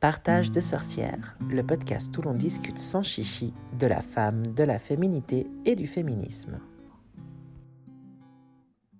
Partage 0.00 0.52
de 0.52 0.60
sorcières, 0.60 1.36
le 1.50 1.64
podcast 1.64 2.16
où 2.16 2.22
l'on 2.22 2.32
discute 2.32 2.78
sans 2.78 3.02
chichi 3.02 3.52
de 3.80 3.88
la 3.88 4.00
femme, 4.00 4.46
de 4.54 4.62
la 4.62 4.78
féminité 4.78 5.48
et 5.64 5.74
du 5.74 5.88
féminisme. 5.88 6.60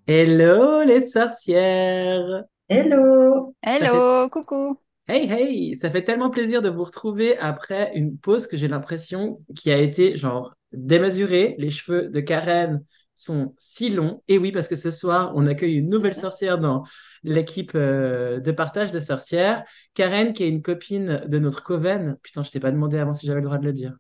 Hello 0.09 0.83
les 0.83 0.99
sorcières 0.99 2.43
Hello 2.69 3.55
Hello, 3.63 4.29
coucou 4.29 4.81
Hey 5.07 5.31
hey 5.31 5.77
Ça 5.77 5.89
fait 5.89 6.03
tellement 6.03 6.31
plaisir 6.31 6.63
de 6.63 6.69
vous 6.69 6.83
retrouver 6.83 7.39
après 7.39 7.93
une 7.95 8.19
pause 8.19 8.49
que 8.49 8.57
j'ai 8.57 8.67
l'impression 8.67 9.39
qui 9.55 9.71
a 9.71 9.79
été 9.79 10.17
genre 10.17 10.57
démesurée. 10.73 11.55
Les 11.59 11.71
cheveux 11.71 12.09
de 12.09 12.19
Karen 12.19 12.83
sont 13.19 13.55
si 13.59 13.91
longs. 13.91 14.23
Et 14.29 14.39
oui, 14.39 14.53
parce 14.53 14.69
que 14.69 14.77
ce 14.77 14.91
soir, 14.91 15.33
on 15.35 15.47
accueille 15.47 15.75
une 15.75 15.89
nouvelle 15.89 16.15
sorcière 16.15 16.59
dans 16.59 16.85
l'équipe 17.25 17.73
euh, 17.75 18.41
de 18.41 18.53
partage 18.53 18.93
de 18.93 19.01
sorcières. 19.01 19.65
Karen, 19.95 20.33
qui 20.33 20.45
est 20.45 20.49
une 20.49 20.63
copine 20.63 21.23
de 21.27 21.39
notre 21.39 21.63
coven. 21.63 22.17
Putain, 22.23 22.43
je 22.43 22.51
t'ai 22.51 22.61
pas 22.61 22.71
demandé 22.71 22.99
avant 22.99 23.13
si 23.13 23.27
j'avais 23.27 23.41
le 23.41 23.47
droit 23.47 23.59
de 23.59 23.65
le 23.65 23.73
dire. 23.73 23.97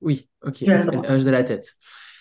Oui, 0.00 0.28
ok, 0.42 0.62
elle 0.62 1.00
hoche 1.08 1.24
de 1.24 1.30
la 1.30 1.44
tête. 1.44 1.74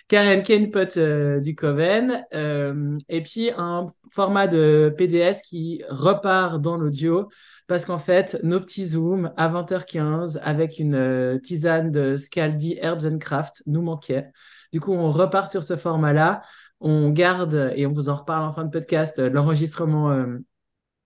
Karen, 0.08 0.44
qui 0.44 0.54
est 0.54 0.58
une 0.58 0.70
pote 0.70 0.98
euh, 0.98 1.40
du 1.40 1.56
Coven, 1.56 2.24
euh, 2.36 2.98
et 3.10 3.24
puis 3.24 3.50
un 3.58 3.88
format 4.12 4.46
de 4.46 4.94
PDS 4.96 5.42
qui 5.44 5.82
repart 5.90 6.62
dans 6.62 6.78
l'audio, 6.78 7.28
parce 7.68 7.86
qu'en 7.86 7.98
fait, 7.98 8.40
nos 8.44 8.60
petits 8.60 8.86
zooms 8.86 9.34
à 9.36 9.50
20h15 9.50 10.38
avec 10.44 10.78
une 10.78 11.40
tisane 11.44 11.90
de 11.90 12.18
Scaldi 12.18 12.78
Herbs 12.80 13.08
and 13.08 13.18
Craft 13.18 13.64
nous 13.66 13.82
manquaient. 13.82 14.30
Du 14.76 14.82
coup, 14.82 14.92
on 14.92 15.10
repart 15.10 15.48
sur 15.48 15.64
ce 15.64 15.78
format-là. 15.78 16.42
On 16.82 17.10
garde, 17.10 17.72
et 17.78 17.86
on 17.86 17.94
vous 17.94 18.10
en 18.10 18.16
reparle 18.16 18.44
en 18.44 18.52
fin 18.52 18.66
de 18.66 18.70
podcast, 18.70 19.20
euh, 19.20 19.30
l'enregistrement 19.30 20.12
euh, 20.12 20.38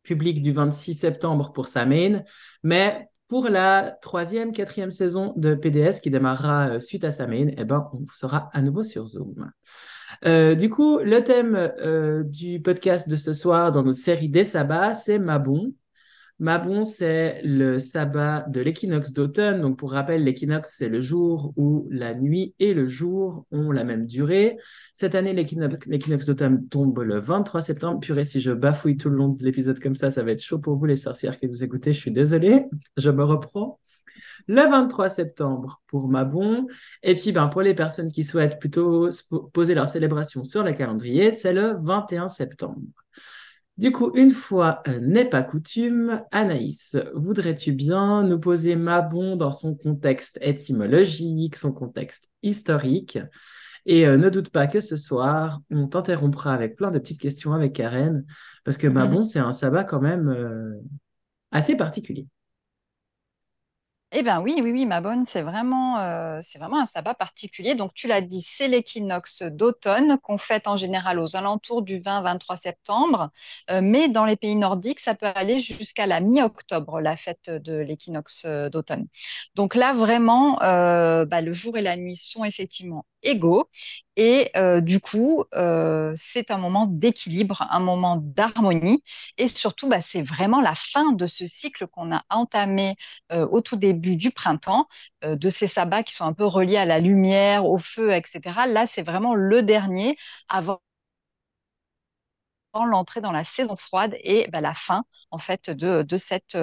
public 0.02 0.42
du 0.42 0.52
26 0.52 0.96
septembre 0.96 1.54
pour 1.54 1.68
sa 1.68 1.86
main. 1.86 2.24
Mais 2.64 3.08
pour 3.28 3.48
la 3.48 3.96
troisième, 4.02 4.54
quatrième 4.54 4.90
saison 4.90 5.34
de 5.36 5.54
PDS 5.54 6.00
qui 6.02 6.10
démarrera 6.10 6.70
euh, 6.70 6.80
suite 6.80 7.04
à 7.04 7.12
sa 7.12 7.28
main, 7.28 7.50
eh 7.56 7.64
ben, 7.64 7.88
on 7.94 8.08
sera 8.12 8.50
à 8.54 8.64
nouveau 8.64 8.82
sur 8.82 9.06
Zoom. 9.06 9.52
du 10.24 10.70
coup, 10.72 10.98
le 10.98 11.20
thème 11.20 12.26
du 12.26 12.60
podcast 12.64 13.08
de 13.08 13.18
ce 13.18 13.36
soir 13.36 13.72
dans 13.72 13.84
notre 13.84 14.00
série 14.00 14.30
des 14.30 14.46
sabbats, 14.46 14.96
c'est 14.96 15.20
Mabon. 15.20 15.74
Mabon, 16.40 16.86
c'est 16.86 17.42
le 17.44 17.80
sabbat 17.80 18.46
de 18.48 18.62
l'équinoxe 18.62 19.12
d'automne. 19.12 19.62
Donc, 19.62 19.78
pour 19.78 19.92
rappel, 19.92 20.24
l'équinoxe, 20.24 20.76
c'est 20.78 20.88
le 20.88 21.02
jour 21.02 21.54
où 21.58 21.88
la 21.92 22.14
nuit 22.14 22.56
et 22.60 22.74
le 22.74 22.88
jour 22.88 23.46
ont 23.52 23.72
la 23.72 23.84
même 23.84 24.06
durée. 24.06 24.58
Cette 24.94 25.16
année, 25.16 25.34
l'équinoxe 25.34 26.26
d'automne 26.26 26.68
tombe 26.70 27.00
le 27.00 27.20
23 27.20 27.62
septembre. 27.62 28.00
Purée, 28.00 28.24
si 28.24 28.40
je 28.40 28.52
bafouille 28.52 28.96
tout 28.96 29.10
le 29.10 29.18
long 29.18 29.30
de 29.30 29.44
l'épisode 29.44 29.80
comme 29.82 29.96
ça, 29.96 30.12
ça 30.12 30.24
va 30.24 30.32
être 30.32 30.42
chaud 30.42 30.60
pour 30.60 30.78
vous, 30.78 30.86
les 30.86 30.96
sorcières 30.96 31.38
qui 31.38 31.48
vous 31.48 31.62
écoutez. 31.64 31.92
Je 31.92 32.00
suis 32.00 32.12
désolée. 32.12 32.66
Je 32.96 33.10
me 33.10 33.24
reprends. 33.26 33.80
Le 34.48 34.62
23 34.62 35.10
septembre 35.10 35.82
pour 35.88 36.08
Mabon. 36.08 36.68
Et 37.04 37.16
puis, 37.16 37.34
ben, 37.34 37.50
pour 37.50 37.62
les 37.62 37.74
personnes 37.74 38.12
qui 38.12 38.24
souhaitent 38.24 38.60
plutôt 38.60 39.10
poser 39.52 39.76
leur 39.76 39.90
célébration 39.90 40.46
sur 40.46 40.64
le 40.64 40.72
calendrier, 40.72 41.34
c'est 41.34 41.54
le 41.54 41.76
21 41.82 42.30
septembre. 42.30 42.82
Du 43.80 43.94
coup, 43.94 44.12
une 44.14 44.32
fois 44.32 44.82
euh, 44.90 45.00
n'est 45.00 45.24
pas 45.24 45.42
coutume, 45.42 46.22
Anaïs, 46.32 46.98
voudrais-tu 47.16 47.72
bien 47.72 48.24
nous 48.24 48.38
poser 48.38 48.76
Mabon 48.76 49.38
dans 49.38 49.54
son 49.54 49.74
contexte 49.74 50.38
étymologique, 50.42 51.56
son 51.56 51.72
contexte 51.72 52.28
historique? 52.44 53.20
Et 53.86 54.06
euh, 54.06 54.18
ne 54.18 54.28
doute 54.28 54.50
pas 54.50 54.68
que 54.68 54.82
ce 54.82 54.98
soir, 54.98 55.62
on 55.72 55.88
t'interrompra 55.88 56.54
avec 56.54 56.76
plein 56.76 56.92
de 56.92 57.00
petites 57.00 57.22
questions 57.22 57.54
avec 57.54 57.72
Karen, 57.72 58.26
parce 58.66 58.76
que 58.76 58.88
Mabon, 58.88 59.24
c'est 59.24 59.40
un 59.40 59.54
sabbat 59.54 59.86
quand 59.86 60.02
même 60.02 60.28
euh, 60.28 60.74
assez 61.52 61.78
particulier. 61.78 62.28
Eh 64.12 64.24
bien 64.24 64.42
oui, 64.42 64.56
oui, 64.64 64.72
oui, 64.72 64.88
ma 64.88 65.02
bonne, 65.02 65.26
c'est 65.28 65.44
vraiment, 65.44 66.00
euh, 66.00 66.42
vraiment 66.58 66.80
un 66.82 66.88
sabbat 66.88 67.14
particulier. 67.14 67.76
Donc 67.76 67.94
tu 67.94 68.08
l'as 68.08 68.22
dit, 68.22 68.42
c'est 68.42 68.68
l'équinoxe 68.68 69.44
d'automne 69.44 70.18
qu'on 70.24 70.40
fête 70.40 70.68
en 70.68 70.78
général 70.78 71.20
aux 71.20 71.36
alentours 71.36 71.84
du 71.84 72.00
20-23 72.00 72.58
septembre. 72.58 73.30
Euh, 73.70 73.82
mais 73.84 74.10
dans 74.10 74.26
les 74.26 74.36
pays 74.36 74.56
nordiques, 74.56 75.00
ça 75.00 75.14
peut 75.14 75.28
aller 75.28 75.62
jusqu'à 75.62 76.08
la 76.08 76.22
mi-octobre, 76.22 77.00
la 77.02 77.18
fête 77.18 77.52
de 77.52 77.74
l'équinoxe 77.78 78.46
euh, 78.46 78.70
d'automne. 78.70 79.06
Donc 79.54 79.76
là, 79.76 79.94
vraiment, 79.94 80.56
bah, 80.60 81.42
le 81.42 81.54
jour 81.54 81.78
et 81.78 81.82
la 81.82 81.96
nuit 81.96 82.18
sont 82.18 82.44
effectivement 82.44 83.06
égaux. 83.22 83.70
Et 84.22 84.52
euh, 84.58 84.82
du 84.82 85.00
coup, 85.00 85.46
euh, 85.56 86.12
c'est 86.18 86.52
un 86.52 86.58
moment 86.58 86.86
d'équilibre, 86.88 87.66
un 87.70 87.80
moment 87.80 88.18
d'harmonie. 88.18 89.02
Et 89.38 89.48
surtout, 89.48 89.88
bah, 89.88 90.02
c'est 90.02 90.22
vraiment 90.22 90.60
la 90.60 90.76
fin 90.76 91.14
de 91.14 91.26
ce 91.26 91.46
cycle 91.48 91.88
qu'on 91.88 92.14
a 92.14 92.24
entamé 92.30 92.98
euh, 93.32 93.48
au 93.48 93.62
tout 93.62 93.78
début 93.78 94.18
du 94.18 94.32
printemps, 94.32 94.88
de 95.24 95.50
ces 95.50 95.68
sabbats 95.68 96.04
qui 96.04 96.14
sont 96.14 96.26
un 96.26 96.34
peu 96.34 96.44
reliés 96.46 96.76
à 96.78 96.84
la 96.86 97.00
lumière, 97.00 97.66
au 97.66 97.78
feu, 97.80 98.12
etc. 98.14 98.68
Là, 98.68 98.88
c'est 98.88 99.04
vraiment 99.04 99.36
le 99.36 99.64
dernier 99.64 100.18
avant 100.50 100.82
l'entrée 102.90 103.22
dans 103.22 103.32
la 103.32 103.44
saison 103.44 103.76
froide 103.76 104.16
et 104.24 104.48
bah, 104.52 104.60
la 104.62 104.74
fin 104.74 105.04
en 105.32 105.38
fait 105.40 105.70
de, 105.70 106.18
cette, 106.18 106.56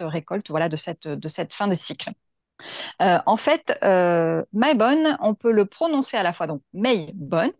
récolte, 0.00 0.50
voilà, 0.50 0.68
de 0.68 0.76
cette 0.76 1.52
fin 1.52 1.68
de 1.68 1.74
cycle. 1.74 2.10
Euh, 3.00 3.18
en 3.26 3.36
fait, 3.36 3.76
euh, 3.82 4.44
Maybon, 4.52 5.16
on 5.20 5.34
peut 5.34 5.50
le 5.50 5.64
prononcer 5.66 6.16
à 6.16 6.22
la 6.22 6.32
fois 6.32 6.46
donc 6.46 6.62
Maybon, 6.72 7.50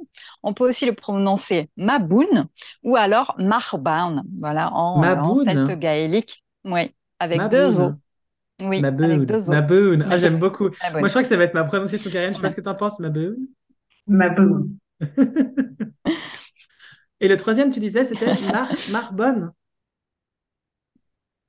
on 0.42 0.54
peut 0.54 0.68
aussi 0.68 0.86
le 0.86 0.94
prononcer 0.94 1.70
Maboun 1.76 2.46
ou 2.84 2.96
alors 2.96 3.34
Marbaun, 3.38 4.22
voilà, 4.38 4.72
en, 4.72 5.02
en 5.02 5.34
celte 5.34 5.78
gaélique, 5.78 6.44
oui, 6.64 6.94
avec 7.18 7.48
deux 7.48 7.80
O. 7.80 7.92
Oui, 8.62 8.80
Maboun. 8.80 9.04
avec 9.10 9.26
deux 9.26 9.48
O. 9.48 9.52
Maboun. 9.52 10.06
Ah, 10.08 10.18
j'aime 10.18 10.38
beaucoup. 10.38 10.68
Moi, 10.92 11.02
je 11.02 11.08
crois 11.08 11.22
que 11.22 11.28
ça 11.28 11.36
va 11.36 11.44
être 11.44 11.54
ma 11.54 11.64
prononciation 11.64 12.10
Karen. 12.10 12.30
Je 12.30 12.36
sais 12.36 12.42
pas 12.42 12.50
ce 12.50 12.56
que 12.56 12.60
tu 12.60 12.68
en 12.68 12.74
penses, 12.74 13.00
Maboun. 13.00 13.36
Maboun. 14.06 14.78
Et 17.20 17.28
le 17.28 17.36
troisième, 17.36 17.70
tu 17.70 17.80
disais, 17.80 18.04
c'était 18.04 18.34
Mar 18.52 18.68
Marbonne. 18.90 19.52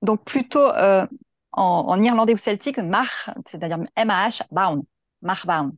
Donc 0.02 0.26
plutôt 0.26 0.60
euh, 0.60 1.06
en, 1.54 2.02
irlandais 2.02 2.34
ou 2.34 2.38
celtique, 2.38 2.80
Mar, 2.80 3.10
c'est-à-dire 3.46 3.80
M-A-H, 3.96 4.44
Baun, 4.52 4.84
Marbaun. 5.22 5.74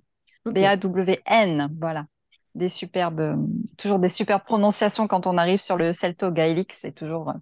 B-A-W-N, 0.45 1.75
voilà. 1.79 2.05
Des 2.53 2.69
superbes, 2.69 3.35
toujours 3.77 3.99
des 3.99 4.07
superbes 4.07 4.43
prononciations 4.43 5.07
quand 5.07 5.27
on 5.27 5.37
arrive 5.37 5.59
sur 5.59 5.75
le 5.75 5.91
celto-gaélique, 5.91 6.71
c'est 6.73 6.93
toujours 6.93 7.29
euh, 7.29 7.33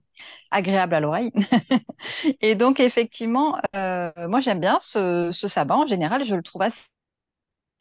agréable 0.50 0.96
à 0.96 1.00
l'oreille. 1.00 1.32
et 2.42 2.56
donc, 2.56 2.80
effectivement, 2.80 3.58
euh, 3.76 4.12
moi 4.28 4.42
j'aime 4.42 4.60
bien 4.60 4.80
ce, 4.82 5.32
sabbat 5.32 5.76
en 5.76 5.86
général, 5.86 6.26
je 6.26 6.36
le 6.36 6.42
trouve 6.42 6.64
assez 6.64 6.88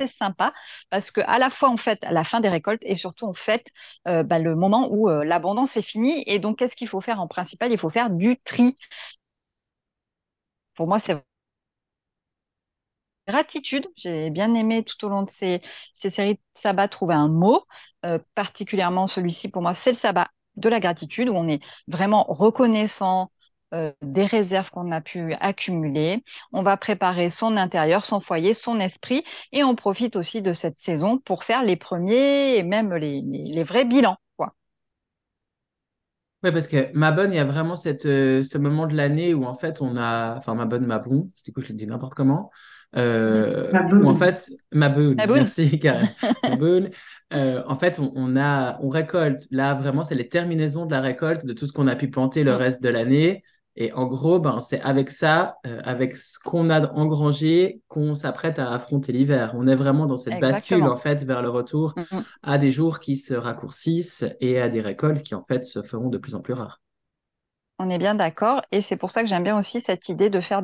sympa 0.07 0.53
parce 0.91 1.11
que 1.11 1.21
à 1.25 1.39
la 1.39 1.49
fois 1.49 1.71
on 1.71 1.77
fête 1.77 2.05
la 2.11 2.25
fin 2.25 2.41
des 2.41 2.49
récoltes 2.49 2.83
et 2.85 2.97
surtout 2.97 3.27
on 3.27 3.35
fête 3.35 3.69
euh, 4.09 4.25
bah, 4.25 4.41
le 4.41 4.57
moment 4.57 4.89
où 4.91 5.09
l'abondance 5.09 5.77
est 5.77 5.83
finie 5.83 6.25
et 6.27 6.41
donc 6.41 6.59
qu'est-ce 6.59 6.75
qu'il 6.75 6.89
faut 6.89 7.01
faire 7.01 7.21
en 7.21 7.29
principal? 7.29 7.73
Il 7.73 7.79
faut 7.79 7.89
faire 7.89 8.11
du 8.11 8.39
tri 8.45 8.77
pour 10.83 10.89
moi, 10.89 10.99
c'est 10.99 11.15
gratitude. 13.29 13.87
J'ai 13.95 14.31
bien 14.31 14.53
aimé 14.55 14.83
tout 14.83 15.07
au 15.07 15.09
long 15.09 15.23
de 15.23 15.31
ces, 15.31 15.61
séries 15.95 16.35
de 16.35 16.41
sabbat 16.55 16.89
trouver 16.89 17.15
un 17.15 17.29
mot. 17.29 17.65
Euh, 18.05 18.19
particulièrement 18.35 19.07
celui-ci, 19.07 19.49
pour 19.49 19.63
moi, 19.63 19.75
c'est 19.75 19.91
le 19.91 19.97
sabbat 19.97 20.29
de 20.57 20.69
la 20.69 20.81
gratitude, 20.81 21.29
où 21.29 21.35
on 21.35 21.47
est 21.47 21.61
vraiment 21.87 22.25
reconnaissant 22.25 23.31
euh, 23.75 23.93
des 24.03 24.27
réserves 24.27 24.71
qu'on 24.73 24.91
a 24.91 25.01
pu 25.01 25.35
accumuler. 25.35 26.25
On 26.53 26.65
va 26.65 26.77
préparer 26.77 27.31
son 27.31 27.57
intérieur, 27.57 28.05
son 28.05 28.19
foyer, 28.21 28.53
son 28.53 28.81
esprit, 28.81 29.23
et 29.53 29.63
on 29.63 29.77
profite 29.77 30.17
aussi 30.17 30.43
de 30.43 30.53
cette 30.53 30.81
saison 30.81 31.19
pour 31.19 31.45
faire 31.45 31.63
les 31.63 31.77
premiers 31.77 32.57
et 32.57 32.65
même 32.65 32.93
les 32.93 33.63
vrais 33.63 33.85
bilans. 33.85 34.17
Oui, 36.45 36.51
parce 36.51 36.67
que 36.67 36.93
ma 36.93 37.13
bonne, 37.13 37.33
il 37.33 37.37
y 37.37 37.39
a 37.39 37.45
vraiment 37.45 37.77
cette, 37.77 38.05
euh, 38.05 38.43
ce 38.43 38.59
moment 38.59 38.89
de 38.89 38.97
l'année 38.97 39.33
où 39.33 39.45
en 39.45 39.55
fait 39.55 39.81
on 39.81 39.97
a, 39.97 40.37
enfin 40.37 40.57
ma 40.57 40.65
bonne, 40.65 40.85
ma 40.87 40.99
bon, 40.99 41.31
du 41.45 41.53
coup 41.53 41.61
je 41.61 41.69
l'ai 41.69 41.75
dit 41.75 41.87
n'importe 41.87 42.15
comment, 42.15 42.51
euh, 42.97 43.71
où 43.93 44.09
en 44.09 44.15
fait 44.17 44.51
ma 44.73 44.89
bonne, 44.89 45.15
merci 45.17 45.79
Karen, 45.79 46.09
ma 46.43 46.57
bonne, 46.57 46.91
euh, 47.33 47.63
en 47.69 47.77
fait 47.77 48.01
on, 48.01 48.13
on, 48.17 48.37
a, 48.37 48.77
on 48.81 48.89
récolte, 48.89 49.47
là 49.53 49.75
vraiment 49.75 50.03
c'est 50.03 50.17
les 50.17 50.29
terminaisons 50.29 50.85
de 50.85 50.91
la 50.91 51.01
récolte 51.01 51.47
de 51.47 51.53
tout 51.53 51.67
ce 51.67 51.73
qu'on 51.73 51.87
a 51.87 51.95
pu 51.95 52.11
planter 52.11 52.43
le 52.43 52.53
mm. 52.53 52.57
reste 52.57 52.83
de 52.83 52.89
l'année, 52.89 53.45
et 53.75 53.93
en 53.93 54.07
gros, 54.07 54.39
ben, 54.39 54.61
c'est 54.61 54.81
avec 54.83 55.11
ça, 55.11 55.57
euh, 55.67 55.81
avec 55.85 56.17
ce 56.17 56.39
qu'on 56.39 56.69
a 56.69 56.93
engrangé, 56.93 57.81
qu'on 57.89 58.15
s'apprête 58.15 58.59
à 58.59 58.73
affronter 58.73 59.13
l'hiver. 59.13 59.53
On 59.55 59.67
est 59.67 59.77
vraiment 59.77 60.05
dans 60.05 60.19
cette 60.19 60.41
bascule, 60.41 60.83
en 60.83 60.97
fait, 60.97 61.25
vers 61.25 61.41
le 61.41 61.49
retour 61.49 61.95
mm, 61.97 62.17
mm. 62.17 62.25
à 62.43 62.59
des 62.59 62.71
jours 62.71 63.01
qui 63.01 63.17
se 63.17 63.33
raccourcissent 63.33 64.25
et 64.41 64.61
à 64.61 64.69
des 64.69 64.83
récoltes 64.83 65.23
qui, 65.23 65.35
en 65.35 65.43
fait, 65.43 65.65
se 65.65 65.83
feront 65.83 66.09
de 66.09 66.19
plus 66.19 66.35
en 66.35 66.41
plus 66.41 66.53
rares. 66.53 66.83
On 67.79 67.89
est 67.89 67.99
bien 67.99 68.15
d'accord. 68.15 68.63
Et 68.73 68.83
c'est 68.83 68.97
pour 68.97 69.11
ça 69.11 69.23
que 69.23 69.29
j'aime 69.29 69.45
bien 69.45 69.59
aussi 69.59 69.81
cette 69.81 70.09
idée 70.11 70.29
de 70.29 70.41
faire 70.41 70.63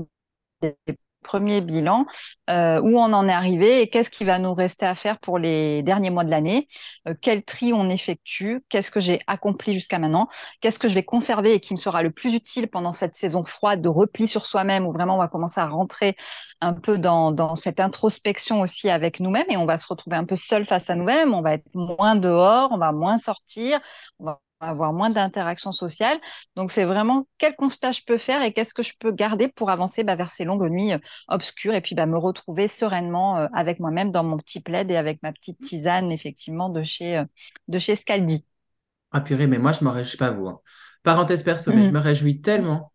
des 0.60 0.76
premier 1.22 1.60
bilan, 1.60 2.06
euh, 2.50 2.80
où 2.80 2.98
on 2.98 3.12
en 3.12 3.28
est 3.28 3.32
arrivé 3.32 3.82
et 3.82 3.90
qu'est-ce 3.90 4.10
qui 4.10 4.24
va 4.24 4.38
nous 4.38 4.54
rester 4.54 4.86
à 4.86 4.94
faire 4.94 5.18
pour 5.18 5.38
les 5.38 5.82
derniers 5.82 6.10
mois 6.10 6.24
de 6.24 6.30
l'année, 6.30 6.68
euh, 7.06 7.14
quel 7.20 7.42
tri 7.42 7.72
on 7.72 7.88
effectue, 7.90 8.64
qu'est-ce 8.68 8.90
que 8.90 9.00
j'ai 9.00 9.20
accompli 9.26 9.74
jusqu'à 9.74 9.98
maintenant, 9.98 10.28
qu'est-ce 10.60 10.78
que 10.78 10.88
je 10.88 10.94
vais 10.94 11.02
conserver 11.02 11.54
et 11.54 11.60
qui 11.60 11.74
me 11.74 11.78
sera 11.78 12.02
le 12.02 12.10
plus 12.10 12.34
utile 12.34 12.68
pendant 12.68 12.92
cette 12.92 13.16
saison 13.16 13.44
froide 13.44 13.82
de 13.82 13.88
repli 13.88 14.26
sur 14.26 14.46
soi-même, 14.46 14.86
où 14.86 14.92
vraiment 14.92 15.16
on 15.16 15.18
va 15.18 15.28
commencer 15.28 15.60
à 15.60 15.66
rentrer 15.66 16.16
un 16.60 16.74
peu 16.74 16.98
dans, 16.98 17.56
cette 17.56 17.80
introspection 17.80 18.60
aussi 18.60 18.90
avec 18.90 19.20
nous-mêmes 19.20 19.46
et 19.48 19.56
on 19.56 19.66
va 19.66 19.78
se 19.78 19.86
retrouver 19.86 20.16
un 20.16 20.24
peu 20.24 20.36
seul 20.36 20.66
face 20.66 20.90
à 20.90 20.94
nous-mêmes, 20.94 21.34
on 21.34 21.42
va 21.42 21.54
être 21.54 21.66
moins 21.74 22.16
dehors, 22.16 22.70
on 22.72 22.78
va 22.78 22.92
moins 22.92 23.18
sortir, 23.18 23.80
avoir 24.60 24.92
moins 24.92 25.10
d'interactions 25.10 25.72
sociales. 25.72 26.18
Donc, 26.56 26.72
c'est 26.72 26.84
vraiment 26.84 27.26
quel 27.38 27.54
constat 27.56 27.92
je 27.92 28.02
peux 28.06 28.18
faire 28.18 28.42
et 28.42 28.52
qu'est-ce 28.52 28.74
que 28.74 28.82
je 28.82 28.94
peux 28.98 29.12
garder 29.12 29.48
pour 29.48 29.70
avancer 29.70 30.04
bah, 30.04 30.16
vers 30.16 30.30
ces 30.30 30.44
longues 30.44 30.68
nuits 30.70 30.92
euh, 30.92 30.98
obscures 31.28 31.74
et 31.74 31.80
puis 31.80 31.94
bah, 31.94 32.06
me 32.06 32.18
retrouver 32.18 32.68
sereinement 32.68 33.38
euh, 33.38 33.46
avec 33.54 33.80
moi-même 33.80 34.12
dans 34.12 34.24
mon 34.24 34.38
petit 34.38 34.60
plaid 34.60 34.90
et 34.90 34.96
avec 34.96 35.22
ma 35.22 35.32
petite 35.32 35.60
tisane, 35.60 36.10
effectivement, 36.12 36.68
de 36.70 36.82
chez, 36.82 37.18
euh, 37.18 37.24
de 37.68 37.78
chez 37.78 37.96
Scaldi. 37.96 38.44
Ah 39.10 39.20
purée, 39.20 39.46
mais 39.46 39.58
moi, 39.58 39.72
je 39.72 39.84
m'en 39.84 39.92
réjouis 39.92 40.16
pas, 40.18 40.30
vous. 40.30 40.46
hein. 40.48 40.60
Parenthèse 41.02 41.42
perso, 41.42 41.72
mais 41.72 41.82
je 41.82 41.90
Mm. 41.90 41.92
me 41.92 41.98
réjouis 41.98 42.40
tellement. 42.40 42.92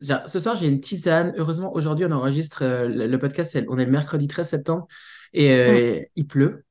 Genre, 0.00 0.20
Ce 0.28 0.40
soir, 0.40 0.56
j'ai 0.56 0.68
une 0.68 0.80
tisane. 0.80 1.34
Heureusement, 1.36 1.74
aujourd'hui, 1.74 2.06
on 2.06 2.12
enregistre 2.12 2.64
euh, 2.64 2.88
le, 2.88 3.06
le 3.08 3.18
podcast. 3.18 3.58
On 3.68 3.78
est 3.78 3.84
le 3.86 3.90
mercredi 3.92 4.28
13 4.28 4.48
septembre 4.50 4.88
et 5.34 5.48
Mm. 5.66 5.82
il 6.16 6.26
pleut 6.26 6.64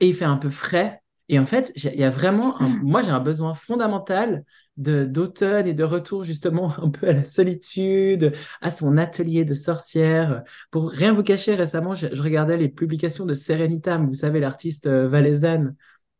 et 0.00 0.08
il 0.08 0.14
fait 0.14 0.24
un 0.26 0.36
peu 0.38 0.50
frais. 0.50 1.02
Et 1.32 1.38
en 1.38 1.46
fait, 1.46 1.72
il 1.76 1.94
y 1.94 2.04
a 2.04 2.10
vraiment 2.10 2.60
un... 2.60 2.68
Moi, 2.68 3.02
j'ai 3.02 3.10
un 3.10 3.20
besoin 3.20 3.54
fondamental 3.54 4.44
de 4.76 5.04
d'automne 5.04 5.66
et 5.68 5.74
de 5.74 5.84
retour 5.84 6.24
justement 6.24 6.74
un 6.82 6.90
peu 6.90 7.08
à 7.08 7.12
la 7.12 7.24
solitude, 7.24 8.34
à 8.60 8.70
son 8.72 8.96
atelier 8.98 9.44
de 9.44 9.54
sorcière. 9.54 10.42
Pour 10.72 10.90
rien 10.90 11.12
vous 11.14 11.22
cacher, 11.22 11.54
récemment, 11.54 11.94
je, 11.94 12.08
je 12.12 12.22
regardais 12.22 12.56
les 12.56 12.68
publications 12.68 13.26
de 13.26 13.34
Serenitam, 13.34 14.08
vous 14.08 14.14
savez, 14.14 14.40
l'artiste 14.40 14.86
euh, 14.88 15.08
valaisanne 15.08 15.76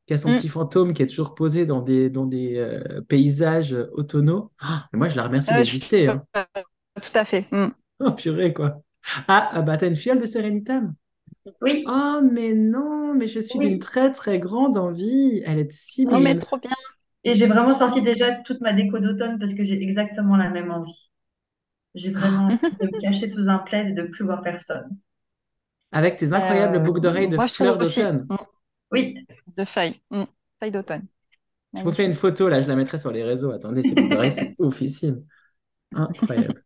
qui 0.06 0.14
a 0.14 0.18
son 0.18 0.30
Mm. 0.30 0.36
petit 0.36 0.48
fantôme 0.48 0.92
qui 0.92 1.02
est 1.02 1.06
toujours 1.06 1.34
posé 1.34 1.66
dans 1.66 1.82
des, 1.82 2.10
dans 2.10 2.26
des 2.26 2.56
euh, 2.58 3.00
paysages 3.08 3.76
mais 4.92 4.98
moi, 4.98 5.08
je 5.08 5.16
la 5.16 5.24
remercie 5.24 5.54
Euh, 5.54 5.64
je- 5.64 5.78
d'exister. 5.80 6.08
Hein. 6.08 6.24
Tout 7.02 7.18
à 7.18 7.24
fait. 7.24 7.46
Mm. 7.52 7.68
Oh, 8.00 8.12
purée, 8.12 8.52
quoi. 8.54 8.82
Ah, 9.28 9.50
ah, 9.52 9.62
bah, 9.62 9.76
t'as 9.76 9.86
une 9.88 9.94
fiole 9.94 10.20
de 10.20 10.26
Serenitam? 10.26 10.94
Oui, 11.60 11.86
Oh, 11.86 12.20
mais 12.22 12.52
non, 12.54 13.14
mais 13.14 13.26
je 13.26 13.40
suis 13.40 13.58
d'une 13.58 13.78
très, 13.78 14.12
très 14.12 14.38
grande 14.38 14.76
envie. 14.76 15.42
Elle 15.46 15.58
est 15.58 15.72
si 15.72 16.06
Oh, 16.12 16.18
mais 16.20 16.34
belle. 16.34 16.38
trop 16.38 16.58
bien. 16.58 16.74
Et 17.24 17.34
j'ai 17.34 17.46
vraiment 17.46 17.74
sorti 17.74 18.02
déjà 18.02 18.34
toute 18.42 18.60
ma 18.60 18.72
déco 18.72 18.98
d'automne 18.98 19.38
parce 19.38 19.54
que 19.54 19.64
j'ai 19.64 19.82
exactement 19.82 20.36
la 20.36 20.50
même 20.50 20.70
envie. 20.70 21.10
J'ai 21.94 22.12
vraiment 22.12 22.46
envie 22.48 22.76
de 22.80 22.86
me 22.86 23.00
cacher 23.00 23.26
sous 23.28 23.48
un 23.48 23.58
plaid 23.58 23.88
et 23.90 23.92
de 23.94 24.04
plus 24.08 24.24
voir 24.24 24.42
personne. 24.42 24.98
Avec 25.92 26.16
tes 26.16 26.32
incroyables 26.32 26.82
Euh, 26.82 26.82
boucles 26.82 27.00
d'oreilles 27.00 27.28
de 27.28 27.38
moi, 27.38 27.46
fleurs 27.48 27.76
d'automne. 27.78 28.28
Oui, 28.92 29.14
de 29.56 29.64
feuilles. 29.64 30.00
Feuilles 30.60 30.72
d'automne. 30.72 31.06
Je 31.74 31.82
vous 31.84 31.92
fais 31.92 32.04
une 32.06 32.14
photo, 32.14 32.48
là, 32.48 32.60
je 32.60 32.68
la 32.68 32.76
mettrai 32.76 32.98
sur 32.98 33.10
les 33.12 33.24
réseaux. 33.24 33.50
Attendez, 33.52 33.82
ces 33.82 33.94
boucles 33.96 34.10
d'oreilles 34.12 34.32
sont 34.32 34.54
oufissimes. 34.58 35.24
Incroyable. 35.94 36.64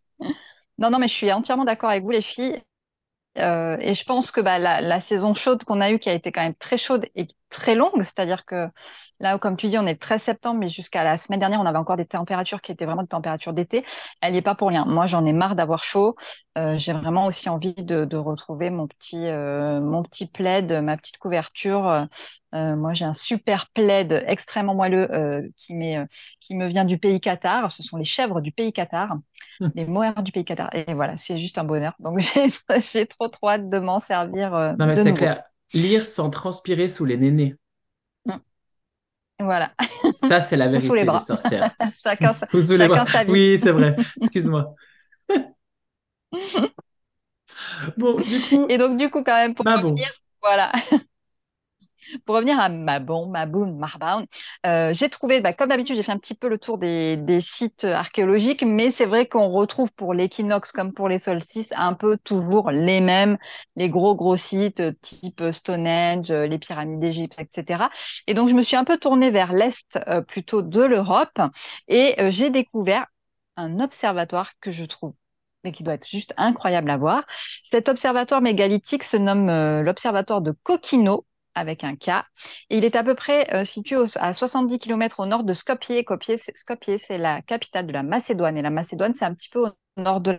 Non, 0.79 0.91
non, 0.91 0.99
mais 1.01 1.09
je 1.09 1.15
suis 1.15 1.33
entièrement 1.33 1.65
d'accord 1.65 1.91
avec 1.91 2.05
vous, 2.05 2.11
les 2.11 2.23
filles. 2.23 2.63
Euh, 3.39 3.77
et 3.81 3.95
je 3.95 4.05
pense 4.05 4.31
que 4.31 4.41
bah, 4.41 4.59
la, 4.59 5.01
saison 5.01 5.35
chaude 5.35 5.65
qu'on 5.65 5.81
a 5.81 5.91
eue, 5.91 5.99
qui 5.99 6.09
a 6.09 6.15
été 6.15 6.31
quand 6.33 6.43
même 6.43 6.55
très 6.55 6.79
chaude 6.79 7.07
et 7.17 7.29
très 7.55 7.75
longue, 7.75 8.03
c'est-à-dire 8.03 8.45
que 8.45 8.69
là, 9.21 9.39
comme 9.39 9.57
tu 9.57 9.69
dis, 9.69 9.79
on 9.79 9.87
est 9.87 9.93
le 9.93 9.99
13 9.99 10.21
septembre, 10.23 10.59
mais 10.61 10.69
jusqu'à 10.69 11.05
la 11.05 11.19
semaine 11.19 11.41
dernière, 11.41 11.61
on 11.61 11.67
avait 11.67 11.79
encore 11.79 11.97
des 11.97 12.05
températures 12.05 12.61
qui 12.61 12.73
étaient 12.73 12.85
vraiment 12.85 13.03
des 13.03 13.09
températures 13.09 13.53
d'été. 13.53 13.85
Elle 14.21 14.33
n'y 14.33 14.39
est 14.39 14.43
pas 14.43 14.55
pour 14.55 14.69
rien. 14.69 14.85
Moi, 14.85 15.07
j'en 15.07 15.25
ai 15.25 15.33
marre 15.33 15.55
d'avoir 15.55 15.85
chaud. 15.85 16.17
Euh, 16.59 16.79
j'ai 16.79 16.93
vraiment 16.93 17.27
aussi 17.27 17.49
envie 17.49 17.75
de, 17.75 18.05
de 18.05 18.17
retrouver 18.17 18.71
mon 18.71 18.87
petit, 18.87 19.27
euh, 19.27 19.81
mon 19.81 20.03
petit 20.03 20.27
plaid, 20.27 20.73
ma 20.83 20.97
petite 20.97 21.19
couverture. 21.19 22.07
Euh, 22.55 22.77
moi, 22.77 22.93
j'ai 22.93 23.05
un 23.05 23.15
super 23.15 23.71
plaid 23.71 24.25
extrêmement 24.27 24.75
moelleux 24.75 25.53
qui, 25.57 25.75
me 25.75 26.67
vient 26.67 26.85
du 26.85 26.99
pays 26.99 27.21
Qatar. 27.21 27.71
Ce 27.71 27.83
sont 27.83 27.97
les 27.97 28.05
chèvres 28.05 28.41
du 28.41 28.53
pays 28.53 28.73
Qatar 28.73 29.17
les 29.77 29.87
mohair 29.87 30.23
du 30.23 30.33
pays 30.33 30.45
Qatar. 30.45 30.71
Et 30.75 30.93
voilà, 30.95 31.17
c'est 31.17 31.39
juste 31.39 31.59
un 31.59 31.65
bonheur. 31.65 31.95
Donc 32.01 32.19
j'ai 32.93 33.07
trop 33.07 33.29
trop 33.29 33.49
hâte 33.49 33.69
de 33.69 33.79
m'en 33.79 34.01
servir 34.01 34.51
Non, 34.79 34.87
mais 34.87 34.97
c'est 34.97 35.15
clair. 35.15 35.45
Lire 35.75 36.07
sans 36.07 36.31
transpirer 36.31 36.89
sous 36.89 37.05
les 37.05 37.19
nénés. 37.19 37.57
Mm. 38.27 38.41
Voilà, 39.41 39.75
Ça, 40.11 40.41
c'est 40.41 40.57
la 40.57 40.69
ou 40.73 40.81
sous 40.81 40.95
vérité 40.95 40.95
les 40.95 41.05
des 41.07 41.07
bras. 41.07 41.21
sorcières. 41.21 41.75
chacun 41.93 42.35
sa, 42.35 42.49
les 42.77 42.89
bras. 42.89 42.99
chacun 42.99 43.07
sa 43.07 43.25
vie. 43.25 43.33
Oui, 43.33 43.59
c'est 43.63 43.73
vrai. 43.73 43.97
Excuse-moi. 44.21 44.75
Bon, 47.97 48.21
du 48.23 48.41
coup, 48.43 48.67
Et 48.69 48.79
donc 48.79 48.99
du 48.99 49.11
coup 49.11 49.23
quand 49.25 49.35
même 49.35 49.55
pour 49.55 49.67
bon. 49.79 49.95
revenir, 49.95 50.11
voilà, 50.43 50.73
pour 52.25 52.37
revenir 52.37 52.59
à 52.59 52.69
Mabon, 52.69 53.29
Maboun, 53.29 53.77
Marbaoun, 53.77 54.27
euh, 54.67 54.93
j'ai 54.93 55.09
trouvé, 55.09 55.41
bah, 55.41 55.53
comme 55.53 55.69
d'habitude, 55.69 55.97
j'ai 55.97 56.03
fait 56.03 56.13
un 56.13 56.19
petit 56.19 56.35
peu 56.35 56.49
le 56.49 56.59
tour 56.59 56.79
des, 56.79 57.19
sites 57.41 57.85
archéologiques, 57.85 58.63
mais 58.63 58.91
c'est 58.91 59.07
vrai 59.07 59.27
qu'on 59.27 59.49
retrouve 59.49 59.93
pour 59.95 60.15
l'équinoxe 60.15 60.73
comme 60.73 60.93
pour 60.93 61.09
les 61.09 61.19
solstices 61.19 61.73
un 61.77 61.95
peu 61.95 62.17
toujours 62.17 62.71
les 62.71 63.01
mêmes, 63.01 63.39
les 63.77 63.89
gros 63.89 64.15
gros 64.15 64.37
sites 64.37 64.81
euh, 64.81 64.93
type 65.03 65.43
Stonehenge, 65.53 66.31
euh, 66.31 66.47
les 66.47 66.59
pyramides 66.59 67.01
d'Égypte, 67.01 67.37
etc. 67.39 67.85
Et 68.27 68.35
donc 68.35 68.49
je 68.49 68.55
me 68.55 68.63
suis 68.63 68.77
un 68.77 68.85
peu 68.85 68.99
tournée 68.99 69.31
vers 69.31 69.53
l'est 69.53 69.99
plutôt 70.29 70.63
de 70.63 70.83
l'Europe 70.83 71.41
et 71.89 72.15
j'ai 72.31 72.51
découvert 72.51 73.07
un 73.57 73.81
observatoire 73.81 74.53
que 74.61 74.71
je 74.71 74.85
trouve 74.85 75.15
mais 75.65 75.73
qui 75.73 75.83
doit 75.83 75.95
être 75.95 76.07
juste 76.07 76.35
incroyable 76.37 76.91
à 76.91 76.97
voir. 76.99 77.25
Cet 77.63 77.89
observatoire 77.89 78.43
mégalithique 78.43 79.05
se 79.05 79.17
nomme 79.17 79.81
l'observatoire 79.83 80.43
de 80.43 80.53
Kokino 80.63 81.25
avec 81.55 81.85
un 81.85 81.97
K. 81.97 82.25
Il 82.71 82.85
est 82.85 82.97
à 82.97 83.05
peu 83.05 83.15
près 83.15 83.53
euh, 83.55 83.65
situé 83.65 83.97
à 84.17 84.35
70 84.35 84.79
km 84.79 85.21
au 85.21 85.27
nord 85.27 85.45
de 85.45 85.55
Skopje. 85.55 86.05
Skopje, 86.55 86.97
c'est 86.99 87.19
la 87.19 87.43
capitale 87.43 87.87
de 87.87 87.93
la 87.93 88.03
Macédoine. 88.03 88.57
Et 88.57 88.63
la 88.63 88.71
Macédoine, 88.71 89.15
c'est 89.15 89.25
un 89.25 89.35
petit 89.35 89.49
peu 89.49 89.67
au 89.67 89.71
nord 89.97 90.21
de 90.21 90.33
la 90.33 90.39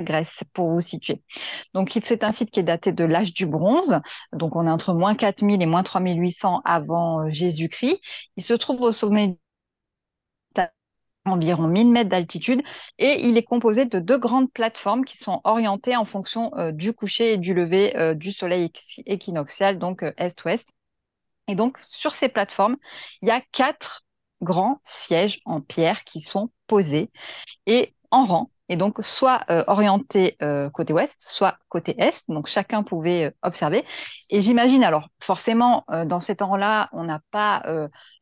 Grèce, 0.00 0.42
pour 0.54 0.70
vous 0.70 0.80
situer. 0.80 1.22
Donc, 1.74 1.98
c'est 2.02 2.24
un 2.24 2.32
site 2.32 2.50
qui 2.50 2.60
est 2.60 2.64
daté 2.64 2.92
de 2.92 3.04
l'âge 3.04 3.34
du 3.34 3.46
bronze. 3.46 4.00
Donc, 4.32 4.56
on 4.56 4.66
est 4.66 4.70
entre 4.70 4.94
moins 4.94 5.14
4000 5.14 5.60
et 5.60 5.66
moins 5.66 5.82
3800 5.82 6.62
avant 6.64 7.20
euh, 7.26 7.30
Jésus-Christ. 7.30 8.00
Il 8.36 8.42
se 8.42 8.54
trouve 8.54 8.80
au 8.80 8.92
sommet 8.92 9.36
environ 11.24 11.66
1000 11.68 11.90
mètres 11.90 12.10
d'altitude 12.10 12.62
et 12.98 13.26
il 13.26 13.36
est 13.36 13.42
composé 13.42 13.84
de 13.84 13.98
deux 13.98 14.18
grandes 14.18 14.50
plateformes 14.52 15.04
qui 15.04 15.16
sont 15.16 15.40
orientées 15.44 15.96
en 15.96 16.04
fonction 16.04 16.50
euh, 16.56 16.72
du 16.72 16.92
coucher 16.92 17.34
et 17.34 17.38
du 17.38 17.54
lever 17.54 17.96
euh, 17.96 18.14
du 18.14 18.32
soleil 18.32 18.66
équi- 18.68 19.02
équinoxial, 19.06 19.78
donc 19.78 20.02
euh, 20.02 20.12
est-ouest. 20.16 20.68
Et 21.48 21.54
donc, 21.54 21.78
sur 21.88 22.14
ces 22.14 22.28
plateformes, 22.28 22.76
il 23.22 23.28
y 23.28 23.32
a 23.32 23.42
quatre 23.52 24.04
grands 24.42 24.80
sièges 24.84 25.40
en 25.44 25.60
pierre 25.60 26.04
qui 26.04 26.20
sont 26.20 26.50
posés 26.66 27.10
et 27.66 27.94
en 28.10 28.24
rang. 28.26 28.50
Et 28.68 28.76
donc, 28.76 28.98
soit 29.04 29.44
orientés 29.68 30.38
côté 30.74 30.92
ouest, 30.92 31.22
soit 31.26 31.58
côté 31.68 31.94
est. 32.00 32.24
Donc, 32.30 32.46
chacun 32.46 32.82
pouvait 32.84 33.34
observer. 33.42 33.84
Et 34.30 34.42
j'imagine, 34.42 34.84
alors, 34.84 35.08
forcément, 35.20 35.84
dans 36.06 36.20
ces 36.20 36.36
temps-là, 36.36 36.88
on 36.92 37.04
n'a 37.04 37.20
pas 37.32 37.62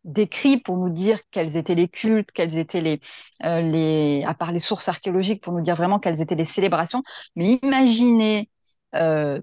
euh, 0.08 0.12
décrit 0.12 0.58
pour 0.58 0.76
nous 0.76 0.90
dire 0.90 1.20
quels 1.30 1.56
étaient 1.56 1.74
les 1.74 1.88
cultes, 1.88 2.30
quels 2.32 2.58
étaient 2.58 2.80
les, 2.80 3.00
euh, 3.44 3.60
les, 3.60 4.24
à 4.26 4.34
part 4.34 4.52
les 4.52 4.60
sources 4.60 4.88
archéologiques, 4.88 5.42
pour 5.42 5.52
nous 5.52 5.62
dire 5.62 5.76
vraiment 5.76 5.98
quelles 5.98 6.20
étaient 6.22 6.34
les 6.34 6.44
célébrations. 6.44 7.02
Mais 7.36 7.60
imaginez 7.62 8.50
euh, 8.94 9.40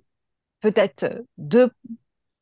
peut-être 0.62 1.24
deux, 1.38 1.72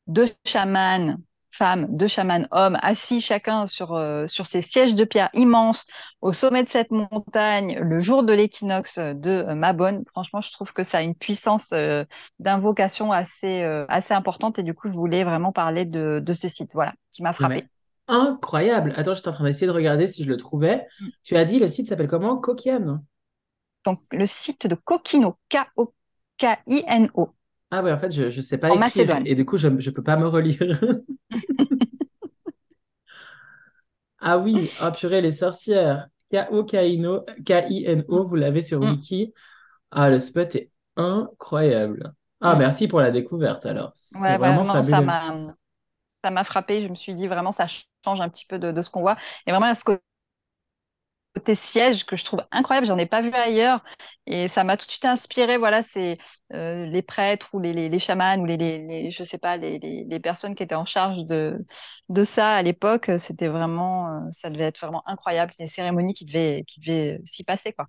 deux 0.06 0.28
chamans 0.44 1.16
femmes, 1.50 1.86
deux 1.96 2.08
chamans 2.08 2.46
hommes, 2.50 2.76
assis 2.82 3.20
chacun 3.20 3.68
sur, 3.68 3.94
euh, 3.94 4.26
sur 4.26 4.46
ces 4.46 4.60
sièges 4.60 4.96
de 4.96 5.04
pierre 5.04 5.30
immenses 5.34 5.86
au 6.20 6.32
sommet 6.32 6.64
de 6.64 6.68
cette 6.68 6.90
montagne 6.90 7.78
le 7.80 8.00
jour 8.00 8.24
de 8.24 8.32
l'équinoxe 8.32 8.98
de 8.98 9.30
euh, 9.30 9.54
Mabon. 9.54 10.04
Franchement, 10.10 10.40
je 10.40 10.50
trouve 10.50 10.72
que 10.72 10.82
ça 10.82 10.98
a 10.98 11.02
une 11.02 11.14
puissance 11.14 11.70
euh, 11.72 12.04
d'invocation 12.40 13.12
assez, 13.12 13.62
assez 13.88 14.14
importante 14.14 14.58
et 14.58 14.64
du 14.64 14.74
coup, 14.74 14.88
je 14.88 14.94
voulais 14.94 15.24
vraiment 15.24 15.52
parler 15.52 15.84
de, 15.84 16.20
de 16.24 16.34
ce 16.34 16.48
site, 16.48 16.70
voilà, 16.74 16.94
qui 17.12 17.22
m'a 17.22 17.32
frappé. 17.32 17.68
Incroyable. 18.08 18.92
Attends, 18.96 19.14
j'étais 19.14 19.28
en 19.28 19.32
train 19.32 19.44
d'essayer 19.44 19.66
de 19.66 19.72
regarder 19.72 20.06
si 20.06 20.22
je 20.24 20.28
le 20.28 20.36
trouvais. 20.36 20.86
Mm. 21.00 21.08
Tu 21.22 21.36
as 21.36 21.44
dit 21.44 21.58
le 21.58 21.68
site 21.68 21.88
s'appelle 21.88 22.08
comment? 22.08 22.36
Kokian. 22.38 23.04
Donc, 23.84 24.00
le 24.12 24.26
site 24.26 24.66
de 24.66 24.74
Kokino, 24.76 25.36
K-O-K-I-N-O, 25.50 27.28
Ah 27.70 27.82
ouais, 27.82 27.92
en 27.92 27.98
fait, 27.98 28.10
je 28.12 28.24
ne 28.24 28.30
sais 28.30 28.56
pas 28.58 28.68
en 28.68 28.70
écrire 28.72 28.80
Macédoine. 28.80 29.26
et 29.26 29.34
du 29.34 29.44
coup, 29.44 29.56
je 29.58 29.68
ne 29.68 29.90
peux 29.90 30.02
pas 30.02 30.16
me 30.16 30.26
relire. 30.26 30.58
Ah 34.26 34.38
oui, 34.38 34.70
oh 34.82 34.90
purée, 34.90 35.20
les 35.20 35.32
sorcières. 35.32 36.08
K-O-K-I-N-O, 36.32 37.26
K-I-N-O, 37.44 38.24
vous 38.26 38.34
l'avez 38.36 38.62
sur 38.62 38.80
Mm. 38.80 38.90
Wiki. 38.92 39.34
Ah, 39.90 40.08
le 40.08 40.18
spot 40.18 40.54
est 40.56 40.70
incroyable. 40.96 42.14
Ah, 42.40 42.54
Mm. 42.56 42.58
merci 42.58 42.88
pour 42.88 43.00
la 43.00 43.10
découverte 43.10 43.66
alors. 43.66 43.92
Ouais, 44.14 44.38
vraiment 44.38 44.64
vraiment, 44.64 44.82
ça 44.82 45.00
m'a, 45.02 45.54
ça 46.24 46.30
m'a 46.30 46.44
frappé. 46.44 46.82
Je 46.82 46.88
me 46.88 46.94
suis 46.94 47.14
dit 47.14 47.26
vraiment, 47.28 47.52
ça 47.52 47.66
change 48.04 48.20
un 48.20 48.28
petit 48.28 48.46
peu 48.46 48.58
de, 48.58 48.82
ce 48.82 48.90
qu'on 48.90 49.00
voit. 49.00 49.16
Et 49.46 49.50
vraiment, 49.50 49.66
à 49.66 49.74
ce 49.74 49.84
côté 49.84 50.00
siège 51.54 52.06
que 52.06 52.16
je 52.16 52.24
trouve 52.24 52.42
incroyable, 52.52 52.86
j'en 52.86 52.98
ai 52.98 53.06
pas 53.06 53.20
vu 53.20 53.32
ailleurs 53.32 53.82
et 54.26 54.48
ça 54.48 54.62
m'a 54.64 54.76
tout 54.76 54.86
de 54.86 54.90
suite 54.90 55.04
inspiré. 55.04 55.58
Voilà, 55.58 55.82
c'est 55.82 56.16
euh, 56.52 56.86
les 56.86 57.02
prêtres 57.02 57.50
ou 57.54 57.60
les, 57.60 57.98
chamans 57.98 58.38
ou 58.38 58.46
les, 58.46 59.10
je 59.10 59.24
sais 59.24 59.38
pas 59.38 59.56
les, 59.56 60.20
personnes 60.20 60.54
qui 60.54 60.62
étaient 60.62 60.74
en 60.74 60.86
charge 60.86 61.24
de 61.26 61.58
de 62.08 62.24
ça 62.24 62.52
à 62.52 62.62
l'époque. 62.62 63.10
C'était 63.18 63.48
vraiment, 63.48 64.08
euh, 64.08 64.20
ça 64.32 64.48
devait 64.50 64.64
être 64.64 64.80
vraiment 64.80 65.02
incroyable, 65.06 65.52
les 65.58 65.66
cérémonies 65.66 66.14
qui 66.14 66.24
devaient 66.24 66.64
qui 66.68 66.80
devaient 66.80 67.20
s'y 67.24 67.44
passer 67.44 67.72
quoi. 67.72 67.86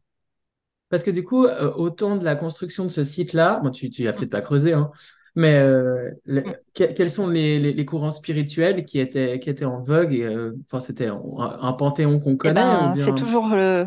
Parce 0.89 1.03
que 1.03 1.12
du 1.12 1.24
coup, 1.24 1.45
euh, 1.45 1.74
au 1.74 1.89
temps 1.89 2.15
de 2.15 2.24
la 2.24 2.36
construction 2.36 2.86
de 2.86 2.89
ce 2.89 3.03
site-là, 3.03 3.60
bon, 3.63 3.72
tu 3.72 3.89
tu 3.89 4.07
as 4.07 4.13
peut-être 4.13 4.29
pas 4.29 4.41
creusé, 4.41 4.74
hein, 4.74 4.91
mais 5.36 5.56
euh, 5.56 6.12
mm. 6.27 6.42
quels 6.74 7.10
sont 7.10 7.27
les, 7.27 7.60
les, 7.60 7.86
courants 7.86 8.12
spirituels 8.12 8.86
qui 8.86 9.00
étaient, 9.00 9.39
qui 9.39 9.50
étaient 9.50 9.65
en 9.65 9.82
vogue 9.82 10.15
euh, 10.15 10.54
enfin, 10.65 10.80
C'était 10.80 11.08
un, 11.08 11.74
panthéon 11.74 12.20
qu'on 12.20 12.34
eh 12.34 12.38
connaît 12.38 12.54
ben, 12.54 12.96
C'est 12.96 13.15
toujours 13.15 13.48
le. 13.48 13.86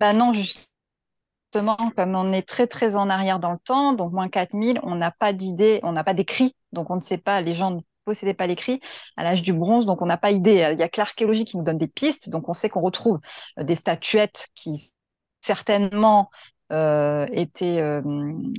Ben 0.00 0.12
non, 0.12 0.32
justement, 0.32 1.76
comme 1.94 2.14
on 2.14 2.32
est 2.32 2.46
très 2.46 2.66
très 2.66 2.96
en 2.96 3.08
arrière 3.08 3.38
dans 3.38 3.52
le 3.52 3.58
temps, 3.58 3.92
donc 3.92 4.12
moins 4.12 4.28
4000, 4.28 4.80
on 4.82 4.96
n'a 4.96 5.10
pas 5.10 5.32
d'idée, 5.32 5.80
on 5.84 5.92
n'a 5.92 6.04
pas 6.04 6.12
d'écrit, 6.12 6.54
donc 6.72 6.90
on 6.90 6.96
ne 6.96 7.02
sait 7.02 7.18
pas, 7.18 7.40
les 7.40 7.54
gens 7.54 7.70
ne 7.70 7.80
possédaient 8.04 8.34
pas 8.34 8.46
l'écrit 8.46 8.80
à 9.16 9.24
l'âge 9.24 9.42
du 9.42 9.52
bronze, 9.52 9.86
donc 9.86 10.02
on 10.02 10.06
n'a 10.06 10.18
pas 10.18 10.32
idée. 10.32 10.68
Il 10.72 10.78
y 10.78 10.82
a 10.82 10.88
que 10.88 11.00
l'archéologie 11.00 11.44
qui 11.44 11.56
nous 11.56 11.64
donne 11.64 11.78
des 11.78 11.88
pistes, 11.88 12.28
donc 12.28 12.48
on 12.48 12.54
sait 12.54 12.68
qu'on 12.68 12.82
retrouve 12.82 13.20
des 13.58 13.74
statuettes 13.74 14.48
qui 14.54 14.92
certainement 15.40 16.30
euh, 16.72 17.26
était, 17.32 17.80
euh, 17.80 18.02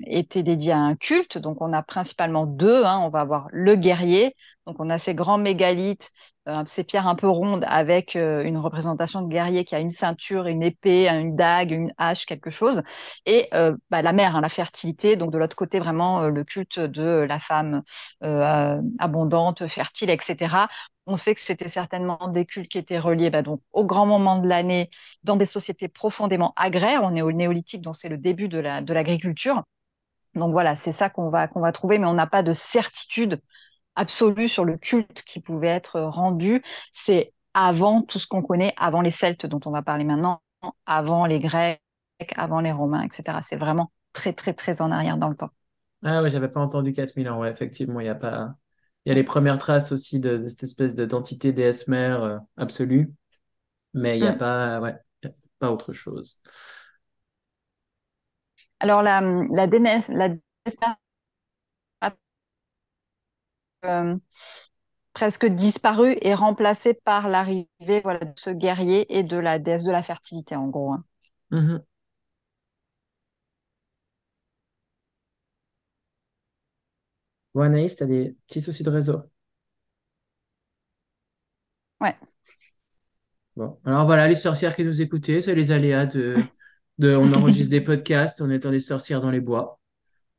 était 0.05 0.43
dédié 0.43 0.71
à 0.71 0.79
un 0.79 0.95
culte. 0.95 1.37
Donc, 1.37 1.61
on 1.61 1.73
a 1.73 1.83
principalement 1.83 2.45
deux. 2.45 2.83
Hein. 2.85 2.99
On 3.03 3.09
va 3.09 3.21
avoir 3.21 3.47
le 3.51 3.75
guerrier. 3.75 4.35
Donc, 4.67 4.75
on 4.79 4.89
a 4.89 4.99
ces 4.99 5.15
grands 5.15 5.37
mégalithes, 5.37 6.11
euh, 6.49 6.63
ces 6.67 6.83
pierres 6.83 7.07
un 7.07 7.15
peu 7.15 7.27
rondes 7.29 7.63
avec 7.67 8.15
une 8.15 8.57
représentation 8.57 9.21
de 9.21 9.29
guerrier 9.29 9.63
qui 9.63 9.75
a 9.75 9.79
une 9.79 9.91
ceinture, 9.91 10.45
une 10.45 10.61
épée, 10.61 11.07
une 11.07 11.37
dague, 11.37 11.71
une 11.71 11.93
hache, 11.97 12.25
quelque 12.25 12.49
chose. 12.49 12.83
Et 13.25 13.49
bah, 13.89 14.01
la 14.01 14.13
mère, 14.13 14.35
hein, 14.35 14.41
la 14.41 14.49
fertilité. 14.49 15.15
Donc, 15.15 15.31
de 15.31 15.37
l'autre 15.37 15.55
côté, 15.55 15.79
vraiment 15.79 16.27
le 16.27 16.43
culte 16.43 16.79
de 16.79 17.25
la 17.27 17.39
femme 17.39 17.81
abondante, 18.21 19.67
fertile, 19.67 20.09
etc. 20.09 20.67
On 21.05 21.15
sait 21.15 21.33
que 21.33 21.41
c'était 21.41 21.69
certainement 21.69 22.27
des 22.27 22.45
cultes 22.45 22.69
qui 22.69 22.77
étaient 22.77 22.99
reliés 22.99 23.29
bah, 23.29 23.43
au 23.71 23.85
grand 23.85 24.05
moment 24.05 24.39
de 24.39 24.47
l'année 24.47 24.89
dans 25.23 25.37
des 25.37 25.45
sociétés 25.45 25.87
profondément 25.87 26.53
agraires. 26.57 27.01
On 27.03 27.15
est 27.15 27.21
au 27.21 27.31
néolithique, 27.31 27.81
donc 27.81 27.95
c'est 27.95 28.09
le 28.09 28.17
début 28.17 28.49
de 28.49 28.59
l'agriculture. 28.59 29.63
Donc 30.35 30.51
voilà, 30.51 30.75
c'est 30.75 30.91
ça 30.91 31.09
qu'on 31.09 31.29
va, 31.29 31.47
qu'on 31.47 31.61
va 31.61 31.71
trouver, 31.71 31.97
mais 31.97 32.07
on 32.07 32.13
n'a 32.13 32.27
pas 32.27 32.43
de 32.43 32.53
certitude 32.53 33.41
absolue 33.97 34.47
sur 34.47 34.63
le 34.63 34.77
culte 34.77 35.23
qui 35.23 35.41
pouvait 35.41 35.67
être 35.67 35.99
rendu. 35.99 36.63
C'est 36.93 37.33
avant 37.53 38.03
tout 38.03 38.19
ce 38.19 38.27
qu'on 38.27 38.41
connaît, 38.41 38.73
avant 38.77 39.01
les 39.01 39.11
Celtes 39.11 39.45
dont 39.45 39.59
on 39.65 39.71
va 39.71 39.81
parler 39.81 40.05
maintenant, 40.05 40.41
avant 40.85 41.25
les 41.25 41.39
Grecs, 41.39 41.81
avant 42.35 42.61
les 42.61 42.71
Romains, 42.71 43.03
etc. 43.03 43.39
C'est 43.41 43.57
vraiment 43.57 43.91
très, 44.13 44.33
très, 44.33 44.53
très 44.53 44.81
en 44.81 44.91
arrière 44.91 45.17
dans 45.17 45.29
le 45.29 45.35
temps. 45.35 45.49
Ah 46.03 46.21
ouais, 46.21 46.29
j'avais 46.29 46.47
pas 46.47 46.59
entendu 46.59 46.93
4000 46.93 47.27
ans. 47.29 47.39
Ouais, 47.39 47.49
effectivement, 47.49 47.99
il 47.99 48.03
n'y 48.03 48.09
a 48.09 48.15
pas. 48.15 48.53
Il 49.05 49.09
y 49.09 49.11
a 49.11 49.15
les 49.15 49.23
premières 49.23 49.57
traces 49.57 49.91
aussi 49.91 50.19
de, 50.19 50.47
cette 50.47 50.63
espèce 50.63 50.93
d'identité 50.93 51.53
déesse-mère 51.53 52.23
euh, 52.23 52.37
absolue, 52.57 53.13
mais 53.93 54.17
il 54.17 54.21
n'y 54.21 54.27
a, 54.27 54.35
mm. 54.35 54.37
pas, 54.37 54.81
ouais, 54.81 54.95
pas 55.59 55.71
autre 55.71 55.93
chose. 55.93 56.41
Alors, 58.79 59.01
la, 59.01 59.21
la, 59.21 59.67
presque 65.13 65.45
disparue 65.47 66.15
et 66.21 66.33
remplacée 66.33 66.93
par 66.93 67.27
l'arrivée 67.27 68.01
voilà, 68.03 68.19
de 68.19 68.33
ce 68.35 68.49
guerrier 68.51 69.17
et 69.17 69.23
de 69.23 69.37
la 69.37 69.59
déesse 69.59 69.83
de 69.83 69.91
la 69.91 70.03
fertilité, 70.03 70.55
en 70.55 70.67
gros. 70.67 70.93
Hein. 70.93 71.03
Mm-hmm. 71.51 71.81
Bon, 77.53 77.61
Anaïs, 77.63 77.95
tu 77.95 78.03
as 78.03 78.05
des 78.05 78.35
petits 78.47 78.61
soucis 78.61 78.83
de 78.83 78.89
réseau? 78.91 79.23
Ouais. 81.99 82.15
Bon, 83.55 83.79
alors 83.85 84.05
voilà, 84.05 84.27
les 84.27 84.35
sorcières 84.35 84.75
qui 84.75 84.83
nous 84.83 85.01
écoutaient, 85.01 85.41
c'est 85.41 85.55
les 85.55 85.71
aléas 85.71 86.05
de, 86.05 86.35
de 86.99 87.15
on 87.15 87.33
enregistre 87.33 87.71
des 87.71 87.81
podcasts 87.81 88.41
en 88.41 88.51
étant 88.51 88.69
des 88.69 88.79
sorcières 88.79 89.21
dans 89.21 89.31
les 89.31 89.41
bois. 89.41 89.79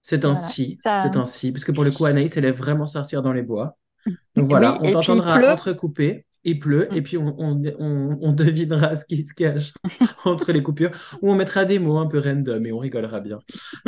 C'est 0.08 0.24
ainsi, 0.24 0.78
c'est 0.82 1.16
ainsi. 1.16 1.52
Parce 1.52 1.66
que 1.66 1.72
pour 1.72 1.84
le 1.84 1.90
coup, 1.90 2.06
Anaïs, 2.06 2.34
elle 2.38 2.46
est 2.46 2.50
vraiment 2.50 2.86
sorcière 2.86 3.20
dans 3.20 3.34
les 3.34 3.42
bois. 3.42 3.76
Donc 4.36 4.48
voilà, 4.48 4.78
on 4.80 4.90
t'entendra 4.90 5.38
entrecouper, 5.52 6.24
il 6.44 6.58
pleut, 6.58 6.88
et 6.94 7.00
mm. 7.00 7.02
puis 7.02 7.18
on, 7.18 7.36
on, 7.38 8.18
on, 8.22 8.32
devinera 8.32 8.96
ce 8.96 9.04
qui 9.04 9.22
se 9.26 9.34
cache 9.34 9.74
entre 10.24 10.52
les 10.52 10.62
coupures, 10.62 10.92
ou 11.20 11.30
on 11.30 11.34
mettra 11.34 11.66
des 11.66 11.78
mots 11.78 11.98
un 11.98 12.06
peu 12.06 12.20
random 12.20 12.64
et 12.64 12.72
on 12.72 12.78
rigolera 12.78 13.20
bien. 13.20 13.38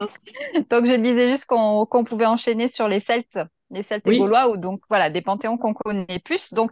donc, 0.00 0.86
je 0.86 0.98
disais 0.98 1.28
juste 1.28 1.44
qu'on 1.44 1.86
pouvait 2.02 2.24
enchaîner 2.24 2.68
sur 2.68 2.88
les 2.88 3.00
Celtes, 3.00 3.38
les 3.70 3.82
Celtes 3.82 4.06
et 4.06 4.16
Gaulois, 4.16 4.50
ou 4.50 4.56
donc 4.56 4.80
voilà, 4.88 5.10
des 5.10 5.20
panthéons 5.20 5.58
qu'on 5.58 5.74
connaît 5.74 6.22
plus. 6.24 6.54
Donc, 6.54 6.70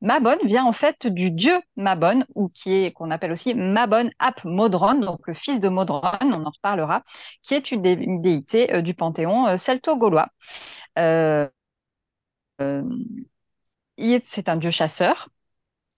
Mabon 0.00 0.36
vient 0.44 0.64
en 0.64 0.72
fait 0.72 1.06
du 1.06 1.30
dieu 1.30 1.60
Mabon, 1.76 2.24
ou 2.34 2.48
qui 2.48 2.72
est 2.72 2.92
qu'on 2.92 3.10
appelle 3.10 3.32
aussi 3.32 3.54
Mabon 3.54 4.10
ap 4.18 4.44
Modron, 4.44 4.94
donc 4.94 5.26
le 5.26 5.34
fils 5.34 5.60
de 5.60 5.68
Modron, 5.68 6.00
on 6.22 6.44
en 6.44 6.50
reparlera, 6.50 7.02
qui 7.42 7.54
est 7.54 7.72
une, 7.72 8.22
déité 8.22 8.74
euh, 8.74 8.82
du 8.82 8.94
panthéon 8.94 9.46
euh, 9.48 9.58
celto-gaulois. 9.58 10.28
Euh, 10.98 11.48
c'est 14.22 14.48
un 14.48 14.56
dieu 14.56 14.70
chasseur, 14.70 15.28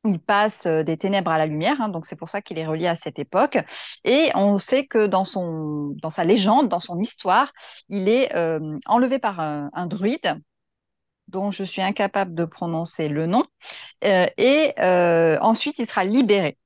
il 0.04 0.18
passe 0.18 0.66
des 0.66 0.96
ténèbres 0.96 1.30
à 1.30 1.38
la 1.38 1.46
lumière, 1.46 1.80
hein, 1.80 1.88
donc 1.90 2.06
c'est 2.06 2.16
pour 2.16 2.30
ça 2.30 2.40
qu'il 2.40 2.58
est 2.58 2.66
relié 2.66 2.86
à 2.86 2.96
cette 2.96 3.18
époque. 3.18 3.58
Et 4.04 4.30
on 4.34 4.58
sait 4.58 4.86
que 4.86 5.06
dans, 5.06 5.24
sa 5.24 6.24
légende, 6.24 6.68
dans 6.68 6.80
son 6.80 6.98
histoire, 7.00 7.52
il 7.88 8.08
est 8.08 8.34
enlevé 8.86 9.18
par 9.18 9.40
un, 9.40 9.86
druide 9.86 10.40
dont 11.30 11.50
je 11.50 11.64
suis 11.64 11.82
incapable 11.82 12.34
de 12.34 12.44
prononcer 12.44 13.08
le 13.08 13.26
nom, 13.26 13.44
euh, 14.04 14.26
et 14.36 14.74
ensuite 15.40 15.78
il 15.78 15.86
sera 15.86 16.04
libéré. 16.04 16.58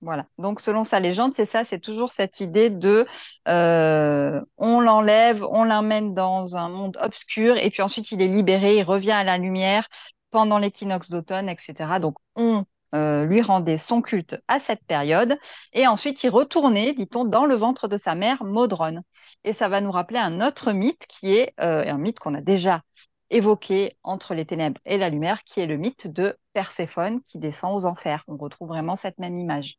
Voilà. 0.00 0.26
Donc, 0.36 0.60
selon 0.60 0.84
sa 0.84 1.00
légende, 1.00 1.32
c'est 1.34 1.46
ça, 1.46 1.64
c'est 1.64 1.78
toujours 1.78 2.12
cette 2.12 2.40
idée 2.40 2.68
de 2.68 3.06
on 3.46 4.80
l'enlève, 4.80 5.42
on 5.50 5.64
l'emmène 5.64 6.14
dans 6.14 6.56
un 6.56 6.68
monde 6.68 6.98
obscur, 7.00 7.56
et 7.56 7.70
puis 7.70 7.82
ensuite 7.82 8.12
il 8.12 8.20
est 8.20 8.28
libéré, 8.28 8.78
il 8.78 8.82
revient 8.82 9.12
à 9.12 9.24
la 9.24 9.38
lumière 9.38 9.88
pendant 10.30 10.58
l'équinoxe 10.58 11.10
d'automne, 11.10 11.48
etc. 11.48 12.00
Donc, 12.00 12.16
on 12.34 12.64
euh, 12.94 13.24
lui 13.24 13.42
rendait 13.42 13.78
son 13.78 14.02
culte 14.02 14.40
à 14.46 14.60
cette 14.60 14.84
période. 14.84 15.36
Et 15.72 15.86
ensuite, 15.86 16.22
il 16.22 16.28
retournait, 16.28 16.92
dit-on, 16.94 17.24
dans 17.24 17.44
le 17.44 17.54
ventre 17.56 17.88
de 17.88 17.96
sa 17.96 18.14
mère, 18.14 18.44
Maudronne. 18.44 19.02
Et 19.42 19.52
ça 19.52 19.68
va 19.68 19.80
nous 19.80 19.90
rappeler 19.90 20.20
un 20.20 20.40
autre 20.46 20.72
mythe 20.72 21.04
qui 21.08 21.34
est 21.34 21.54
euh, 21.60 21.84
un 21.86 21.98
mythe 21.98 22.20
qu'on 22.20 22.34
a 22.34 22.40
déjà 22.40 22.82
évoqué 23.34 23.96
entre 24.02 24.34
les 24.34 24.46
ténèbres 24.46 24.80
et 24.86 24.96
la 24.96 25.10
lumière, 25.10 25.42
qui 25.44 25.60
est 25.60 25.66
le 25.66 25.76
mythe 25.76 26.06
de 26.06 26.36
Perséphone 26.52 27.20
qui 27.26 27.38
descend 27.38 27.74
aux 27.74 27.84
enfers. 27.84 28.24
On 28.28 28.36
retrouve 28.36 28.68
vraiment 28.68 28.96
cette 28.96 29.18
même 29.18 29.38
image. 29.38 29.78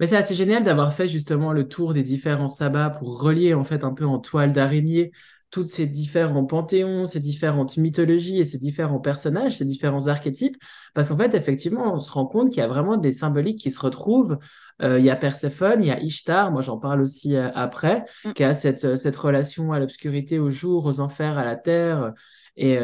Mais 0.00 0.06
c'est 0.06 0.16
assez 0.16 0.34
génial 0.34 0.64
d'avoir 0.64 0.92
fait 0.92 1.06
justement 1.06 1.52
le 1.52 1.68
tour 1.68 1.94
des 1.94 2.02
différents 2.02 2.48
sabbats 2.48 2.90
pour 2.90 3.22
relier 3.22 3.54
en 3.54 3.62
fait 3.62 3.84
un 3.84 3.92
peu 3.92 4.04
en 4.04 4.18
toile 4.18 4.52
d'araignée 4.52 5.12
toutes 5.52 5.68
ces 5.68 5.86
différents 5.86 6.46
panthéons, 6.46 7.06
ces 7.06 7.20
différentes 7.20 7.76
mythologies 7.76 8.40
et 8.40 8.44
ces 8.46 8.58
différents 8.58 9.00
personnages, 9.00 9.58
ces 9.58 9.66
différents 9.66 10.06
archétypes, 10.06 10.56
parce 10.94 11.10
qu'en 11.10 11.18
fait, 11.18 11.34
effectivement, 11.34 11.94
on 11.94 12.00
se 12.00 12.10
rend 12.10 12.26
compte 12.26 12.48
qu'il 12.48 12.58
y 12.58 12.62
a 12.62 12.66
vraiment 12.66 12.96
des 12.96 13.12
symboliques 13.12 13.60
qui 13.60 13.70
se 13.70 13.78
retrouvent. 13.78 14.38
Euh, 14.80 14.98
il 14.98 15.04
y 15.04 15.10
a 15.10 15.14
Perséphone, 15.14 15.82
il 15.82 15.88
y 15.88 15.90
a 15.90 16.00
Ishtar, 16.00 16.50
moi 16.50 16.62
j'en 16.62 16.78
parle 16.78 17.02
aussi 17.02 17.36
euh, 17.36 17.50
après, 17.54 18.06
mm. 18.24 18.32
qui 18.32 18.42
a 18.42 18.54
cette, 18.54 18.84
euh, 18.84 18.96
cette 18.96 19.14
relation 19.14 19.72
à 19.72 19.78
l'obscurité 19.78 20.38
au 20.38 20.50
jour, 20.50 20.86
aux 20.86 21.00
enfers, 21.00 21.36
à 21.36 21.44
la 21.44 21.56
terre. 21.56 22.14
Et, 22.56 22.78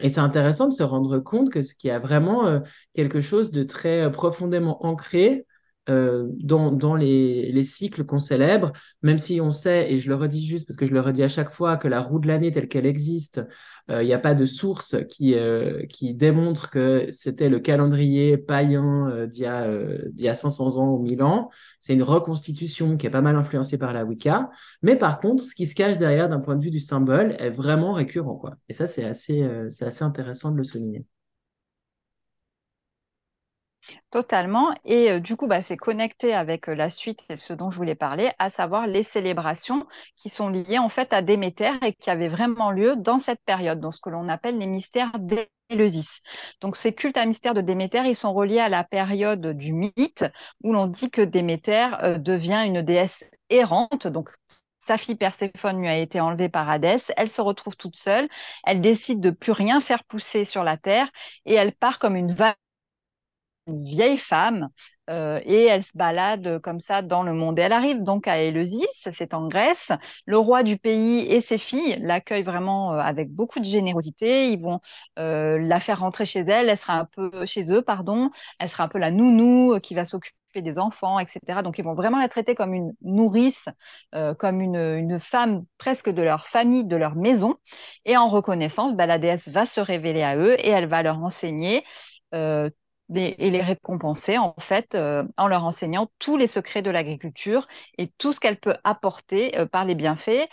et 0.00 0.08
c'est 0.08 0.20
intéressant 0.20 0.68
de 0.68 0.72
se 0.72 0.82
rendre 0.82 1.18
compte 1.18 1.50
que 1.52 1.60
qu'il 1.60 1.88
y 1.88 1.90
a 1.90 1.98
vraiment 1.98 2.62
quelque 2.94 3.20
chose 3.20 3.50
de 3.50 3.62
très 3.62 4.10
profondément 4.10 4.84
ancré 4.86 5.46
euh, 5.90 6.28
dans, 6.38 6.72
dans 6.72 6.94
les, 6.94 7.52
les, 7.52 7.62
cycles 7.62 8.04
qu'on 8.04 8.18
célèbre, 8.18 8.72
même 9.02 9.18
si 9.18 9.40
on 9.40 9.52
sait, 9.52 9.92
et 9.92 9.98
je 9.98 10.08
le 10.08 10.14
redis 10.14 10.46
juste 10.46 10.66
parce 10.66 10.78
que 10.78 10.86
je 10.86 10.94
le 10.94 11.00
redis 11.00 11.22
à 11.22 11.28
chaque 11.28 11.50
fois, 11.50 11.76
que 11.76 11.88
la 11.88 12.00
roue 12.00 12.18
de 12.18 12.26
l'année 12.26 12.50
telle 12.50 12.68
qu'elle 12.68 12.86
existe, 12.86 13.42
euh, 13.90 14.02
il 14.02 14.06
n'y 14.06 14.14
a 14.14 14.18
pas 14.18 14.34
de 14.34 14.46
source 14.46 14.96
qui, 15.10 15.34
euh, 15.34 15.84
qui 15.86 16.14
démontre 16.14 16.70
que 16.70 17.06
c'était 17.10 17.50
le 17.50 17.60
calendrier 17.60 18.38
païen 18.38 19.26
d'il 19.26 19.42
y, 19.42 19.46
a, 19.46 19.68
d'il 20.10 20.24
y 20.24 20.28
a 20.28 20.34
500 20.34 20.78
ans 20.78 20.94
ou 20.94 21.02
1000 21.02 21.22
ans. 21.22 21.50
C'est 21.80 21.92
une 21.92 22.02
reconstitution 22.02 22.96
qui 22.96 23.06
est 23.06 23.10
pas 23.10 23.20
mal 23.20 23.36
influencée 23.36 23.76
par 23.76 23.92
la 23.92 24.04
Wicca. 24.04 24.50
Mais 24.82 24.96
par 24.96 25.20
contre, 25.20 25.44
ce 25.44 25.54
qui 25.54 25.66
se 25.66 25.74
cache 25.74 25.98
derrière 25.98 26.28
d'un 26.30 26.40
point 26.40 26.56
de 26.56 26.64
vue 26.64 26.70
du 26.70 26.80
symbole 26.80 27.36
est 27.38 27.50
vraiment 27.50 27.92
récurrent. 27.92 28.36
Quoi. 28.36 28.56
Et 28.68 28.72
ça, 28.72 28.86
c'est 28.86 29.04
assez, 29.04 29.46
c'est 29.70 29.84
assez 29.84 30.04
intéressant 30.04 30.50
de 30.50 30.56
le 30.56 30.64
souligner. 30.64 31.04
Totalement. 34.10 34.72
Et 34.84 35.10
euh, 35.10 35.20
du 35.20 35.36
coup, 35.36 35.46
bah, 35.46 35.62
c'est 35.62 35.76
connecté 35.76 36.34
avec 36.34 36.68
euh, 36.68 36.74
la 36.74 36.90
suite 36.90 37.20
et 37.28 37.36
ce 37.36 37.52
dont 37.52 37.70
je 37.70 37.76
voulais 37.76 37.94
parler, 37.94 38.30
à 38.38 38.48
savoir 38.50 38.86
les 38.86 39.02
célébrations 39.02 39.86
qui 40.16 40.28
sont 40.28 40.48
liées 40.48 40.78
en 40.78 40.88
fait 40.88 41.12
à 41.12 41.22
Déméter 41.22 41.72
et 41.82 41.92
qui 41.92 42.10
avaient 42.10 42.28
vraiment 42.28 42.70
lieu 42.70 42.96
dans 42.96 43.18
cette 43.18 43.42
période, 43.44 43.80
dans 43.80 43.90
ce 43.90 44.00
que 44.00 44.10
l'on 44.10 44.28
appelle 44.28 44.58
les 44.58 44.66
mystères 44.66 45.12
Éleusis. 45.70 46.20
Donc 46.60 46.76
ces 46.76 46.94
cultes 46.94 47.16
à 47.16 47.26
mystère 47.26 47.54
de 47.54 47.60
Déméter, 47.60 48.02
ils 48.06 48.16
sont 48.16 48.32
reliés 48.32 48.60
à 48.60 48.68
la 48.68 48.84
période 48.84 49.46
du 49.56 49.72
mythe 49.72 50.24
où 50.62 50.72
l'on 50.72 50.86
dit 50.86 51.10
que 51.10 51.22
Déméter 51.22 51.88
euh, 52.02 52.18
devient 52.18 52.62
une 52.66 52.82
déesse 52.82 53.24
errante. 53.50 54.06
Donc 54.06 54.30
sa 54.80 54.98
fille 54.98 55.14
Perséphone 55.14 55.80
lui 55.80 55.88
a 55.88 55.96
été 55.96 56.20
enlevée 56.20 56.50
par 56.50 56.68
Hadès. 56.68 57.00
Elle 57.16 57.30
se 57.30 57.40
retrouve 57.40 57.76
toute 57.76 57.96
seule. 57.96 58.28
Elle 58.64 58.82
décide 58.82 59.20
de 59.20 59.30
plus 59.30 59.52
rien 59.52 59.80
faire 59.80 60.04
pousser 60.04 60.44
sur 60.44 60.62
la 60.62 60.76
terre 60.76 61.10
et 61.46 61.54
elle 61.54 61.72
part 61.72 61.98
comme 61.98 62.16
une 62.16 62.34
vague 62.34 62.54
vieille 63.66 64.18
femme 64.18 64.68
euh, 65.10 65.40
et 65.44 65.64
elle 65.64 65.84
se 65.84 65.96
balade 65.96 66.60
comme 66.60 66.80
ça 66.80 67.02
dans 67.02 67.22
le 67.22 67.32
monde. 67.32 67.58
Et 67.58 67.62
elle 67.62 67.72
arrive 67.72 68.02
donc 68.02 68.26
à 68.26 68.38
Éleusis, 68.40 68.86
c'est 69.12 69.34
en 69.34 69.48
Grèce. 69.48 69.90
Le 70.26 70.38
roi 70.38 70.62
du 70.62 70.78
pays 70.78 71.20
et 71.20 71.40
ses 71.40 71.58
filles 71.58 71.98
l'accueillent 72.00 72.42
vraiment 72.42 72.94
euh, 72.94 72.98
avec 72.98 73.30
beaucoup 73.30 73.60
de 73.60 73.64
générosité. 73.64 74.50
Ils 74.50 74.62
vont 74.62 74.80
euh, 75.18 75.58
la 75.58 75.80
faire 75.80 76.00
rentrer 76.00 76.26
chez 76.26 76.40
elle. 76.40 76.68
Elle 76.68 76.78
sera 76.78 76.98
un 76.98 77.04
peu 77.04 77.44
chez 77.46 77.70
eux, 77.70 77.82
pardon. 77.82 78.30
Elle 78.58 78.68
sera 78.68 78.84
un 78.84 78.88
peu 78.88 78.98
la 78.98 79.10
nounou 79.10 79.78
qui 79.82 79.94
va 79.94 80.04
s'occuper 80.04 80.34
des 80.56 80.78
enfants, 80.78 81.18
etc. 81.18 81.62
Donc, 81.62 81.78
ils 81.78 81.84
vont 81.84 81.94
vraiment 81.94 82.18
la 82.18 82.28
traiter 82.28 82.54
comme 82.54 82.74
une 82.74 82.92
nourrice, 83.02 83.64
comme 84.38 84.60
une, 84.60 85.18
femme 85.18 85.64
presque 85.78 86.08
de 86.10 86.22
leur 86.22 86.46
famille, 86.46 86.84
de 86.84 86.94
leur 86.94 87.16
maison. 87.16 87.56
Et 88.04 88.16
en 88.16 88.28
reconnaissance, 88.28 88.94
la 88.96 89.18
déesse 89.18 89.48
va 89.48 89.66
se 89.66 89.80
révéler 89.80 90.22
à 90.22 90.36
eux 90.36 90.54
et 90.64 90.68
elle 90.68 90.86
va 90.86 91.02
leur 91.02 91.18
enseigner 91.18 91.82
euh, 92.34 92.68
et 93.14 93.50
les 93.50 93.60
récompenser 93.60 94.38
en 94.38 94.54
fait 94.58 94.94
euh, 94.94 95.24
en 95.36 95.46
leur 95.46 95.64
enseignant 95.64 96.08
tous 96.18 96.36
les 96.36 96.46
secrets 96.46 96.82
de 96.82 96.90
l'agriculture 96.90 97.66
et 97.98 98.10
tout 98.18 98.32
ce 98.32 98.40
qu'elle 98.40 98.58
peut 98.58 98.76
apporter 98.84 99.58
euh, 99.58 99.66
par 99.66 99.84
les 99.84 99.94
bienfaits 99.94 100.48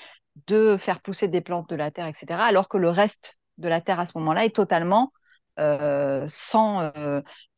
de 0.48 0.77
faire 0.77 1.01
pousser 1.01 1.27
des 1.27 1.41
plantes 1.41 1.70
de 1.70 1.75
la 1.75 1.91
terre, 1.91 2.08
etc. 2.08 2.41
Alors 2.41 2.67
que 2.67 2.77
le 2.77 2.89
reste 2.89 3.38
de 3.58 3.67
la 3.67 3.81
terre 3.81 4.00
à 4.00 4.05
ce 4.05 4.17
moment-là 4.17 4.46
est 4.46 4.55
totalement 4.55 5.12
euh, 5.60 6.24
sans, 6.27 6.91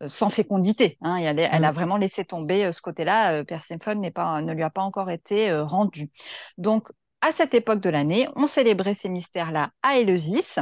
sans 0.08 0.30
fécondité. 0.32 0.98
Hein. 1.02 1.18
Elle, 1.18 1.40
elle, 1.40 1.66
a 1.66 1.72
mm. 1.72 1.76
vraiment 1.76 1.98
laissé 1.98 2.26
tomber 2.26 2.74
ce 2.74 2.82
côté-là. 2.82 3.44
Perséphone 3.46 4.12
pas, 4.12 4.42
ne 4.42 4.54
lui 4.54 4.64
a 4.64 4.72
pas 4.72 4.82
encore 4.82 5.12
été 5.12 5.54
rendu. 5.54 6.10
Donc, 6.58 6.90
à 7.22 7.32
cette 7.32 7.54
époque 7.54 7.80
de 7.80 7.92
l'année, 7.92 8.28
on 8.36 8.48
célébrait 8.48 8.96
ces 8.96 9.10
mystères-là 9.10 9.70
à 9.84 9.98
Éleusis. 9.98 10.58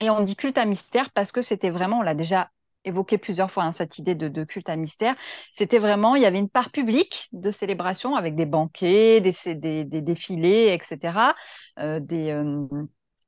Et 0.00 0.10
on 0.10 0.20
dit 0.20 0.34
culte 0.34 0.58
à 0.58 0.66
mystère 0.66 1.10
parce 1.12 1.30
que 1.30 1.40
c'était 1.40 1.70
vraiment, 1.70 2.00
on 2.00 2.02
l'a 2.02 2.14
déjà 2.14 2.50
évoqué 2.84 3.18
plusieurs 3.18 3.50
fois 3.50 3.64
hein, 3.64 3.72
cette 3.72 3.98
idée 3.98 4.14
de, 4.14 4.44
culte 4.44 4.68
à 4.68 4.76
mystère. 4.76 5.16
C'était 5.52 5.78
vraiment, 5.78 6.16
il 6.16 6.22
y 6.22 6.26
avait 6.26 6.38
une 6.38 6.48
part 6.48 6.70
publique 6.70 7.28
de 7.32 7.50
célébration 7.50 8.14
avec 8.14 8.36
des 8.36 8.46
banquets, 8.46 9.20
des, 9.20 9.84
défilés, 9.84 10.72
etc., 10.72 11.34
euh, 11.78 12.00
euh, 12.12 12.66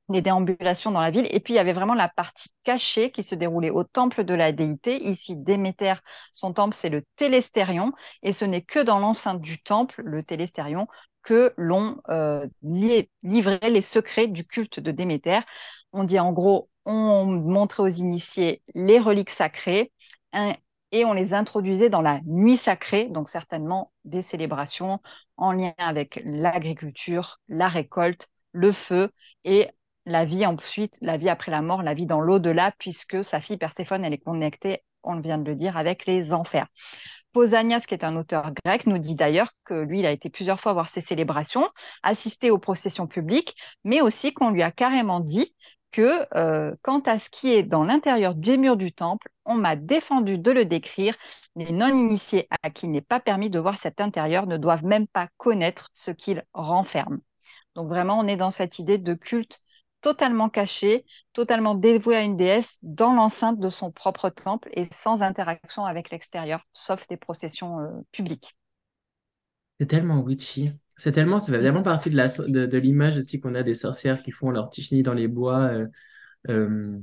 des, 0.09 0.21
déambulations 0.21 0.91
dans 0.91 1.01
la 1.01 1.11
ville. 1.11 1.27
Et 1.31 1.39
puis, 1.39 1.53
il 1.53 1.57
y 1.57 1.59
avait 1.59 1.73
vraiment 1.73 1.93
la 1.93 2.09
partie 2.09 2.49
cachée 2.63 3.11
qui 3.11 3.23
se 3.23 3.35
déroulait 3.35 3.69
au 3.69 3.83
temple 3.83 4.23
de 4.23 4.33
la 4.33 4.51
déité. 4.51 5.03
Ici, 5.03 5.35
Déméter, 5.35 5.95
son 6.31 6.53
temple, 6.53 6.75
c'est 6.75 6.89
le 6.89 7.03
Télestérion. 7.17 7.91
Et 8.23 8.31
ce 8.31 8.45
n'est 8.45 8.61
que 8.61 8.79
dans 8.79 8.99
l'enceinte 8.99 9.41
du 9.41 9.61
temple, 9.61 10.01
le 10.05 10.23
Télestérion, 10.23 10.87
que 11.27 11.53
l'on 11.57 11.97
euh, 12.07 12.47
livrait 12.63 13.69
les 13.69 13.81
secrets 13.81 14.27
du 14.27 14.45
culte 14.45 14.79
de 14.79 14.91
Déméter. 14.91 15.41
On 15.91 16.05
dit 16.05 16.19
en 16.19 16.31
gros, 16.31 16.69
on 16.85 17.25
montrait 17.25 17.83
aux 17.83 17.87
initiés 17.87 18.61
les 18.75 18.97
reliques 18.97 19.31
sacrées 19.31 19.91
et 20.93 21.03
on 21.03 21.11
les 21.11 21.33
introduisait 21.33 21.89
dans 21.89 22.01
la 22.01 22.21
nuit 22.25 22.55
sacrée, 22.55 23.09
donc 23.09 23.29
certainement 23.29 23.91
des 24.05 24.21
célébrations 24.21 24.99
en 25.35 25.51
lien 25.51 25.73
avec 25.77 26.21
l'agriculture, 26.23 27.41
la 27.49 27.67
récolte, 27.67 28.29
le 28.53 28.71
feu 28.71 29.11
et 29.43 29.67
la 30.05 30.23
vie 30.23 30.45
ensuite, 30.45 30.97
la 31.01 31.17
vie 31.17 31.27
après 31.27 31.51
la 31.51 31.61
mort, 31.61 31.83
la 31.83 31.93
vie 31.93 32.05
dans 32.05 32.21
l'au-delà, 32.21 32.71
puisque 32.79 33.25
sa 33.25 33.41
fille 33.41 33.57
Perséphone, 33.57 34.05
elle 34.05 34.13
est 34.13 34.17
connectée, 34.17 34.85
on 35.03 35.19
vient 35.19 35.37
de 35.37 35.43
le 35.49 35.57
dire, 35.57 35.75
avec 35.75 36.05
les 36.05 36.31
enfers. 36.31 36.67
Pausanias, 37.33 37.81
qui 37.81 37.93
est 37.93 38.03
un 38.03 38.15
auteur 38.15 38.51
grec, 38.65 38.87
nous 38.87 38.97
dit 38.97 39.15
d'ailleurs 39.15 39.51
que 39.65 39.73
lui, 39.73 39.99
il 39.99 40.05
a 40.05 40.11
été 40.11 40.29
plusieurs 40.29 40.59
fois 40.59 40.73
voir 40.73 40.89
ces 40.89 41.01
célébrations, 41.01 41.69
assister 42.03 42.51
aux 42.51 42.59
processions 42.59 43.07
publiques, 43.07 43.55
mais 43.83 44.01
aussi 44.01 44.33
qu'on 44.33 44.51
lui 44.51 44.63
a 44.63 44.71
carrément 44.71 45.19
dit 45.19 45.53
que 45.91 46.25
euh, 46.37 46.75
quant 46.81 46.99
à 46.99 47.19
ce 47.19 47.29
qui 47.29 47.53
est 47.53 47.63
dans 47.63 47.83
l'intérieur 47.83 48.35
des 48.35 48.57
murs 48.57 48.77
du 48.77 48.91
temple, 48.91 49.29
on 49.45 49.55
m'a 49.55 49.75
défendu 49.75 50.37
de 50.37 50.51
le 50.51 50.65
décrire. 50.65 51.15
Les 51.55 51.71
non-initiés 51.71 52.47
à 52.63 52.69
qui 52.69 52.87
n'est 52.87 53.01
pas 53.01 53.19
permis 53.19 53.49
de 53.49 53.59
voir 53.59 53.79
cet 53.79 54.01
intérieur 54.01 54.47
ne 54.47 54.57
doivent 54.57 54.85
même 54.85 55.07
pas 55.07 55.29
connaître 55.37 55.89
ce 55.93 56.11
qu'il 56.11 56.43
renferme. 56.53 57.19
Donc 57.75 57.87
vraiment, 57.87 58.19
on 58.19 58.27
est 58.27 58.37
dans 58.37 58.51
cette 58.51 58.79
idée 58.79 58.97
de 58.97 59.13
culte 59.13 59.61
totalement 60.07 60.47
caché, 60.47 61.05
totalement 61.33 61.75
dévoué 61.75 62.15
à 62.15 62.21
une 62.21 62.37
déesse 62.37 62.79
dans 62.81 63.13
l'enceinte 63.13 63.59
de 63.59 63.69
son 63.69 63.91
propre 63.91 64.29
temple 64.29 64.69
et 64.71 64.87
sans 64.89 65.21
interaction 65.21 65.83
avec 65.83 66.11
l'extérieur, 66.11 66.61
sauf 66.71 67.05
des 67.09 67.17
processions 67.17 67.81
euh, 67.81 67.89
publiques. 68.13 68.55
C'est 69.77 69.87
tellement 69.87 70.21
witchy. 70.21 70.71
C'est 70.95 71.11
tellement, 71.11 71.39
ça 71.39 71.51
fait 71.51 71.59
vraiment 71.59 71.83
partie 71.83 72.09
de 72.09 72.15
la 72.15 72.27
de, 72.27 72.77
l'image 72.77 73.17
aussi 73.17 73.41
qu'on 73.41 73.53
a 73.53 73.63
des 73.63 73.73
sorcières 73.73 74.23
qui 74.23 74.31
font 74.31 74.49
leur 74.49 74.69
petit 74.69 75.03
dans 75.03 75.13
les 75.13 75.27
bois, 75.27 75.63
euh, 75.63 75.87
euh, 76.47 76.97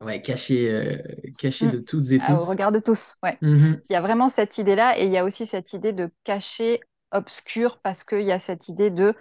ouais, 0.00 0.22
cachées, 0.22 0.70
mm. 0.70 1.70
de 1.72 1.78
toutes 1.78 2.12
et 2.12 2.20
tous. 2.20 2.40
au 2.40 2.48
regard 2.48 2.70
de 2.70 2.78
tous, 2.78 3.16
ouais. 3.24 3.36
Mm-hmm. 3.42 3.80
Il 3.90 3.92
y 3.92 3.96
a 3.96 4.00
vraiment 4.00 4.28
cette 4.28 4.56
idée-là 4.56 5.00
et 5.00 5.06
il 5.06 5.10
y 5.10 5.18
a 5.18 5.24
aussi 5.24 5.46
cette 5.46 5.72
idée 5.72 5.92
de 5.92 6.08
cacher 6.22 6.78
obscur 7.10 7.80
parce 7.82 8.04
qu'il 8.04 8.22
y 8.22 8.32
a 8.32 8.38
cette 8.38 8.68
idée 8.68 8.90
de 8.90 9.16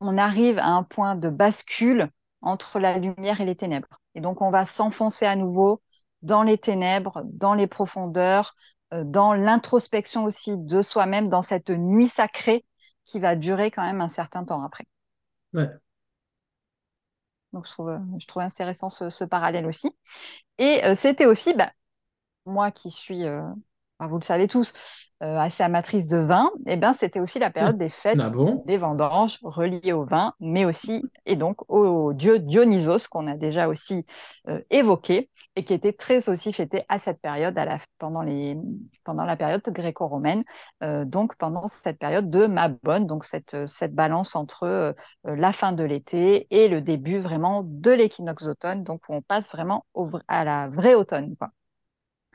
on 0.00 0.18
arrive 0.18 0.58
à 0.58 0.68
un 0.68 0.82
point 0.82 1.14
de 1.14 1.28
bascule 1.28 2.10
entre 2.44 2.78
la 2.78 2.98
lumière 2.98 3.40
et 3.40 3.44
les 3.44 3.56
ténèbres. 3.56 4.00
Et 4.14 4.20
donc 4.20 4.42
on 4.42 4.50
va 4.50 4.66
s'enfoncer 4.66 5.26
à 5.26 5.36
nouveau 5.36 5.82
dans 6.22 6.42
les 6.42 6.58
ténèbres, 6.58 7.22
dans 7.24 7.54
les 7.54 7.66
profondeurs, 7.66 8.54
dans 8.92 9.34
l'introspection 9.34 10.24
aussi 10.24 10.56
de 10.56 10.80
soi-même, 10.82 11.28
dans 11.28 11.42
cette 11.42 11.70
nuit 11.70 12.06
sacrée 12.06 12.64
qui 13.04 13.20
va 13.20 13.36
durer 13.36 13.70
quand 13.70 13.82
même 13.82 14.00
un 14.00 14.08
certain 14.08 14.44
temps 14.44 14.62
après. 14.62 14.84
Ouais. 15.52 15.68
Donc, 17.54 17.66
je 17.66 17.72
trouve, 17.72 17.96
je 18.18 18.26
trouve 18.26 18.42
intéressant 18.42 18.90
ce, 18.90 19.24
parallèle 19.24 19.66
aussi. 19.66 19.96
Et 20.58 20.84
euh, 20.84 20.94
c'était 20.96 21.26
aussi, 21.26 21.54
bah, 21.54 21.72
moi 22.46 22.72
qui 22.72 22.90
suis 22.90 23.24
euh, 23.24 23.42
vous 24.00 24.18
le 24.18 24.24
savez 24.24 24.48
tous, 24.48 24.72
euh, 25.22 25.38
assez 25.38 25.62
amatrice 25.62 26.08
de 26.08 26.18
vin, 26.18 26.50
eh 26.66 26.76
ben, 26.76 26.92
c'était 26.92 27.20
aussi 27.20 27.38
la 27.38 27.50
période 27.50 27.78
des 27.78 27.88
fêtes, 27.88 28.18
ah 28.20 28.30
des 28.66 28.76
vendanges 28.76 29.38
reliées 29.42 29.92
au 29.92 30.04
vin, 30.04 30.34
mais 30.40 30.64
aussi, 30.64 31.04
et 31.24 31.36
donc 31.36 31.58
au, 31.70 32.12
dieu 32.12 32.40
Dionysos, 32.40 33.06
qu'on 33.08 33.28
a 33.28 33.36
déjà 33.36 33.68
aussi 33.68 34.04
euh, 34.48 34.60
évoqué, 34.70 35.30
et 35.56 35.64
qui 35.64 35.72
était 35.72 35.92
très 35.92 36.28
aussi 36.28 36.52
fêté 36.52 36.82
à 36.88 36.98
cette 36.98 37.20
période, 37.20 37.56
à 37.56 37.64
la, 37.64 37.78
pendant, 37.98 38.22
les, 38.22 38.56
pendant 39.04 39.24
la 39.24 39.36
période 39.36 39.62
gréco-romaine, 39.66 40.42
euh, 40.82 41.04
donc 41.04 41.36
pendant 41.36 41.68
cette 41.68 41.98
période 41.98 42.28
de 42.28 42.46
Mabon, 42.46 43.00
donc 43.00 43.24
cette, 43.24 43.68
cette 43.68 43.94
balance 43.94 44.34
entre 44.34 44.94
la 45.24 45.52
fin 45.52 45.72
de 45.72 45.84
l'été 45.84 46.48
et 46.50 46.68
le 46.68 46.80
début 46.80 47.20
vraiment 47.20 47.62
de 47.64 47.92
l'équinoxe 47.92 48.44
d'automne, 48.44 48.82
donc 48.82 49.02
où 49.08 49.14
on 49.14 49.22
passe 49.22 49.50
vraiment 49.52 49.86
à 50.26 50.44
la 50.44 50.68
vraie 50.68 50.94
automne. 50.94 51.36
Quoi. 51.36 51.50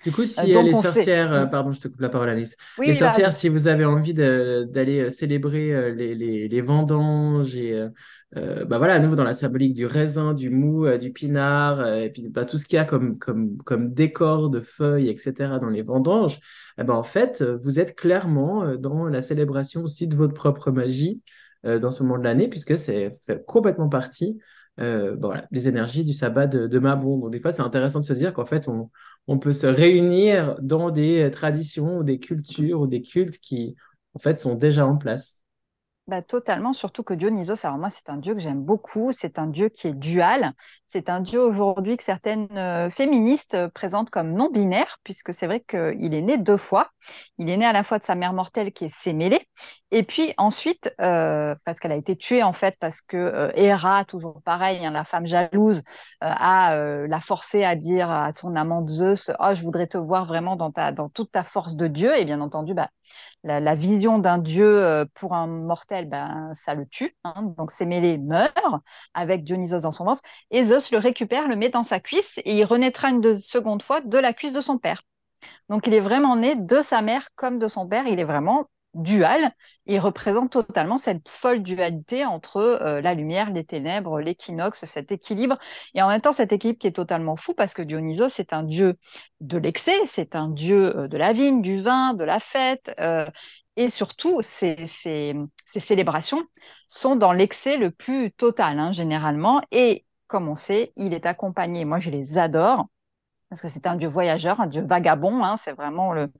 Du 0.03 0.11
coup, 0.11 0.25
si 0.25 0.55
euh, 0.55 0.61
les 0.61 0.73
sorcières, 0.73 1.33
euh, 1.33 1.45
pardon, 1.45 1.73
je 1.73 1.81
te 1.81 1.87
coupe 1.87 1.99
la 1.99 2.09
parole, 2.09 2.29
Alice. 2.29 2.55
les 2.79 2.93
sorcières, 2.93 3.33
si 3.33 3.49
vous 3.49 3.67
avez 3.67 3.85
envie 3.85 4.13
d'aller 4.13 5.01
euh, 5.01 5.09
célébrer 5.09 5.93
les, 5.93 6.15
les, 6.15 6.47
les, 6.47 6.61
vendanges 6.61 7.55
et 7.55 7.87
bah 8.33 8.77
voilà, 8.77 8.93
à 8.93 8.99
nouveau 8.99 9.15
dans 9.15 9.23
la 9.23 9.33
symbolique 9.33 9.73
du 9.73 9.85
raisin, 9.85 10.33
du 10.33 10.49
mou, 10.49 10.87
du 10.97 11.11
pinard, 11.11 11.85
et 11.87 12.11
puis 12.11 12.29
bah, 12.29 12.45
tout 12.45 12.57
ce 12.57 12.65
qu'il 12.65 12.75
y 12.75 12.79
a 12.79 12.85
comme, 12.85 13.17
comme, 13.17 13.57
comme 13.57 13.93
décor 13.93 14.49
de 14.49 14.61
feuilles, 14.61 15.09
etc. 15.09 15.33
dans 15.59 15.69
les 15.69 15.81
vendanges, 15.81 16.39
eh 16.77 16.83
ben, 16.83 16.93
en 16.93 17.03
fait, 17.03 17.43
vous 17.43 17.79
êtes 17.79 17.95
clairement 17.95 18.75
dans 18.75 19.05
la 19.05 19.21
célébration 19.21 19.83
aussi 19.83 20.07
de 20.07 20.15
votre 20.15 20.33
propre 20.33 20.71
magie 20.71 21.21
dans 21.63 21.91
ce 21.91 22.03
moment 22.03 22.19
de 22.19 22.23
l'année, 22.23 22.47
puisque 22.47 22.77
c'est 22.77 23.15
fait 23.25 23.43
complètement 23.45 23.89
partie 23.89 24.39
euh, 24.79 25.15
voilà, 25.19 25.45
des 25.51 25.67
énergies 25.67 26.03
du 26.03 26.13
sabbat 26.13 26.47
de, 26.47 26.67
de 26.67 26.79
Mabon. 26.79 27.17
Donc, 27.17 27.31
des 27.31 27.39
fois, 27.39 27.51
c'est 27.51 27.61
intéressant 27.61 27.99
de 27.99 28.05
se 28.05 28.13
dire 28.13 28.33
qu'en 28.33 28.45
fait, 28.45 28.67
on, 28.67 28.89
on, 29.27 29.37
peut 29.39 29.53
se 29.53 29.67
réunir 29.67 30.55
dans 30.61 30.89
des 30.89 31.29
traditions 31.31 31.97
ou 31.97 32.03
des 32.03 32.19
cultures 32.19 32.81
ou 32.81 32.87
des 32.87 33.01
cultes 33.01 33.39
qui, 33.39 33.75
en 34.13 34.19
fait, 34.19 34.39
sont 34.39 34.55
déjà 34.55 34.85
en 34.87 34.97
place. 34.97 35.41
Bah, 36.09 36.23
totalement, 36.23 36.73
surtout 36.73 37.03
que 37.03 37.13
Dionysos, 37.13 37.65
alors 37.65 37.77
moi, 37.77 37.89
c'est 37.91 38.09
un 38.09 38.17
dieu 38.17 38.33
que 38.33 38.39
j'aime 38.39 38.63
beaucoup. 38.63 39.11
C'est 39.13 39.37
un 39.37 39.45
dieu 39.45 39.69
qui 39.69 39.87
est 39.87 39.93
dual. 39.93 40.53
C'est 40.91 41.07
un 41.09 41.19
dieu 41.19 41.39
aujourd'hui 41.39 41.97
que 41.97 42.03
certaines 42.03 42.47
euh, 42.57 42.89
féministes 42.89 43.53
euh, 43.53 43.69
présentent 43.69 44.09
comme 44.09 44.33
non 44.33 44.49
binaire, 44.49 44.97
puisque 45.03 45.35
c'est 45.35 45.45
vrai 45.45 45.59
qu'il 45.59 46.15
est 46.15 46.21
né 46.21 46.39
deux 46.39 46.57
fois. 46.57 46.89
Il 47.37 47.47
est 47.49 47.57
né 47.57 47.65
à 47.65 47.73
la 47.73 47.83
fois 47.83 47.99
de 47.99 48.05
sa 48.05 48.15
mère 48.15 48.33
mortelle 48.33 48.73
qui 48.73 48.85
est 48.85 48.95
Sémélé, 48.95 49.47
et 49.91 50.01
puis 50.01 50.33
ensuite, 50.37 50.91
euh, 50.99 51.53
parce 51.63 51.79
qu'elle 51.79 51.91
a 51.91 51.95
été 51.95 52.15
tuée 52.15 52.41
en 52.41 52.53
fait, 52.53 52.75
parce 52.79 53.01
que 53.01 53.51
Héra, 53.55 54.03
toujours 54.05 54.41
pareil, 54.43 54.83
hein, 54.83 54.91
la 54.91 55.05
femme 55.05 55.27
jalouse, 55.27 55.83
a 56.21 56.75
la 57.07 57.21
forcé 57.21 57.63
à 57.63 57.75
dire 57.75 58.09
à 58.09 58.31
son 58.33 58.55
amant 58.55 58.87
Zeus 58.87 59.31
Oh, 59.39 59.53
je 59.53 59.63
voudrais 59.63 59.87
te 59.87 59.97
voir 59.97 60.25
vraiment 60.25 60.55
dans, 60.55 60.71
toute 61.09 61.31
ta 61.31 61.43
force 61.43 61.75
de 61.75 61.87
Dieu. 61.87 62.15
Et 62.17 62.25
bien 62.25 62.41
entendu, 62.41 62.73
bah, 62.73 62.89
la, 63.43 63.75
vision 63.75 64.19
d'un 64.19 64.37
dieu 64.37 64.83
euh, 64.83 65.05
pour 65.15 65.33
un 65.33 65.47
mortel, 65.47 66.07
ben, 66.09 66.53
ça 66.55 66.73
le 66.73 66.85
tue. 66.85 67.15
Hein. 67.23 67.53
donc 67.57 67.71
Sémélé 67.71 68.17
meurt 68.17 68.53
avec 69.13 69.43
Dionysos 69.43 69.81
dans 69.81 69.91
son 69.91 70.05
ventre. 70.05 70.21
Et 70.51 70.63
le 70.91 70.97
récupère, 70.97 71.47
le 71.47 71.55
met 71.55 71.69
dans 71.69 71.83
sa 71.83 71.99
cuisse 71.99 72.39
et 72.45 72.57
il 72.57 72.63
renaîtra 72.65 73.09
une 73.09 73.35
seconde 73.35 73.83
fois 73.83 74.01
de 74.01 74.17
la 74.17 74.33
cuisse 74.33 74.53
de 74.53 74.61
son 74.61 74.77
père. 74.77 75.03
Donc 75.69 75.87
il 75.87 75.93
est 75.93 75.99
vraiment 75.99 76.35
né 76.35 76.55
de 76.55 76.81
sa 76.81 77.01
mère 77.01 77.29
comme 77.35 77.59
de 77.59 77.67
son 77.67 77.87
père. 77.87 78.07
Il 78.07 78.19
est 78.19 78.25
vraiment 78.25 78.67
dual. 78.95 79.51
Il 79.85 79.99
représente 79.99 80.51
totalement 80.51 80.97
cette 80.97 81.29
folle 81.29 81.61
dualité 81.61 82.25
entre 82.25 82.57
euh, 82.57 83.01
la 83.01 83.13
lumière, 83.13 83.51
les 83.51 83.63
ténèbres, 83.63 84.19
l'équinoxe, 84.19 84.85
cet 84.85 85.11
équilibre. 85.11 85.57
Et 85.93 86.01
en 86.01 86.07
même 86.07 86.21
temps, 86.21 86.33
cet 86.33 86.51
équilibre 86.51 86.79
qui 86.79 86.87
est 86.87 86.95
totalement 86.95 87.35
fou 87.35 87.53
parce 87.53 87.73
que 87.73 87.81
Dionysos, 87.81 88.29
c'est 88.29 88.53
un 88.53 88.63
dieu 88.63 88.97
de 89.41 89.57
l'excès, 89.57 90.05
c'est 90.05 90.35
un 90.35 90.49
dieu 90.49 90.97
euh, 90.97 91.07
de 91.07 91.17
la 91.17 91.33
vigne, 91.33 91.61
du 91.61 91.79
vin, 91.79 92.13
de 92.13 92.23
la 92.23 92.39
fête. 92.39 92.93
Euh, 92.99 93.27
et 93.75 93.89
surtout, 93.89 94.41
ces, 94.41 94.75
célébrations 95.65 96.43
sont 96.89 97.15
dans 97.15 97.31
l'excès 97.31 97.77
le 97.77 97.91
plus 97.91 98.31
total, 98.31 98.79
hein, 98.79 98.91
généralement. 98.91 99.61
Et 99.71 100.05
comme 100.29 100.47
on 100.47 100.55
sait, 100.55 100.93
il 100.95 101.13
est 101.13 101.25
accompagné, 101.25 101.83
moi 101.85 101.99
je 101.99 102.11
les 102.11 102.37
adore, 102.37 102.87
parce 103.49 103.61
que 103.61 103.67
c'est 103.67 103.87
un 103.87 103.95
dieu 103.95 104.07
voyageur, 104.07 104.61
un 104.61 104.67
dieu 104.67 104.83
vagabond. 104.83 105.43
Hein, 105.43 105.57
c'est 105.57 105.73
vraiment 105.73 106.13
le, 106.13 106.31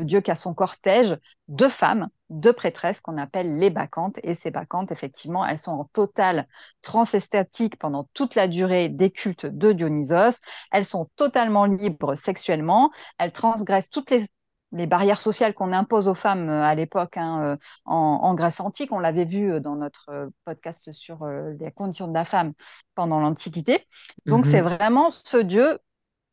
dieu 0.00 0.20
qui 0.20 0.30
a 0.30 0.36
son 0.36 0.52
cortège 0.52 1.16
de 1.46 1.68
femmes, 1.68 2.08
de 2.30 2.50
prêtresses 2.50 3.00
qu'on 3.00 3.16
appelle 3.16 3.58
les 3.58 3.70
bacchantes. 3.70 4.18
Et 4.24 4.34
ces 4.34 4.50
bacchantes, 4.50 4.90
effectivement, 4.90 5.46
elles 5.46 5.60
sont 5.60 5.70
en 5.72 5.84
totale 5.84 6.48
transestatique 6.82 7.78
pendant 7.78 8.08
toute 8.12 8.34
la 8.34 8.48
durée 8.48 8.88
des 8.88 9.10
cultes 9.12 9.46
de 9.46 9.72
Dionysos. 9.72 10.40
Elles 10.72 10.84
sont 10.84 11.08
totalement 11.14 11.64
libres 11.66 12.16
sexuellement. 12.16 12.90
Elles 13.18 13.32
transgressent 13.32 13.90
toutes 13.90 14.10
les 14.10 14.26
les 14.74 14.86
barrières 14.86 15.20
sociales 15.20 15.54
qu'on 15.54 15.72
impose 15.72 16.08
aux 16.08 16.14
femmes 16.14 16.50
euh, 16.50 16.62
à 16.62 16.74
l'époque 16.74 17.16
hein, 17.16 17.42
euh, 17.42 17.56
en, 17.84 18.34
Grèce 18.34 18.60
antique. 18.60 18.92
On 18.92 18.98
l'avait 18.98 19.24
vu 19.24 19.52
euh, 19.52 19.60
dans 19.60 19.76
notre 19.76 20.30
podcast 20.44 20.92
sur 20.92 21.24
les 21.26 21.70
conditions 21.72 22.08
de 22.08 22.14
la 22.14 22.24
femme 22.24 22.52
pendant 22.94 23.20
l'Antiquité. 23.20 23.86
Donc, 24.26 24.44
c'est 24.44 24.62
mhm. 24.62 24.68
vraiment 24.68 25.10
ce 25.10 25.38
Dieu 25.38 25.78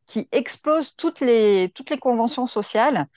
qui 0.07 0.27
explose 0.31 0.95
toutes 0.95 1.21
les, 1.21 1.71
toutes 1.75 1.89
les 1.89 1.99
conventions 1.99 2.47
sociales 2.47 3.07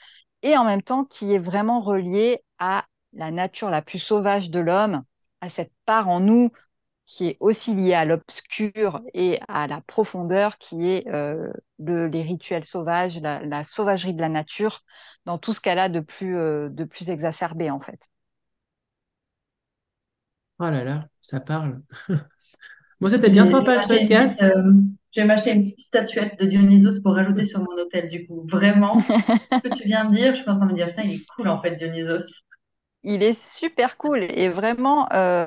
et 0.43 0.57
en 0.57 0.65
même 0.65 0.83
temps 0.83 1.05
qui 1.05 1.33
est 1.35 1.39
vraiment 1.39 1.81
relié 1.81 2.45
à 2.59 2.85
la 3.15 3.31
nature 3.31 3.71
la 3.71 3.83
plus 3.83 3.99
sauvage 3.99 4.51
de 4.51 4.61
l'homme, 4.61 5.03
à 5.41 5.49
cette 5.49 5.73
part 5.87 6.09
en 6.09 6.21
nous 6.21 6.53
qui 7.07 7.29
est 7.29 7.37
aussi 7.41 7.75
lié 7.75 7.95
à 7.95 8.05
l'obscur 8.05 9.03
et 9.13 9.39
à 9.49 9.67
la 9.67 9.81
profondeur, 9.83 10.59
qui 10.59 10.89
est 10.89 11.07
euh, 11.09 11.53
les 11.79 12.23
rituels 12.23 12.65
sauvages, 12.65 13.21
la, 13.21 13.65
sauvagerie 13.65 14.15
de 14.15 14.21
la 14.21 14.29
nature, 14.29 14.83
dans 15.27 15.39
tout 15.39 15.53
ce 15.53 15.61
qu'elle 15.61 15.79
a 15.79 15.89
de 15.89 16.01
plus, 16.01 16.37
euh, 16.37 16.69
de 16.71 16.85
plus 16.85 17.11
exacerbé, 17.11 17.71
en 17.71 17.81
fait. 17.81 18.01
Oh 20.61 20.65
là 20.65 20.85
là, 20.85 21.09
ça 21.21 21.41
parle. 21.41 21.83
Moi, 23.01 23.11
c'était 23.11 23.31
bien 23.31 23.45
sympa 23.45 23.81
ce 23.81 23.89
podcast. 23.89 24.43
Euh, 24.43 24.73
je 25.15 25.21
vais 25.21 25.27
m'acheter 25.27 25.53
une 25.53 25.65
petite 25.65 25.81
statuette 25.81 26.39
de 26.41 26.47
Dionysos 26.47 27.03
pour 27.03 27.15
rajouter 27.15 27.45
sur 27.45 27.61
mon 27.61 27.73
hôtel, 27.77 28.09
du 28.09 28.27
coup. 28.27 28.47
Vraiment, 28.49 28.95
ce 29.53 29.61
que 29.61 29.75
tu 29.75 29.85
viens 29.85 30.07
de 30.07 30.15
dire, 30.15 30.35
je 30.35 30.41
suis 30.41 30.51
en 30.51 30.57
train 30.57 30.67
de 30.67 30.73
me 30.73 30.77
dire, 30.77 30.89
putain, 30.89 31.03
il 31.03 31.17
est 31.17 31.27
cool, 31.37 31.49
en 31.49 31.61
fait, 31.61 31.77
Dionysos 31.77 32.45
il 33.05 33.23
est 33.23 33.35
super 33.35 33.99
cool 33.99 34.25
et 34.25 34.49
vraiment, 34.49 35.07
il 35.11 35.17
euh, 35.17 35.47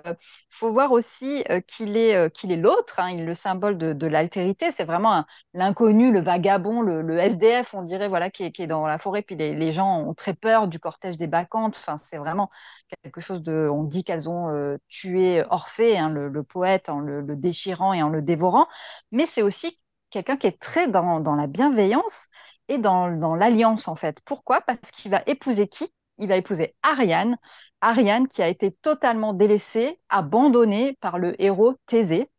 faut 0.50 0.72
voir 0.72 0.91
aussi 0.91 1.43
euh, 1.50 1.60
qu'il 1.60 1.98
est, 1.98 2.15
euh, 2.15 2.30
qu'il 2.30 2.52
est 2.52 2.56
l'autre, 2.56 3.00
hein, 3.00 3.10
il 3.10 3.26
le 3.26 3.34
symbole 3.34 3.78
de, 3.78 4.08
l'altérité. 4.08 4.70
C'est 4.72 4.84
vraiment 4.86 5.26
l'inconnu, 5.54 6.12
le 6.12 6.22
vagabond, 6.22 6.82
le, 6.82 7.17
SDF, 7.17 7.74
on 7.74 7.82
dirait, 7.82 8.08
voilà, 8.08 8.30
qui 8.30 8.43
est, 8.43 8.52
qui 8.52 8.62
est 8.62 8.67
dans 8.67 8.86
la 8.86 9.00
forêt. 9.00 9.24
Puis 9.24 9.36
les, 9.36 9.72
gens 9.72 10.00
ont 10.02 10.13
très 10.13 10.34
peur 10.36 10.67
du 10.67 10.80
cortège 10.80 11.17
des 11.17 11.28
bacchantes. 11.28 11.76
Enfin, 11.78 12.00
c'est 12.04 12.17
vraiment 12.17 12.50
quelque 13.04 13.22
chose 13.22 13.41
de. 13.41 13.67
On 13.72 13.84
dit 13.84 14.04
qu'elles 14.04 14.30
ont 14.30 14.78
tué 14.88 15.43
Orphée, 15.50 15.98
hein, 15.98 16.10
le, 16.10 16.43
poète, 16.43 16.89
en 16.89 17.00
le, 17.00 17.24
déchirant 17.36 17.93
et 17.93 18.04
en 18.04 18.10
le 18.10 18.22
dévorant. 18.22 18.67
Mais 19.12 19.26
c'est 19.26 19.41
aussi 19.41 19.80
quelqu'un 20.12 20.38
qui 20.38 20.48
est 20.48 20.60
très 20.60 20.88
dans, 20.88 21.20
dans 21.20 21.36
la 21.36 21.48
bienveillance 21.48 22.28
et 22.70 22.78
dans, 22.78 23.10
dans 23.10 23.36
l'alliance, 23.36 23.88
en 23.88 23.96
fait. 23.96 24.20
Pourquoi? 24.26 24.62
Parce 24.62 24.91
qu'il 24.91 25.12
va 25.12 25.24
épouser 25.26 25.67
qui? 25.67 25.91
Il 26.17 26.27
va 26.27 26.38
épouser 26.38 26.75
Ariane, 26.84 27.38
Ariane 27.82 28.27
qui 28.27 28.41
a 28.41 28.47
été 28.47 28.71
totalement 28.71 29.34
délaissée, 29.34 29.99
abandonnée 30.10 30.97
par 31.01 31.17
le 31.19 31.41
héros 31.41 31.75
Thésée. 31.86 32.30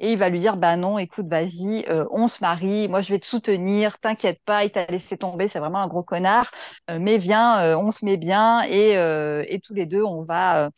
Et 0.00 0.12
il 0.12 0.18
va 0.18 0.28
lui 0.28 0.38
dire, 0.38 0.56
bah 0.56 0.76
non, 0.76 0.98
écoute, 0.98 1.26
vas-y, 1.28 1.84
euh, 1.88 2.04
on 2.12 2.28
se 2.28 2.38
marie, 2.40 2.86
moi 2.88 3.00
je 3.00 3.12
vais 3.12 3.18
te 3.18 3.26
soutenir, 3.26 3.98
t'inquiète 3.98 4.40
pas, 4.44 4.64
il 4.64 4.70
t'a 4.70 4.86
laissé 4.86 5.16
tomber, 5.18 5.48
c'est 5.48 5.58
vraiment 5.58 5.80
un 5.80 5.88
gros 5.88 6.04
connard, 6.04 6.50
euh, 6.88 6.98
mais 7.00 7.18
viens, 7.18 7.60
euh, 7.60 7.76
on 7.76 7.90
se 7.90 8.04
met 8.04 8.16
bien 8.16 8.62
et, 8.62 9.60
tous 9.64 9.74
les 9.74 9.86
deux, 9.86 10.04
on 10.04 10.22
va, 10.22 10.70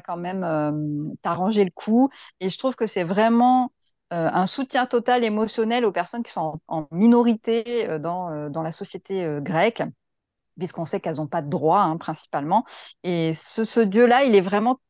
quand 0.00 0.16
même 0.16 1.14
t'arranger 1.22 1.64
le 1.64 1.70
coup. 1.70 2.10
Et 2.40 2.50
je 2.50 2.58
trouve 2.58 2.74
que 2.74 2.86
c'est 2.86 3.04
vraiment 3.04 3.70
un 4.10 4.46
soutien 4.46 4.86
total 4.86 5.22
émotionnel 5.24 5.84
aux 5.84 5.92
personnes 5.92 6.22
qui 6.24 6.32
sont 6.32 6.60
en, 6.66 6.88
minorité 6.90 7.86
dans 8.00 8.62
la 8.62 8.72
société 8.72 9.38
grecque 9.40 9.82
puisqu'on 10.58 10.84
sait 10.84 11.00
qu'elles 11.00 11.16
n'ont 11.16 11.26
pas 11.26 11.42
de 11.42 11.48
droit, 11.48 11.80
hein, 11.80 11.96
principalement. 11.96 12.66
Et 13.04 13.32
ce, 13.34 13.80
dieu-là, 13.80 14.24
il 14.24 14.34
est 14.34 14.40
vraiment 14.40 14.80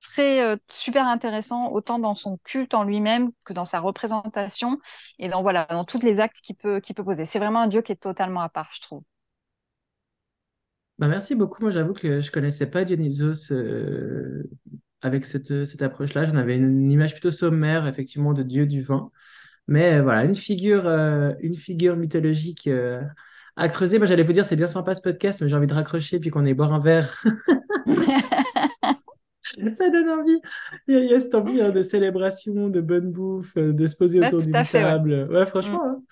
très 0.00 0.42
euh, 0.42 0.56
super 0.70 1.06
intéressant, 1.06 1.70
autant 1.72 1.98
dans 1.98 2.14
son 2.14 2.38
culte 2.44 2.74
en 2.74 2.84
lui-même 2.84 3.30
que 3.44 3.52
dans 3.52 3.66
sa 3.66 3.80
représentation 3.80 4.78
et 5.18 5.28
dans, 5.28 5.42
voilà, 5.42 5.66
dans 5.70 5.84
tous 5.84 6.00
les 6.00 6.20
actes 6.20 6.40
qu'il 6.42 6.56
peut, 6.56 6.80
poser. 7.04 7.24
C'est 7.24 7.38
vraiment 7.38 7.60
un 7.60 7.68
dieu 7.68 7.82
qui 7.82 7.92
est 7.92 7.96
totalement 7.96 8.40
à 8.40 8.48
part, 8.48 8.70
je 8.72 8.80
trouve. 8.80 9.02
Bah 10.98 11.06
merci 11.06 11.36
beaucoup. 11.36 11.62
Moi, 11.62 11.70
j'avoue 11.70 11.94
que 11.94 12.20
je 12.20 12.32
connaissais 12.32 12.68
pas 12.68 12.82
Dionysos 12.82 13.52
euh, 13.52 14.50
avec 15.00 15.26
cette, 15.26 15.64
cette 15.64 15.82
approche-là. 15.82 16.24
J'en 16.24 16.34
avais 16.34 16.56
une, 16.56 16.90
image 16.90 17.12
plutôt 17.12 17.30
sommaire, 17.30 17.86
effectivement, 17.86 18.32
de 18.32 18.42
dieu 18.42 18.66
du 18.66 18.82
vin. 18.82 19.10
Mais 19.68 20.00
voilà, 20.00 20.24
une 20.24 20.34
figure, 20.34 20.88
euh, 20.88 21.34
une 21.40 21.54
figure 21.54 21.96
mythologique 21.96 22.68
à 23.58 23.68
creuser. 23.68 23.98
Moi, 23.98 24.06
j'allais 24.06 24.22
vous 24.22 24.32
dire, 24.32 24.46
c'est 24.46 24.56
bien 24.56 24.68
sympa 24.68 24.94
ce 24.94 25.02
podcast, 25.02 25.40
mais 25.40 25.48
j'ai 25.48 25.56
envie 25.56 25.66
de 25.66 25.74
raccrocher 25.74 26.20
puis 26.20 26.30
qu'on 26.30 26.46
ait 26.46 26.54
boire 26.54 26.72
un 26.72 26.78
verre. 26.78 27.22
ça 29.74 29.90
donne 29.90 30.08
envie. 30.08 30.40
Il 30.86 31.10
y 31.10 31.14
a, 31.14 31.20
cette 31.20 31.34
envie 31.34 31.60
hein, 31.60 31.70
de 31.70 31.82
célébration, 31.82 32.68
de 32.68 32.80
bonne 32.80 33.10
bouffe, 33.10 33.56
euh, 33.56 33.72
de 33.72 33.86
se 33.86 33.96
poser 33.96 34.24
autour 34.24 34.40
d'une 34.40 34.52
table. 34.52 35.28
Ouais, 35.30 35.44
franchement, 35.44 35.84
mm. 35.84 35.90
hein. 35.90 36.02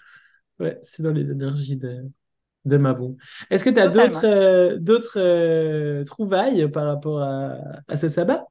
ouais, 0.61 0.80
c'est 0.82 1.02
dans 1.02 1.12
les 1.12 1.30
énergies 1.30 1.76
de, 1.76 2.02
de 2.64 2.76
Mabon. 2.76 3.16
Est-ce 3.50 3.62
que 3.62 3.70
tu 3.70 3.78
as 3.78 3.88
d'autres 3.88 4.26
euh, 4.26 4.76
d'autres 4.78 5.20
euh, 5.20 6.02
trouvailles 6.04 6.68
par 6.68 6.87
rapport 6.87 7.22
à, 7.22 7.59
à 7.87 7.96
ce 7.96 8.09
sabbat? 8.09 8.44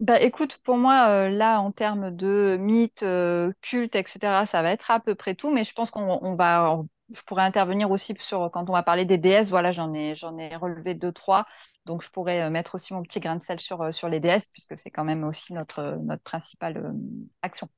Bah, 0.00 0.20
écoute, 0.20 0.58
pour 0.64 0.76
moi, 0.76 1.30
là, 1.30 1.60
en 1.60 1.70
termes 1.70 2.10
de 2.10 2.56
mythes, 2.58 3.04
culte, 3.62 3.94
etc., 3.94 4.44
ça 4.46 4.60
va 4.62 4.72
être 4.72 4.90
à 4.90 4.98
peu 4.98 5.14
près 5.14 5.36
tout, 5.36 5.52
mais 5.52 5.62
je 5.62 5.72
pense 5.72 5.92
qu'on 5.92 6.34
va 6.34 6.82
je 7.14 7.22
pourrais 7.22 7.42
intervenir 7.44 7.90
aussi 7.90 8.14
sur 8.20 8.50
quand 8.52 8.68
on 8.68 8.72
va 8.72 8.82
parler 8.82 9.04
des 9.04 9.18
déesses. 9.18 9.50
Voilà, 9.50 9.72
j'en 9.72 9.94
ai, 9.94 10.14
j'en 10.16 10.36
ai 10.38 10.54
relevé 10.56 10.94
deux, 10.94 11.12
trois. 11.12 11.46
Donc, 11.86 12.02
je 12.02 12.10
pourrais 12.10 12.42
euh, 12.42 12.50
mettre 12.50 12.74
aussi 12.76 12.94
mon 12.94 13.02
petit 13.02 13.20
grain 13.20 13.36
de 13.36 13.42
sel 13.42 13.60
sur, 13.60 13.82
euh, 13.82 13.92
sur 13.92 14.08
les 14.08 14.20
déesses, 14.20 14.48
puisque 14.48 14.78
c'est 14.78 14.90
quand 14.90 15.04
même 15.04 15.24
aussi 15.24 15.52
notre, 15.54 15.98
notre 16.02 16.22
principale 16.22 16.76
euh, 16.78 16.92
action. 17.42 17.68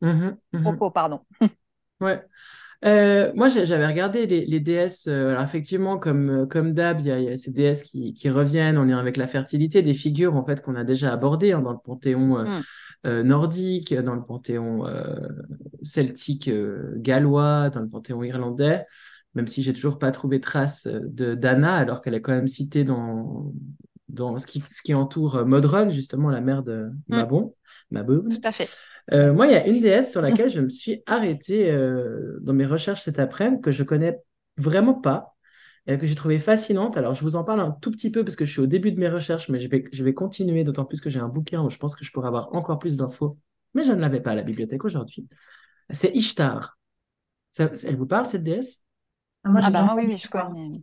Mmh 0.00 0.36
mmh 0.52 0.78
Propos, 0.78 0.90
pardon. 0.90 1.24
ouais. 2.02 3.32
moi, 3.34 3.48
j'avais 3.48 3.86
regardé 3.86 4.26
les, 4.26 4.44
les 4.44 4.60
déesses. 4.60 5.06
alors, 5.06 5.42
effectivement, 5.42 5.98
comme, 5.98 6.46
comme 6.48 6.74
d'hab, 6.74 7.00
il 7.00 7.06
y, 7.06 7.28
a 7.30 7.36
ces 7.36 7.52
déesses 7.52 7.82
qui, 7.82 8.12
qui, 8.12 8.28
reviennent 8.28 8.76
en 8.76 8.84
lien 8.84 8.98
avec 8.98 9.16
la 9.16 9.26
fertilité, 9.26 9.82
des 9.82 9.94
figures 9.94 10.36
en 10.36 10.44
fait 10.44 10.62
qu'on 10.62 10.74
a 10.74 10.84
déjà 10.84 11.12
abordées 11.12 11.52
hein, 11.52 11.62
dans 11.62 11.72
le 11.72 11.78
panthéon. 11.82 12.44
Euh, 13.04 13.24
nordique, 13.24 13.92
dans 13.92 14.14
le 14.14 14.22
panthéon 14.22 14.86
euh, 14.86 15.16
celtique 15.82 16.46
euh, 16.46 16.92
gallois, 16.98 17.68
dans 17.68 17.80
le 17.80 17.88
panthéon 17.88 18.22
irlandais, 18.22 18.86
même 19.34 19.48
si 19.48 19.60
j'ai 19.64 19.72
toujours 19.72 19.98
pas 19.98 20.12
trouvé 20.12 20.40
trace 20.40 20.86
de 20.86 21.34
d'Anna, 21.34 21.74
alors 21.74 22.00
qu'elle 22.00 22.14
est 22.14 22.20
quand 22.20 22.30
même 22.30 22.46
citée 22.46 22.84
dans, 22.84 23.52
dans 24.08 24.38
ce, 24.38 24.46
qui, 24.46 24.62
ce 24.70 24.82
qui 24.82 24.94
entoure 24.94 25.44
Modron, 25.44 25.90
justement 25.90 26.30
la 26.30 26.40
mère 26.40 26.62
de 26.62 26.90
mm. 27.08 27.16
Mabon. 27.16 27.54
Mabon. 27.90 28.22
Tout 28.30 28.40
à 28.44 28.52
fait. 28.52 28.68
Moi, 29.12 29.46
il 29.46 29.52
y 29.52 29.56
a 29.56 29.66
une 29.66 29.80
déesse 29.80 30.10
sur 30.10 30.22
laquelle 30.22 30.50
je 30.50 30.60
me 30.60 30.70
suis 30.70 31.02
arrêtée 31.06 31.70
dans 32.40 32.52
mes 32.52 32.66
recherches 32.66 33.02
cet 33.02 33.18
après-midi 33.18 33.60
que 33.62 33.70
je 33.70 33.82
connais 33.82 34.18
vraiment 34.56 34.94
pas 34.94 35.32
que 35.86 36.06
j'ai 36.06 36.14
trouvé 36.14 36.38
fascinante. 36.38 36.96
Alors, 36.96 37.14
je 37.14 37.22
vous 37.22 37.36
en 37.36 37.44
parle 37.44 37.60
un 37.60 37.72
tout 37.72 37.90
petit 37.90 38.10
peu 38.10 38.24
parce 38.24 38.36
que 38.36 38.44
je 38.44 38.52
suis 38.52 38.60
au 38.60 38.66
début 38.66 38.92
de 38.92 39.00
mes 39.00 39.08
recherches, 39.08 39.48
mais 39.48 39.58
je 39.58 39.68
vais, 39.68 39.84
je 39.92 40.04
vais 40.04 40.14
continuer, 40.14 40.64
d'autant 40.64 40.84
plus 40.84 41.00
que 41.00 41.10
j'ai 41.10 41.18
un 41.18 41.28
bouquin 41.28 41.62
où 41.62 41.70
je 41.70 41.78
pense 41.78 41.96
que 41.96 42.04
je 42.04 42.12
pourrais 42.12 42.28
avoir 42.28 42.54
encore 42.54 42.78
plus 42.78 42.96
d'infos, 42.96 43.38
mais 43.74 43.82
je 43.82 43.92
ne 43.92 44.00
l'avais 44.00 44.20
pas 44.20 44.32
à 44.32 44.34
la 44.34 44.42
bibliothèque 44.42 44.84
aujourd'hui. 44.84 45.26
C'est 45.90 46.14
Ishtar. 46.14 46.78
elle 47.58 47.96
vous 47.96 48.06
parle, 48.06 48.26
cette 48.26 48.44
déesse? 48.44 48.82
Ah, 49.44 49.48
moi, 49.48 49.60
ah 49.64 49.70
bah, 49.70 49.94
oui, 49.96 50.04
oui, 50.06 50.16
je 50.16 50.28
connais. 50.28 50.82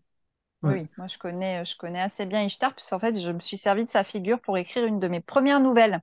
Oui, 0.62 0.88
moi 0.98 1.08
je 1.08 1.18
connais, 1.18 1.64
je 1.64 1.78
connais 1.78 2.02
assez 2.02 2.26
bien 2.26 2.44
Ishtar, 2.44 2.76
puisqu'en 2.76 3.00
fait, 3.00 3.18
je 3.18 3.32
me 3.32 3.40
suis 3.40 3.58
servi 3.58 3.86
de 3.86 3.90
sa 3.90 4.04
figure 4.04 4.42
pour 4.42 4.58
écrire 4.58 4.86
une 4.86 5.00
de 5.00 5.08
mes 5.08 5.22
premières 5.22 5.62
nouvelles. 5.62 6.02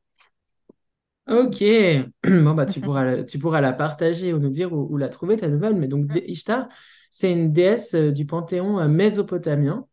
Ok, 1.29 1.63
bon 2.25 2.55
bah 2.55 2.67
tu 2.67 2.81
pourras, 2.83 3.25
tu 3.25 3.39
pourras 3.39 3.61
la 3.61 3.73
partager 3.73 4.33
ou 4.33 4.39
nous 4.39 4.51
dire 4.51 4.73
où, 4.73 4.97
la 4.97 5.09
trouver 5.09 5.37
ta 5.37 5.49
nouvelle. 5.49 5.75
Mais 5.77 5.89
donc. 5.89 6.11
Ishtar, 6.27 6.69
c'est 7.11 7.33
une 7.33 7.53
déesse 7.53 7.95
euh, 7.95 8.13
du 8.13 8.27
panthéon 8.27 8.79
euh, 8.79 8.89
mésopotamien. 8.89 9.87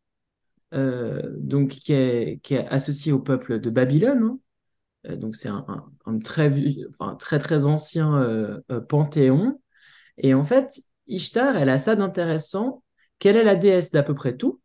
donc 0.71 1.69
qui 1.69 1.93
est, 1.93 2.39
qui 2.43 2.55
est 2.55 2.67
associé 2.67 3.11
au 3.11 3.19
peuple 3.19 3.59
de 3.59 3.69
Babylone. 3.69 4.37
Hein. 5.05 5.15
donc 5.17 5.35
c'est 5.35 5.49
un, 5.49 5.65
un, 6.05 6.19
très, 6.19 6.51
enfin, 6.99 7.15
très 7.15 7.39
très 7.39 7.65
ancien 7.65 8.61
panthéon. 8.89 9.59
Et 10.17 10.33
en 10.33 10.43
fait, 10.43 10.81
Ishtar, 11.07 11.57
elle 11.57 11.69
a 11.69 11.77
ça 11.77 11.95
d'intéressant 11.95 12.83
qu'elle 13.19 13.37
est 13.37 13.43
la 13.43 13.55
déesse 13.55 13.91
d'à 13.91 14.03
peu 14.03 14.13
près 14.15 14.35
tout, 14.37 14.61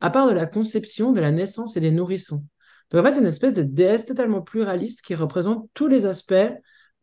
à 0.00 0.10
part 0.10 0.28
de 0.28 0.32
la 0.32 0.46
conception, 0.46 1.12
de 1.12 1.20
la 1.20 1.30
naissance 1.30 1.76
et 1.76 1.80
des 1.80 1.90
nourrissons. 1.90 2.44
Donc 2.90 3.00
en 3.00 3.04
fait, 3.04 3.14
c'est 3.14 3.20
une 3.20 3.26
espèce 3.26 3.54
de 3.54 3.62
déesse 3.62 4.06
totalement 4.06 4.42
pluraliste 4.42 5.02
qui 5.02 5.14
représente 5.14 5.68
tous 5.74 5.86
les 5.86 6.06
aspects 6.06 6.34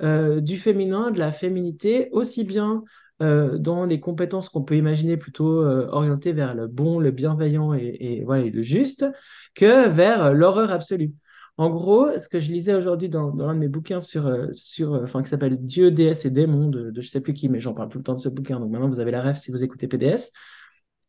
euh, 0.01 0.41
du 0.41 0.57
féminin, 0.57 1.11
de 1.11 1.19
la 1.19 1.31
féminité, 1.31 2.09
aussi 2.11 2.43
bien 2.43 2.83
euh, 3.21 3.57
dans 3.59 3.85
les 3.85 3.99
compétences 3.99 4.49
qu'on 4.49 4.63
peut 4.63 4.75
imaginer 4.75 5.15
plutôt 5.15 5.61
euh, 5.61 5.87
orientées 5.91 6.33
vers 6.33 6.55
le 6.55 6.67
bon, 6.67 6.99
le 6.99 7.11
bienveillant 7.11 7.73
et, 7.73 8.23
voilà, 8.25 8.45
le 8.45 8.61
juste, 8.63 9.05
que 9.53 9.87
vers 9.89 10.33
l'horreur 10.33 10.71
absolue. 10.71 11.13
En 11.57 11.69
gros, 11.69 12.17
ce 12.17 12.27
que 12.29 12.39
je 12.39 12.51
lisais 12.51 12.73
aujourd'hui 12.73 13.09
dans, 13.09 13.29
dans, 13.29 13.49
un 13.49 13.53
de 13.53 13.59
mes 13.59 13.67
bouquins 13.67 13.99
sur, 13.99 14.47
sur 14.53 14.93
enfin, 14.93 15.21
qui 15.21 15.29
s'appelle 15.29 15.57
Dieu, 15.63 15.91
déesse 15.91 16.25
et 16.25 16.31
démon 16.31 16.69
de, 16.69 16.91
je 16.95 16.99
ne 16.99 17.11
sais 17.11 17.21
plus 17.21 17.33
qui, 17.33 17.49
mais 17.49 17.59
j'en 17.59 17.73
parle 17.73 17.89
tout 17.89 17.99
le 17.99 18.03
temps 18.03 18.15
de 18.15 18.21
ce 18.21 18.29
bouquin, 18.29 18.59
donc 18.59 18.71
maintenant 18.71 18.89
vous 18.89 18.99
avez 18.99 19.11
la 19.11 19.21
rêve 19.21 19.37
si 19.37 19.51
vous 19.51 19.63
écoutez 19.63 19.87
PDS. 19.87 20.31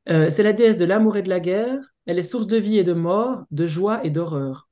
C'est 0.07 0.43
la 0.43 0.53
déesse 0.53 0.79
de 0.79 0.85
l'amour 0.85 1.17
et 1.17 1.23
de 1.23 1.29
la 1.29 1.41
guerre. 1.41 1.79
Elle 2.07 2.19
est 2.19 2.23
source 2.23 2.47
de 2.47 2.57
vie 2.57 2.79
et 2.79 2.85
de 2.85 2.93
mort, 2.93 3.45
de 3.51 3.67
joie 3.67 4.05
et 4.05 4.11
d'horreur. 4.11 4.69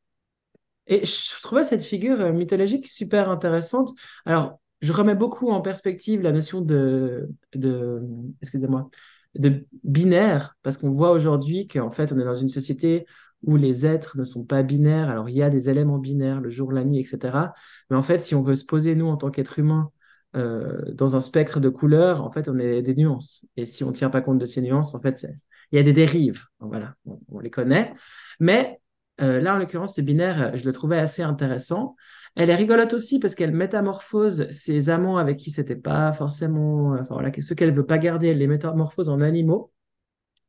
Et 0.90 1.04
je 1.04 1.40
trouvais 1.42 1.62
cette 1.64 1.84
figure 1.84 2.20
euh, 2.20 2.32
mythologique 2.32 2.88
super 2.88 3.30
intéressante. 3.30 3.90
Alors, 4.26 4.60
je 4.82 4.92
remets 4.92 5.14
beaucoup 5.14 5.50
en 5.50 5.60
perspective 5.60 6.20
la 6.20 6.32
notion 6.32 6.60
de, 6.60 7.28
de 7.54 8.02
excusez-moi, 8.42 8.90
de 9.36 9.66
binaire, 9.84 10.56
parce 10.62 10.78
qu'on 10.78 10.90
voit 10.90 11.12
aujourd'hui 11.12 11.68
qu'en 11.68 11.92
fait, 11.92 12.12
on 12.12 12.18
est 12.18 12.24
dans 12.24 12.34
une 12.34 12.48
société 12.48 13.06
où 13.42 13.56
les 13.56 13.86
êtres 13.86 14.18
ne 14.18 14.24
sont 14.24 14.44
pas 14.44 14.62
binaires. 14.64 15.08
Alors, 15.10 15.28
il 15.28 15.36
y 15.36 15.42
a 15.42 15.48
des 15.48 15.70
éléments 15.70 15.98
binaires, 15.98 16.40
le 16.40 16.50
jour, 16.50 16.72
la 16.72 16.84
nuit, 16.84 16.98
etc. 16.98 17.52
Mais 17.88 17.96
en 17.96 18.02
fait, 18.02 18.20
si 18.20 18.34
on 18.34 18.42
veut 18.42 18.56
se 18.56 18.64
poser, 18.64 18.96
nous, 18.96 19.06
en 19.06 19.16
tant 19.16 19.30
qu'être 19.30 19.60
humain, 19.60 19.92
euh, 20.36 20.92
dans 20.92 21.16
un 21.16 21.20
spectre 21.20 21.60
de 21.60 21.68
couleurs, 21.68 22.22
en 22.22 22.30
fait, 22.30 22.48
on 22.48 22.58
est 22.58 22.82
des 22.82 22.94
nuances. 22.94 23.46
Et 23.56 23.66
si 23.66 23.84
on 23.84 23.88
ne 23.88 23.92
tient 23.92 24.10
pas 24.10 24.20
compte 24.20 24.38
de 24.38 24.46
ces 24.46 24.62
nuances, 24.62 24.94
en 24.94 25.00
fait, 25.00 25.26
il 25.72 25.76
y 25.76 25.78
a 25.78 25.82
des 25.82 25.92
dérives. 25.92 26.44
Voilà, 26.60 26.94
on 27.28 27.38
les 27.40 27.50
connaît. 27.50 27.92
Mais 28.38 28.80
euh, 29.20 29.40
là, 29.40 29.54
en 29.54 29.58
l'occurrence, 29.58 29.96
ce 29.96 30.00
binaire, 30.00 30.56
je 30.56 30.64
le 30.64 30.72
trouvais 30.72 30.98
assez 30.98 31.22
intéressant. 31.22 31.96
Elle 32.36 32.50
est 32.50 32.54
rigolote 32.54 32.92
aussi 32.92 33.18
parce 33.18 33.34
qu'elle 33.34 33.52
métamorphose 33.52 34.48
ses 34.50 34.88
amants 34.88 35.18
avec 35.18 35.36
qui 35.36 35.50
c'était 35.50 35.76
pas 35.76 36.12
forcément, 36.12 36.92
enfin 36.92 37.14
voilà, 37.14 37.30
ceux 37.40 37.54
qu'elle 37.54 37.74
veut 37.74 37.86
pas 37.86 37.98
garder, 37.98 38.28
elle 38.28 38.38
les 38.38 38.46
métamorphose 38.46 39.08
en 39.08 39.20
animaux. 39.20 39.72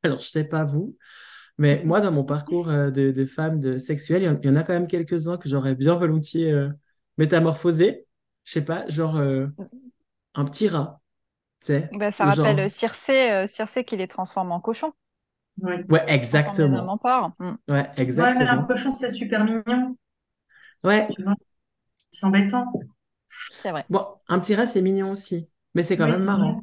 Alors, 0.04 0.20
je 0.20 0.28
sais 0.28 0.44
pas 0.44 0.64
vous, 0.64 0.96
mais 1.62 1.84
moi, 1.86 2.02
dans 2.02 2.12
mon 2.12 2.24
parcours 2.24 2.70
euh, 2.70 2.90
de, 2.90 3.26
femme 3.26 3.60
de 3.60 3.78
sexuelle, 3.78 4.24
il 4.24 4.48
y, 4.48 4.50
en 4.50 4.56
a 4.56 4.64
quand 4.64 4.74
même 4.74 4.88
quelques-uns 4.88 5.38
que 5.38 5.48
j'aurais 5.48 5.76
bien 5.76 5.96
volontiers 5.96 6.52
euh, 6.52 6.70
métamorphosé. 7.18 8.08
Je 8.44 8.52
sais 8.54 8.66
pas, 8.66 8.88
genre 8.88 9.18
un 9.18 10.46
petit 10.46 10.68
rat. 10.68 11.02
Bah, 11.94 12.12
ça 12.12 12.26
rappelle 12.26 12.70
Circé, 12.70 13.46
Circé 13.48 13.84
qui 13.84 13.98
les 13.98 14.08
transforme 14.08 14.52
en 14.52 14.60
cochon. 14.60 14.94
Ouais, 15.62 15.86
ouais 15.90 16.04
exactement. 16.08 17.00
Mm. 17.40 17.58
Ouais, 17.68 17.90
exactement. 17.98 18.40
Ouais, 18.40 18.56
mais 18.56 18.62
un 18.62 18.64
cochon, 18.64 18.92
c'est 18.96 19.10
super 19.10 19.44
mignon. 19.44 19.96
Ouais. 20.84 21.08
C'est 22.12 22.26
embêtant. 22.26 22.72
C'est 23.52 23.72
vrai. 23.72 23.86
Bon, 23.90 24.06
un 24.28 24.40
petit 24.40 24.56
rat, 24.56 24.68
c'est 24.68 24.82
mignon 24.82 25.12
aussi. 25.12 25.50
Mais 25.74 25.84
c'est 25.84 25.98
quand 25.98 26.08
même 26.08 26.24
marrant. 26.24 26.62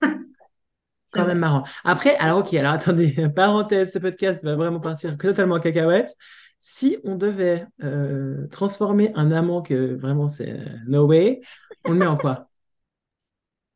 quand 1.12 1.26
même 1.26 1.38
marrant. 1.38 1.64
Après, 1.84 2.16
alors 2.16 2.40
ok, 2.40 2.52
alors 2.54 2.72
attendez, 2.72 3.14
parenthèse, 3.34 3.92
ce 3.92 3.98
podcast 3.98 4.44
va 4.44 4.56
vraiment 4.56 4.80
partir 4.80 5.16
totalement 5.16 5.56
en 5.56 5.60
cacahuète. 5.60 6.14
Si 6.62 6.98
on 7.04 7.14
devait 7.16 7.66
euh, 7.82 8.46
transformer 8.48 9.12
un 9.14 9.32
amant 9.32 9.62
que 9.62 9.94
vraiment 9.94 10.28
c'est 10.28 10.50
euh, 10.50 10.76
no 10.86 11.06
way, 11.06 11.40
on 11.86 11.92
le 11.92 11.98
met 11.98 12.06
en 12.06 12.18
quoi? 12.18 12.50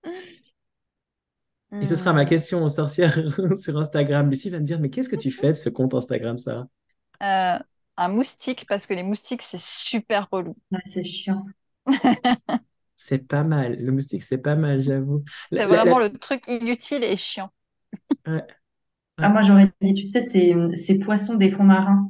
Et 1.80 1.86
ce 1.86 1.96
sera 1.96 2.12
ma 2.12 2.24
hmm. 2.24 2.28
question 2.28 2.62
aux 2.62 2.68
sorcières 2.68 3.16
sur 3.58 3.76
Instagram. 3.78 4.30
Lucie 4.30 4.50
va 4.50 4.60
me 4.60 4.64
dire, 4.64 4.78
mais 4.78 4.90
qu'est-ce 4.90 5.08
que 5.08 5.16
tu 5.16 5.30
fais 5.30 5.48
de 5.48 5.56
ce 5.56 5.68
compte 5.68 5.94
Instagram, 5.94 6.38
ça 6.38 6.68
euh, 7.22 7.58
Un 7.96 8.08
moustique, 8.08 8.66
parce 8.68 8.86
que 8.86 8.94
les 8.94 9.02
moustiques, 9.02 9.42
c'est 9.42 9.60
super 9.60 10.28
relou. 10.30 10.54
c'est 10.84 11.02
chiant. 11.02 11.44
c'est 12.96 13.26
pas 13.26 13.42
mal. 13.42 13.76
Le 13.80 13.90
moustique, 13.90 14.22
c'est 14.22 14.38
pas 14.38 14.54
mal, 14.54 14.82
j'avoue. 14.82 15.24
C'est 15.50 15.66
vraiment 15.66 15.98
le 15.98 16.12
truc 16.12 16.44
inutile 16.46 17.02
et 17.02 17.16
chiant. 17.16 17.50
Ah, 18.24 19.28
moi, 19.30 19.42
j'aurais 19.42 19.72
dit, 19.80 19.94
tu 19.94 20.06
sais, 20.06 20.20
ces 20.76 20.98
poissons 21.00 21.34
des 21.34 21.50
fonds 21.50 21.64
marins. 21.64 22.08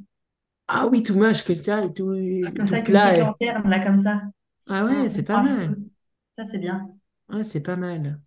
Ah 0.69 0.87
oui, 0.91 1.03
tout 1.03 1.15
moche, 1.15 1.45
quelqu'un, 1.45 1.89
tout, 1.89 2.15
ah, 2.47 2.51
comme 2.57 2.67
ça, 2.67 2.81
plat. 2.81 3.35
là, 3.41 3.85
comme 3.85 3.99
ça. 3.99 4.23
Ah 4.69 4.85
ouais, 4.85 5.09
c'est 5.09 5.23
pas 5.23 5.43
mal. 5.43 5.77
Ça, 6.39 6.45
c'est 6.45 6.59
bien. 6.59 6.89
Ouais, 7.29 7.45
c'est 7.45 7.61
pas 7.61 7.77
mal. 7.77 8.19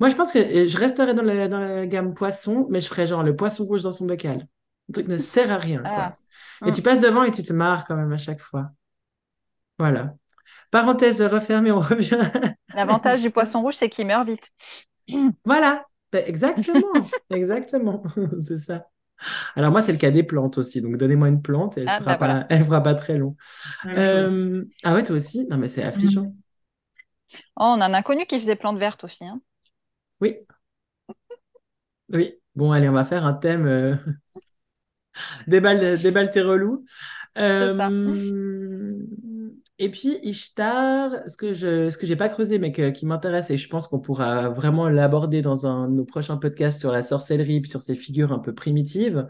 Moi, 0.00 0.10
je 0.10 0.14
pense 0.14 0.32
que 0.32 0.38
euh, 0.38 0.66
je 0.66 0.76
resterai 0.76 1.14
dans 1.14 1.22
la, 1.22 1.48
dans 1.48 1.60
la 1.60 1.86
gamme 1.86 2.14
poisson, 2.14 2.66
mais 2.70 2.80
je 2.80 2.88
ferai 2.88 3.06
genre 3.06 3.22
le 3.22 3.34
poisson 3.34 3.64
rouge 3.64 3.82
dans 3.82 3.92
son 3.92 4.06
bocal. 4.06 4.46
Le 4.88 4.92
truc 4.92 5.08
ne 5.08 5.18
sert 5.18 5.50
à 5.50 5.56
rien, 5.56 5.80
quoi. 5.80 6.16
Ah. 6.60 6.66
Et 6.66 6.72
tu 6.72 6.80
mm. 6.80 6.84
passes 6.84 7.00
devant 7.00 7.24
et 7.24 7.32
tu 7.32 7.42
te 7.42 7.52
marres 7.52 7.86
quand 7.86 7.96
même 7.96 8.12
à 8.12 8.18
chaque 8.18 8.40
fois. 8.40 8.70
Voilà. 9.78 10.14
Parenthèse 10.70 11.22
refermée, 11.22 11.70
on 11.70 11.80
revient. 11.80 12.30
L'avantage 12.74 13.22
du 13.22 13.30
poisson 13.30 13.62
rouge, 13.62 13.74
c'est 13.74 13.88
qu'il 13.88 14.06
meurt 14.06 14.26
vite. 14.26 14.50
Voilà, 15.44 15.86
ben, 16.12 16.22
exactement, 16.26 16.92
exactement, 17.30 18.02
c'est 18.40 18.58
ça. 18.58 18.86
Alors 19.56 19.70
moi, 19.70 19.82
c'est 19.82 19.92
le 19.92 19.98
cas 19.98 20.10
des 20.10 20.22
plantes 20.22 20.58
aussi. 20.58 20.80
Donc 20.80 20.96
donnez-moi 20.96 21.28
une 21.28 21.42
plante, 21.42 21.78
elle, 21.78 21.88
ah, 21.88 21.98
fera, 21.98 22.16
bah 22.16 22.46
pas, 22.48 22.58
fera 22.64 22.82
pas 22.82 22.94
très 22.94 23.18
long. 23.18 23.36
Euh, 23.86 24.64
ah 24.84 24.94
ouais, 24.94 25.02
toi 25.02 25.16
aussi? 25.16 25.46
Non, 25.50 25.56
mais 25.56 25.68
c'est 25.68 25.82
affligeant. 25.82 26.32
Oh, 27.56 27.74
on 27.76 27.80
a 27.80 27.86
un 27.86 27.94
inconnu 27.94 28.26
qui 28.26 28.38
faisait 28.38 28.56
plantes 28.56 28.78
vertes 28.78 29.04
aussi. 29.04 29.24
Hein. 29.24 29.40
Oui. 30.20 30.36
Oui. 32.10 32.34
Bon, 32.54 32.72
allez, 32.72 32.88
on 32.88 32.92
va 32.92 33.04
faire 33.04 33.24
un 33.24 33.34
thème 33.34 33.66
euh, 33.66 33.94
des 35.46 35.60
balles, 35.60 36.00
des 36.00 36.10
balles 36.10 36.30
relou. 36.34 36.84
Euh, 37.36 37.74
et 39.78 39.90
puis 39.90 40.18
Ishtar, 40.22 41.10
ce 41.26 41.36
que 41.36 41.52
je, 41.52 41.88
ce 41.88 41.98
que 41.98 42.06
j'ai 42.06 42.16
pas 42.16 42.28
creusé 42.28 42.58
mais 42.58 42.72
qui 42.92 43.06
m'intéresse 43.06 43.50
et 43.50 43.56
je 43.56 43.68
pense 43.68 43.88
qu'on 43.88 44.00
pourra 44.00 44.48
vraiment 44.48 44.88
l'aborder 44.88 45.42
dans 45.42 45.66
un 45.66 45.88
de 45.88 45.94
nos 45.94 46.04
prochains 46.04 46.36
podcasts 46.36 46.80
sur 46.80 46.92
la 46.92 47.02
sorcellerie 47.02 47.60
puis 47.60 47.70
sur 47.70 47.82
ces 47.82 47.94
figures 47.94 48.32
un 48.32 48.38
peu 48.38 48.54
primitives. 48.54 49.26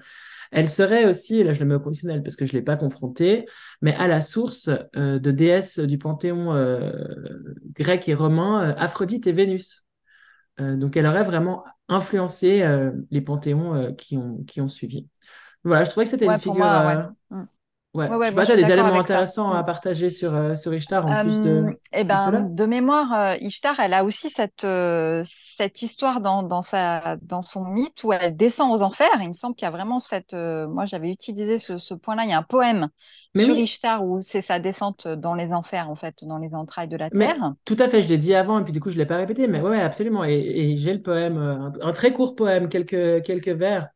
Elle 0.51 0.69
serait 0.69 1.05
aussi, 1.05 1.45
là 1.45 1.53
je 1.53 1.61
le 1.61 1.67
mets 1.67 1.75
au 1.75 1.81
conditionnel 1.81 2.23
parce 2.23 2.37
que 2.37 2.47
je 2.47 2.55
l'ai 2.55 2.63
pas 2.63 2.77
confrontée, 2.77 3.47
mais 3.83 3.95
à 3.97 4.09
la 4.09 4.21
source 4.23 4.71
euh, 4.97 5.19
de 5.19 5.31
déesses 5.31 5.79
du 5.79 5.99
panthéon 5.99 6.55
grec 7.75 8.09
et 8.09 8.15
romain, 8.15 8.75
Aphrodite 8.79 9.27
et 9.27 9.33
Vénus. 9.33 9.85
Euh, 10.61 10.77
donc, 10.77 10.97
elle 10.97 11.07
aurait 11.07 11.23
vraiment 11.23 11.65
influencé 11.89 12.63
euh, 12.63 12.93
les 13.11 13.21
panthéons 13.21 13.75
euh, 13.75 13.93
qui, 13.93 14.17
ont, 14.17 14.43
qui 14.45 14.61
ont 14.61 14.69
suivi. 14.69 15.09
Voilà, 15.65 15.85
je 15.85 15.91
trouvais 15.91 16.05
que 16.05 16.11
c'était 16.11 16.27
une 16.27 16.39
figure. 16.39 16.65
Mm. 16.65 16.87
Ouais, 17.31 17.45
je 18.07 18.27
sais 18.27 18.35
pas, 18.35 18.47
tu 18.47 18.53
as 18.53 18.57
des 18.57 18.71
éléments 18.71 18.95
intéressants 18.95 19.51
à 19.51 19.63
mm. 19.63 19.67
partager 19.67 20.11
sur, 20.11 20.35
euh, 20.35 20.55
sur 20.55 20.75
Ishtar 20.75 21.07
en 21.07 21.23
plus 21.23 21.39
de, 21.41 21.79
eh 21.93 22.05
ben, 22.05 22.49
de, 22.51 22.67
mémoire, 22.67 23.13
euh, 23.13 23.37
Ishtar, 23.41 23.81
elle 23.81 23.95
a 23.95 24.05
aussi 24.05 24.31
cette, 24.31 24.65
euh, 24.65 25.23
cette 25.25 25.83
histoire 25.83 26.21
dans, 26.21 26.43
dans, 26.43 26.63
sa, 26.63 27.17
dans 27.23 27.43
son 27.43 27.65
mythe 27.65 28.05
où 28.05 28.13
elle 28.13 28.37
descend 28.37 28.73
aux 28.73 28.83
enfers. 28.83 29.09
Il 29.21 29.29
me 29.29 29.35
semble 29.35 29.55
qu'il 29.55 29.65
y 29.65 29.69
a 29.69 29.71
vraiment 29.71 29.99
cette. 29.99 30.33
moi, 30.33 30.87
j'avais 30.87 31.11
utilisé 31.11 31.59
ce, 31.59 31.79
ce 31.79 31.95
point-là. 31.95 32.25
Il 32.25 32.31
y 32.31 32.33
a 32.33 32.39
un 32.39 32.43
poème 32.43 32.89
sur 33.37 33.57
Ishtar 33.57 34.05
où 34.05 34.21
c'est 34.21 34.43
sa 34.43 34.59
descente 34.59 35.07
dans 35.07 35.35
les 35.35 35.53
enfers, 35.53 35.91
en 35.91 35.97
fait, 35.97 36.25
dans 36.25 36.39
les 36.39 36.55
entrailles 36.55 36.89
de 36.89 36.97
la 36.97 37.11
terre. 37.11 37.55
tout 37.65 37.77
à 37.79 37.89
fait, 37.89 38.03
je 38.03 38.09
l'ai 38.09 38.19
dit 38.19 38.35
avant 38.35 38.59
et 38.59 38.65
puis 38.65 38.73
du 38.73 38.81
coup, 38.81 38.91
je 38.91 38.95
ne 38.95 39.01
l'ai 39.01 39.07
pas 39.07 39.17
répété. 39.17 39.47
Mais 39.49 39.61
ouais, 39.61 39.81
absolument. 39.81 40.25
Et, 40.25 40.35
et 40.35 40.77
j'ai 40.77 40.95
le 40.95 41.03
poème, 41.03 41.39
un, 41.39 41.73
un, 41.81 41.93
très 41.93 42.13
court 42.13 42.35
poème, 42.35 42.69
quelques, 42.69 43.23
quelques 43.23 43.49
vers, 43.49 43.83
mm. 43.83 43.89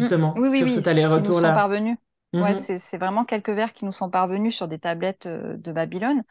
justement, 0.00 0.34
sur 0.34 0.70
cet 0.70 0.86
aller-retour-là. 0.86 1.54
parvenus. 1.54 1.96
Ouais, 2.34 2.54
mmh 2.54 2.66
c'est 2.78 2.96
vraiment 2.96 3.24
quelques 3.26 3.50
vers 3.50 3.74
qui 3.74 3.84
nous 3.84 3.92
sont 3.92 4.08
parvenus 4.10 4.56
sur 4.56 4.66
des 4.66 4.78
tablettes 4.78 5.26
euh, 5.26 5.56
de 5.58 5.70
Babylone. 5.70 6.22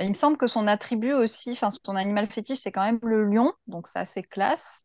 Il 0.00 0.08
me 0.08 0.14
semble 0.14 0.38
que 0.38 0.46
son 0.46 0.66
attribut 0.66 1.12
aussi, 1.12 1.52
enfin 1.52 1.68
son 1.70 1.96
animal 1.96 2.28
fétiche, 2.28 2.60
c'est 2.60 2.72
quand 2.72 2.84
même 2.84 2.98
le 3.02 3.24
lion, 3.24 3.52
donc 3.66 3.86
ça 3.86 4.06
c'est 4.06 4.22
classe 4.22 4.84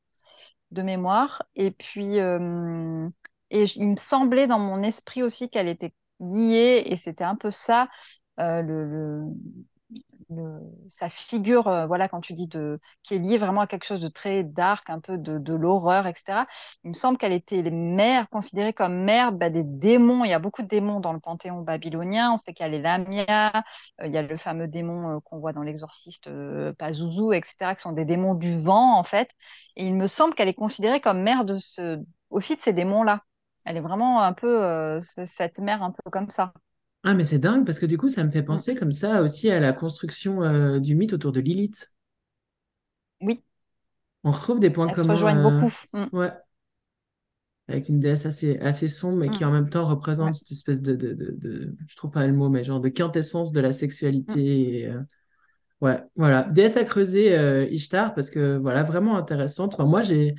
de 0.71 0.81
mémoire. 0.83 1.43
Et 1.55 1.71
puis, 1.71 2.19
euh, 2.19 3.09
et 3.51 3.65
il 3.77 3.89
me 3.89 3.97
semblait 3.97 4.47
dans 4.47 4.59
mon 4.59 4.83
esprit 4.83 5.23
aussi 5.23 5.49
qu'elle 5.49 5.67
était 5.69 5.93
liée, 6.19 6.83
et 6.87 6.97
c'était 6.97 7.23
un 7.25 7.35
peu 7.35 7.51
ça, 7.51 7.89
euh, 8.39 8.61
le, 8.61 9.23
sa 10.89 11.09
figure, 11.09 11.67
euh, 11.67 11.85
voilà, 11.87 12.07
quand 12.09 12.21
tu 12.21 12.33
dis 12.33 12.47
de, 12.47 12.79
qui 13.03 13.15
est 13.15 13.19
liée 13.19 13.37
vraiment 13.37 13.61
à 13.61 13.67
quelque 13.67 13.85
chose 13.85 14.01
de 14.01 14.07
très 14.07 14.43
dark, 14.43 14.89
un 14.89 14.99
peu 14.99 15.17
de, 15.17 15.53
l'horreur, 15.53 16.07
etc. 16.07 16.47
Il 16.83 16.89
me 16.89 16.93
semble 16.93 17.17
qu'elle 17.17 17.31
était 17.33 17.61
les 17.61 17.71
mères, 17.71 18.29
considérée 18.29 18.73
comme 18.73 19.03
mère 19.03 19.31
bah, 19.31 19.49
des 19.49 19.63
démons. 19.63 20.23
Il 20.25 20.29
y 20.29 20.33
a 20.33 20.39
beaucoup 20.39 20.61
de 20.63 20.67
démons 20.67 20.99
dans 20.99 21.13
le 21.13 21.19
panthéon 21.19 21.61
babylonien. 21.61 22.31
On 22.33 22.37
sait 22.37 22.53
qu'il 22.53 22.65
y 22.65 22.69
a 22.69 23.63
euh, 24.01 24.07
il 24.07 24.11
y 24.13 24.17
a 24.17 24.21
le 24.21 24.37
fameux 24.37 24.67
démon 24.67 25.17
euh, 25.17 25.19
qu'on 25.21 25.39
voit 25.39 25.53
dans 25.53 25.61
l'exorciste 25.63 26.29
Pazuzu, 26.77 27.33
etc., 27.35 27.75
qui 27.75 27.81
sont 27.81 27.91
des 27.93 28.05
démons 28.05 28.35
du 28.35 28.57
vent, 28.61 28.97
en 28.97 29.03
fait. 29.03 29.29
Et 29.75 29.85
il 29.85 29.95
me 29.95 30.07
semble 30.07 30.35
qu'elle 30.35 30.47
est 30.49 30.53
considérée 30.53 31.01
comme 31.01 31.21
mère 31.21 31.45
de 31.45 31.57
ce, 31.57 31.99
aussi 32.29 32.55
de 32.55 32.61
ces 32.61 32.73
démons-là. 32.73 33.21
Elle 33.65 33.77
est 33.77 33.81
vraiment 33.81 34.21
un 34.21 34.33
peu 34.33 35.01
ce- 35.01 35.25
cette 35.25 35.57
mère 35.59 35.81
un 35.83 35.91
peu 35.91 36.09
comme 36.11 36.29
ça. 36.29 36.53
Ah, 37.05 37.13
mais 37.13 37.23
c'est 37.23 37.39
dingue 37.39 37.65
parce 37.65 37.79
que 37.79 37.85
du 37.85 37.97
coup, 37.97 38.09
ça 38.09 38.23
me 38.23 38.31
fait 38.31 38.41
Mm. 38.41 38.45
penser 38.45 38.75
comme 38.75 38.91
ça 38.91 39.21
aussi 39.21 39.49
à 39.51 39.59
la 39.59 39.73
construction 39.73 40.41
euh, 40.43 40.79
du 40.79 40.95
mythe 40.95 41.13
autour 41.13 41.31
de 41.31 41.39
Lilith. 41.39 41.91
Oui, 43.21 43.43
On 44.23 44.31
retrouve 44.31 44.59
des 44.59 44.69
points 44.71 44.87
elles 44.87 44.95
se 44.95 45.01
communs, 45.01 45.13
rejoignent 45.13 45.39
euh, 45.45 45.61
beaucoup. 45.61 45.73
Mm. 45.93 46.05
ouais, 46.17 46.31
avec 47.67 47.89
une 47.89 47.99
déesse 47.99 48.25
assez, 48.25 48.59
assez 48.59 48.87
sombre, 48.87 49.17
mais 49.19 49.27
Mm. 49.27 49.31
qui 49.31 49.45
en 49.45 49.51
même 49.51 49.69
temps 49.69 49.83
Ouais. 49.85 49.89
représente 49.91 50.35
cette 50.35 50.51
espèce 50.51 50.81
de, 50.81 50.95
de, 50.95 51.13
de, 51.13 51.31
de- 51.37 51.75
je 51.87 51.95
trouve 51.95 52.11
pas 52.11 52.25
le 52.27 52.33
mot, 52.33 52.49
mais 52.49 52.63
genre 52.63 52.79
de 52.81 52.89
quintessence 52.89 53.51
de 53.51 53.59
la 53.61 53.69
Mm. 53.69 53.73
sexualité. 53.73 54.79
et, 54.81 54.87
euh, 54.87 54.99
ouais, 55.81 55.99
voilà. 56.15 56.43
Déesse 56.43 56.77
à 56.77 56.83
creuser, 56.85 57.37
euh, 57.37 57.65
Ishtar, 57.71 58.13
parce 58.15 58.29
que 58.31 58.57
voilà, 58.57 58.83
vraiment 58.83 59.17
intéressante. 59.17 59.73
Enfin, 59.75 59.85
moi, 59.85 60.01
j'ai- 60.03 60.35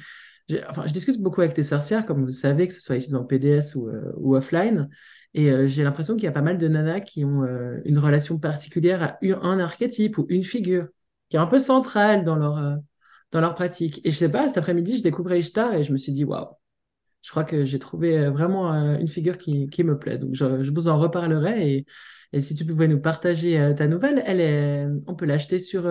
enfin, 0.68 0.86
je 0.86 0.92
discute 0.92 1.20
beaucoup 1.20 1.40
avec 1.40 1.56
les 1.56 1.62
sorcières, 1.62 2.06
comme 2.06 2.24
vous 2.24 2.30
savez, 2.30 2.68
que 2.68 2.74
ce 2.74 2.80
soit 2.80 2.96
ici 2.96 3.10
dans 3.10 3.24
PDS 3.24 3.74
ou, 3.74 3.88
euh, 3.88 4.12
ou 4.16 4.36
offline. 4.36 4.88
Et 5.34 5.50
euh, 5.50 5.66
j'ai 5.66 5.82
l'impression 5.84 6.14
qu'il 6.14 6.24
y 6.24 6.28
a 6.28 6.32
pas 6.32 6.42
mal 6.42 6.58
de 6.58 6.68
nanas 6.68 7.00
qui 7.00 7.24
ont 7.24 7.42
euh, 7.42 7.80
une 7.84 7.98
relation 7.98 8.38
particulière 8.38 9.02
à 9.02 9.18
un 9.42 9.58
archétype 9.58 10.18
ou 10.18 10.26
une 10.28 10.44
figure 10.44 10.88
qui 11.28 11.36
est 11.36 11.40
un 11.40 11.46
peu 11.46 11.58
centrale 11.58 12.24
dans 12.24 12.36
leur, 12.36 12.78
dans 13.32 13.40
leur 13.40 13.54
pratique. 13.54 14.00
Et 14.04 14.12
je 14.12 14.16
sais 14.16 14.30
pas, 14.30 14.46
cet 14.46 14.58
après-midi, 14.58 14.98
je 14.98 15.02
découvrais 15.02 15.40
Ishtar 15.40 15.74
et 15.74 15.82
je 15.82 15.92
me 15.92 15.96
suis 15.96 16.12
dit, 16.12 16.24
waouh, 16.24 16.46
je 17.22 17.30
crois 17.30 17.42
que 17.42 17.64
j'ai 17.64 17.80
trouvé 17.80 18.28
vraiment 18.30 18.72
une 18.72 19.08
figure 19.08 19.36
qui, 19.36 19.68
qui 19.68 19.82
me 19.82 19.98
plaît. 19.98 20.18
Donc, 20.18 20.34
je, 20.34 20.62
je 20.62 20.70
vous 20.70 20.86
en 20.86 20.98
reparlerai. 21.00 21.74
Et, 21.74 21.86
et 22.32 22.40
si 22.40 22.54
tu 22.54 22.64
pouvais 22.64 22.86
nous 22.86 23.00
partager 23.00 23.74
ta 23.76 23.88
nouvelle, 23.88 24.22
elle 24.24 25.02
on 25.08 25.16
peut 25.16 25.26
l'acheter 25.26 25.58
sur, 25.58 25.88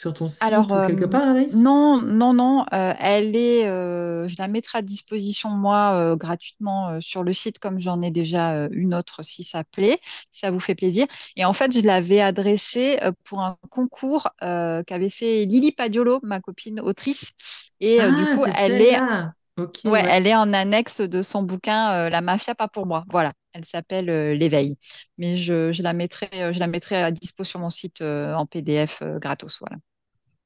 sur 0.00 0.12
ton 0.14 0.28
Alors, 0.40 0.70
site 0.70 0.74
ou 0.74 0.80
euh, 0.80 0.88
quelque 0.88 1.04
part, 1.04 1.22
Anaïs? 1.28 1.68
non, 1.68 2.00
non, 2.02 2.32
non, 2.32 2.64
euh, 2.72 2.94
elle 2.98 3.36
est, 3.36 3.66
euh, 3.68 4.26
je 4.28 4.36
la 4.38 4.48
mettrai 4.48 4.78
à 4.78 4.82
disposition, 4.82 5.50
moi, 5.50 5.94
euh, 5.96 6.16
gratuitement 6.16 6.88
euh, 6.90 7.00
sur 7.00 7.24
le 7.24 7.32
site, 7.32 7.58
comme 7.58 7.78
j'en 7.78 8.00
ai 8.02 8.10
déjà 8.10 8.54
euh, 8.54 8.68
une 8.72 8.94
autre, 8.94 9.22
si 9.24 9.42
ça 9.44 9.64
plaît, 9.64 9.98
si 10.32 10.40
ça 10.40 10.50
vous 10.50 10.60
fait 10.60 10.74
plaisir. 10.74 11.06
Et 11.36 11.44
en 11.44 11.52
fait, 11.52 11.72
je 11.72 11.80
l'avais 11.80 12.20
adressée 12.20 12.98
euh, 13.02 13.12
pour 13.24 13.42
un 13.42 13.58
concours 13.70 14.28
euh, 14.42 14.82
qu'avait 14.84 15.10
fait 15.10 15.44
Lily 15.44 15.72
Padiolo, 15.72 16.20
ma 16.22 16.40
copine 16.40 16.80
autrice. 16.80 17.32
Et 17.80 18.04
euh, 18.04 18.12
du 18.12 18.26
Ah, 18.26 18.28
coup, 18.28 18.46
elle 18.54 18.80
est, 18.80 19.00
celle-là. 19.02 19.34
Ok, 19.56 19.80
ouais, 19.84 20.02
ouais. 20.02 20.08
elle 20.08 20.26
est 20.26 20.34
en 20.34 20.52
annexe 20.52 21.00
de 21.00 21.22
son 21.22 21.42
bouquin 21.42 22.06
euh, 22.06 22.10
La 22.10 22.20
mafia, 22.20 22.54
pas 22.54 22.68
pour 22.68 22.86
moi. 22.86 23.04
Voilà, 23.10 23.32
elle 23.52 23.64
s'appelle 23.66 24.10
euh, 24.10 24.34
L'éveil. 24.34 24.78
Mais 25.18 25.36
je, 25.36 25.72
je 25.72 25.82
la 25.82 25.92
mettrai, 25.94 26.28
euh, 26.34 26.52
je 26.52 26.60
la 26.60 26.66
mettrai 26.68 26.96
à 27.02 27.10
dispo 27.10 27.44
sur 27.44 27.60
mon 27.60 27.70
site 27.70 28.00
euh, 28.02 28.34
en 28.34 28.46
PDF 28.46 29.02
euh, 29.02 29.18
gratos. 29.18 29.58
Voilà. 29.60 29.76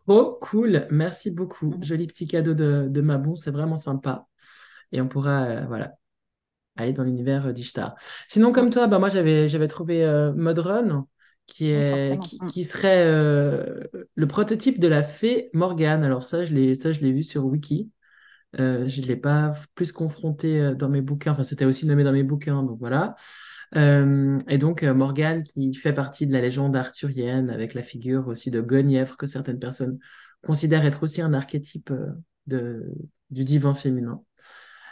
Trop 0.06 0.38
cool. 0.40 0.86
Merci 0.90 1.30
beaucoup. 1.30 1.66
Mhm. 1.70 1.84
Joli 1.84 2.06
petit 2.06 2.26
cadeau 2.26 2.54
de, 2.54 2.86
de 2.88 3.00
Mabon, 3.00 3.36
c'est 3.36 3.50
vraiment 3.50 3.76
sympa. 3.76 4.26
Et 4.92 5.00
on 5.00 5.08
pourra, 5.08 5.44
euh, 5.44 5.66
voilà, 5.66 5.94
aller 6.76 6.92
dans 6.92 7.04
l'univers 7.04 7.46
euh, 7.46 7.52
d'Ishtar. 7.52 7.96
Sinon, 8.28 8.50
Mm. 8.50 8.52
comme 8.52 8.70
toi, 8.70 8.86
bah, 8.86 8.98
moi, 8.98 9.08
j'avais, 9.08 9.48
j'avais 9.48 9.68
trouvé 9.68 10.04
euh, 10.04 10.32
Modron, 10.34 11.06
qui 11.46 11.70
est, 11.70 12.18
qui, 12.22 12.38
Mm. 12.42 12.48
qui 12.48 12.64
serait 12.64 13.04
euh, 13.06 13.80
le 14.14 14.26
prototype 14.26 14.80
de 14.80 14.88
la 14.88 15.02
fée 15.02 15.50
Morgane. 15.54 16.04
Alors 16.04 16.26
ça, 16.26 16.44
je 16.44 16.54
l'ai, 16.54 16.74
ça, 16.74 16.92
je 16.92 17.00
l'ai 17.00 17.12
vu 17.12 17.22
sur 17.22 17.44
Wiki. 17.46 17.90
Je 18.56 19.00
ne 19.00 19.06
l'ai 19.06 19.16
pas 19.16 19.52
plus 19.74 19.92
confronté 19.92 20.74
dans 20.76 20.88
mes 20.88 21.00
bouquins. 21.00 21.32
Enfin, 21.32 21.42
c'était 21.44 21.64
aussi 21.64 21.86
nommé 21.86 22.04
dans 22.04 22.12
mes 22.12 22.22
bouquins, 22.22 22.62
donc 22.62 22.78
voilà. 22.78 23.16
Euh, 23.76 24.38
et 24.48 24.58
donc, 24.58 24.82
euh, 24.82 24.94
Morgane, 24.94 25.42
qui 25.42 25.74
fait 25.74 25.92
partie 25.92 26.26
de 26.26 26.32
la 26.32 26.40
légende 26.40 26.76
arthurienne, 26.76 27.50
avec 27.50 27.74
la 27.74 27.82
figure 27.82 28.28
aussi 28.28 28.50
de 28.50 28.60
Guenièvre, 28.60 29.16
que 29.16 29.26
certaines 29.26 29.58
personnes 29.58 29.96
considèrent 30.46 30.84
être 30.84 31.02
aussi 31.02 31.22
un 31.22 31.32
archétype 31.32 31.90
euh, 31.90 32.12
de, 32.46 32.92
du 33.30 33.44
divin 33.44 33.74
féminin. 33.74 34.22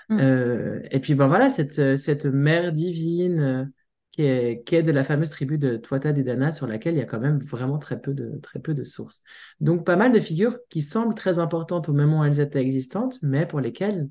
Mm. 0.08 0.18
Euh, 0.20 0.80
et 0.90 1.00
puis, 1.00 1.14
ben 1.14 1.28
voilà, 1.28 1.48
cette, 1.48 1.96
cette 1.96 2.26
mère 2.26 2.72
divine 2.72 3.72
qui 4.10 4.22
est, 4.22 4.62
qui 4.64 4.74
est 4.74 4.82
de 4.82 4.90
la 4.90 5.04
fameuse 5.04 5.30
tribu 5.30 5.58
de 5.58 5.76
Tuatha 5.76 6.12
Dé 6.12 6.22
Danann, 6.22 6.52
sur 6.52 6.66
laquelle 6.66 6.94
il 6.94 6.98
y 6.98 7.02
a 7.02 7.06
quand 7.06 7.20
même 7.20 7.38
vraiment 7.38 7.78
très 7.78 8.00
peu 8.00 8.12
de, 8.12 8.38
très 8.42 8.58
peu 8.58 8.74
de 8.74 8.84
sources. 8.84 9.22
Donc, 9.60 9.86
pas 9.86 9.96
mal 9.96 10.12
de 10.12 10.20
figures 10.20 10.58
qui 10.68 10.82
semblent 10.82 11.14
très 11.14 11.38
importantes 11.38 11.88
au 11.88 11.92
moment 11.92 12.20
où 12.20 12.24
elles 12.24 12.40
étaient 12.40 12.60
existantes, 12.60 13.18
mais 13.22 13.46
pour 13.46 13.60
lesquelles 13.60 14.08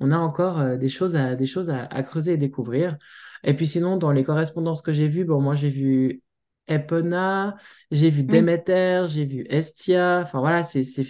on 0.00 0.12
a 0.12 0.16
encore 0.16 0.78
des 0.78 0.88
choses 0.88 1.14
à, 1.14 1.34
des 1.34 1.46
choses 1.46 1.70
à, 1.70 1.84
à 1.86 2.02
creuser 2.02 2.32
et 2.32 2.36
découvrir. 2.36 2.96
Et 3.44 3.54
puis 3.54 3.66
sinon, 3.66 3.96
dans 3.96 4.12
les 4.12 4.24
correspondances 4.24 4.82
que 4.82 4.92
j'ai 4.92 5.08
vues, 5.08 5.24
bon, 5.24 5.40
moi 5.40 5.54
j'ai 5.54 5.70
vu 5.70 6.22
Epona, 6.66 7.56
j'ai 7.90 8.10
vu 8.10 8.22
Oui, 8.28 8.38
Déméter, 8.38 9.04
j'ai 9.08 9.24
vu 9.24 9.44
Estia, 9.48 10.20
enfin 10.22 10.40
voilà, 10.40 10.62
c'est 10.62 10.84
ces, 10.84 11.04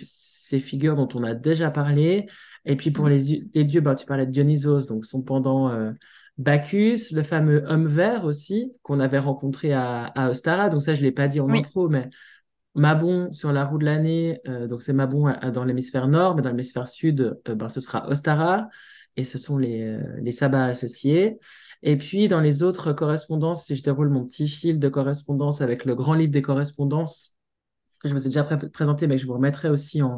figures 0.61 0.95
dont 0.97 1.09
on 1.14 1.25
a 1.25 1.35
déjà 1.35 1.71
parlé. 1.71 2.27
Et 2.64 2.77
puis 2.77 2.91
pour 2.91 3.07
Mm. 3.07 3.11
les, 3.11 3.49
les 3.55 3.64
dieux, 3.64 3.81
bah, 3.81 3.95
tu 3.95 4.07
parlais 4.07 4.25
de 4.27 4.31
Dionysos, 4.31 4.87
donc 4.87 5.05
son 5.05 5.23
pendant 5.23 5.69
euh, 5.71 5.93
Bacchus, 6.38 7.12
le 7.12 7.23
fameux 7.23 7.64
homme 7.67 7.87
vert 7.87 8.25
aussi, 8.25 8.73
qu'on 8.83 9.01
avait 9.01 9.19
rencontré 9.19 9.73
à, 9.73 10.05
à 10.05 10.31
Ostara. 10.31 10.69
Donc 10.71 10.83
ça, 10.83 10.95
je 10.95 11.01
ne 11.01 11.05
l'ai 11.05 11.12
pas 11.12 11.29
dit 11.29 11.41
en 11.41 11.51
oui, 11.51 11.53
intro, 11.53 11.88
mais 11.88 12.09
Mabon 12.75 13.33
sur 13.33 13.53
la 13.53 13.64
roue 13.64 13.79
de 13.79 13.85
l'année, 13.85 14.41
euh, 14.47 14.67
donc 14.69 14.83
c'est 14.83 14.93
Mabon 14.93 15.27
à- 15.27 15.33
à- 15.33 15.51
dans 15.51 15.64
l'hémisphère 15.64 16.07
nord, 16.09 16.37
mais 16.37 16.43
dans 16.43 16.51
l'hémisphère 16.51 16.87
sud, 16.88 17.41
euh, 17.49 17.55
ben, 17.55 17.69
ce 17.69 17.81
sera 17.81 18.09
Ostara, 18.09 18.69
et 19.17 19.25
ce 19.25 19.37
sont 19.38 19.59
les, 19.59 19.83
euh, 19.83 20.01
les 20.23 20.31
sabbats 20.33 20.67
associés. 20.67 21.38
Et 21.83 21.97
puis 21.97 22.29
dans 22.29 22.41
les 22.41 22.62
autres 22.62 22.93
correspondances, 22.93 23.67
si 23.67 23.77
je 23.77 23.83
déroule 23.83 24.09
mon 24.09 24.25
petit 24.25 24.49
fil 24.49 24.79
de 24.79 24.88
correspondance 24.88 25.61
avec 25.61 25.85
le 25.85 25.95
grand 25.95 26.14
livre 26.14 26.33
des 26.33 26.43
correspondances, 26.43 27.37
que 28.01 28.09
je 28.09 28.14
vous 28.14 28.23
ai 28.23 28.29
déjà 28.29 28.45
pré- 28.45 28.71
présenté, 28.71 29.07
mais 29.07 29.17
que 29.17 29.23
je 29.23 29.27
vous 29.27 29.35
remettrai 29.35 29.69
aussi 29.69 30.03
en, 30.03 30.17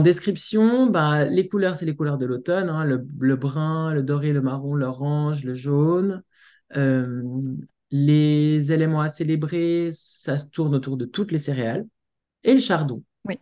description, 0.00 0.86
bah, 0.86 1.24
les 1.24 1.48
couleurs, 1.48 1.76
c'est 1.76 1.84
les 1.84 1.94
couleurs 1.94 2.18
de 2.18 2.26
l'automne, 2.26 2.70
hein, 2.70 2.84
le, 2.84 3.06
le 3.18 3.36
brun, 3.36 3.92
le 3.92 4.02
doré, 4.02 4.32
le 4.32 4.40
marron, 4.40 4.74
l'orange, 4.74 5.44
le 5.44 5.54
jaune. 5.54 6.22
Euh, 6.76 7.22
les 7.90 8.72
éléments 8.72 9.02
à 9.02 9.10
célébrer, 9.10 9.90
ça 9.92 10.38
se 10.38 10.48
tourne 10.48 10.74
autour 10.74 10.96
de 10.96 11.04
toutes 11.04 11.30
les 11.30 11.38
céréales 11.38 11.86
et 12.42 12.54
le 12.54 12.60
chardon. 12.60 13.02
oui. 13.26 13.38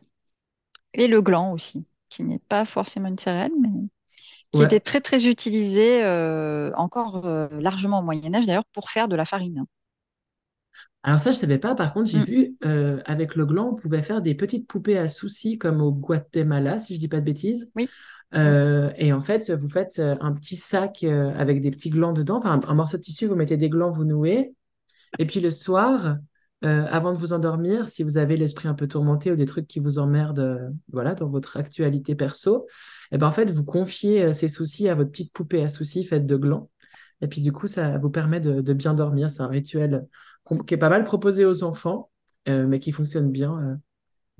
Et 0.93 1.07
le 1.07 1.23
gland 1.23 1.53
aussi, 1.53 1.87
qui 2.09 2.25
n'est 2.25 2.40
pas 2.40 2.64
forcément 2.64 3.09
une 3.09 3.19
céréale, 3.19 3.53
mais 3.61 3.69
qui 4.53 4.63
Ouais. 4.63 4.65
était 4.65 4.81
très 4.81 5.01
très 5.01 5.27
utilisé 5.29 6.05
euh, 6.05 6.73
encore 6.77 7.27
euh, 7.27 7.49
largement 7.61 8.01
au 8.01 8.03
Moyen 8.03 8.35
Âge 8.35 8.47
d'ailleurs 8.47 8.65
pour 8.73 8.91
faire 8.91 9.09
de 9.09 9.17
la 9.17 9.25
farine. 9.25 9.65
Alors 11.03 11.19
ça, 11.19 11.33
je 11.33 11.37
savais 11.37 11.59
pas. 11.59 11.75
Par 11.75 11.93
contre, 11.95 12.11
j'ai 12.11 12.19
Mm. 12.19 12.25
vu 12.25 12.57
euh, 12.65 13.01
avec 13.07 13.35
le 13.35 13.47
gland, 13.47 13.71
on 13.73 13.75
pouvait 13.77 14.03
faire 14.03 14.21
des 14.23 14.35
petites 14.35 14.67
poupées 14.69 14.99
à 14.99 15.09
soucis 15.09 15.57
comme 15.59 15.81
au 15.81 15.93
Guatemala, 15.93 16.79
si 16.79 16.95
je 16.95 17.01
dis 17.01 17.09
pas 17.09 17.21
de 17.21 17.25
bêtises. 17.25 17.73
Oui. 17.75 17.91
Mm. 18.33 18.39
Euh, 18.41 18.93
et 18.97 19.13
en 19.13 19.21
fait, 19.21 19.51
vous 19.51 19.69
faites 19.69 20.01
un 20.01 20.33
petit 20.33 20.57
sac 20.57 21.05
avec 21.05 21.63
des 21.63 21.71
petits 21.71 21.91
glands 21.91 22.13
dedans, 22.13 22.39
enfin 22.39 22.53
un, 22.65 22.69
un 22.71 22.75
morceau 22.75 22.97
de 22.99 23.03
tissu, 23.03 23.27
vous 23.27 23.37
mettez 23.37 23.57
des 23.57 23.71
glands, 23.71 23.91
vous 23.93 24.05
nouez. 24.05 24.55
Et 25.19 25.27
puis 25.27 25.41
le 25.41 25.51
soir, 25.51 26.19
euh, 26.64 26.87
avant 26.90 27.12
de 27.12 27.18
vous 27.18 27.33
endormir, 27.33 27.88
si 27.88 28.03
vous 28.03 28.18
avez 28.18 28.37
l'esprit 28.37 28.68
un 28.68 28.75
peu 28.75 28.87
tourmenté 28.87 29.33
ou 29.33 29.37
des 29.37 29.46
trucs 29.46 29.66
qui 29.66 29.81
vous 29.81 29.99
emmerdent, 29.99 30.38
euh, 30.40 30.68
voilà, 30.92 31.14
dans 31.14 31.29
votre 31.29 31.57
actualité 31.57 32.14
perso, 32.14 32.66
et 33.12 33.18
ben 33.18 33.27
en 33.27 33.33
fait, 33.33 33.51
vous 33.51 33.64
confiez 33.64 34.25
euh, 34.25 34.33
ces 34.33 34.49
soucis 34.49 34.88
à 34.88 34.94
votre 34.94 35.11
petite 35.11 35.33
poupée 35.33 35.62
à 35.62 35.68
soucis 35.68 36.05
faite 36.05 36.27
de 36.27 36.37
glands. 36.37 36.70
Et 37.23 37.29
puis 37.29 37.40
du 37.40 37.53
coup, 37.53 37.66
ça 37.66 37.99
vous 37.99 38.11
permet 38.11 38.40
de, 38.40 38.61
de 38.61 38.73
bien 38.73 38.94
dormir. 38.94 39.31
C'est 39.31 39.42
un 39.42 39.49
rituel 39.49 40.07
qui 40.66 40.75
est 40.75 40.79
pas 40.79 40.88
mal 40.88 41.05
proposé 41.05 41.44
aux 41.44 41.62
enfants, 41.62 42.11
euh, 42.49 42.66
mais 42.66 42.81
qui 42.81 42.92
fonctionne 42.92 43.31
bien, 43.31 43.79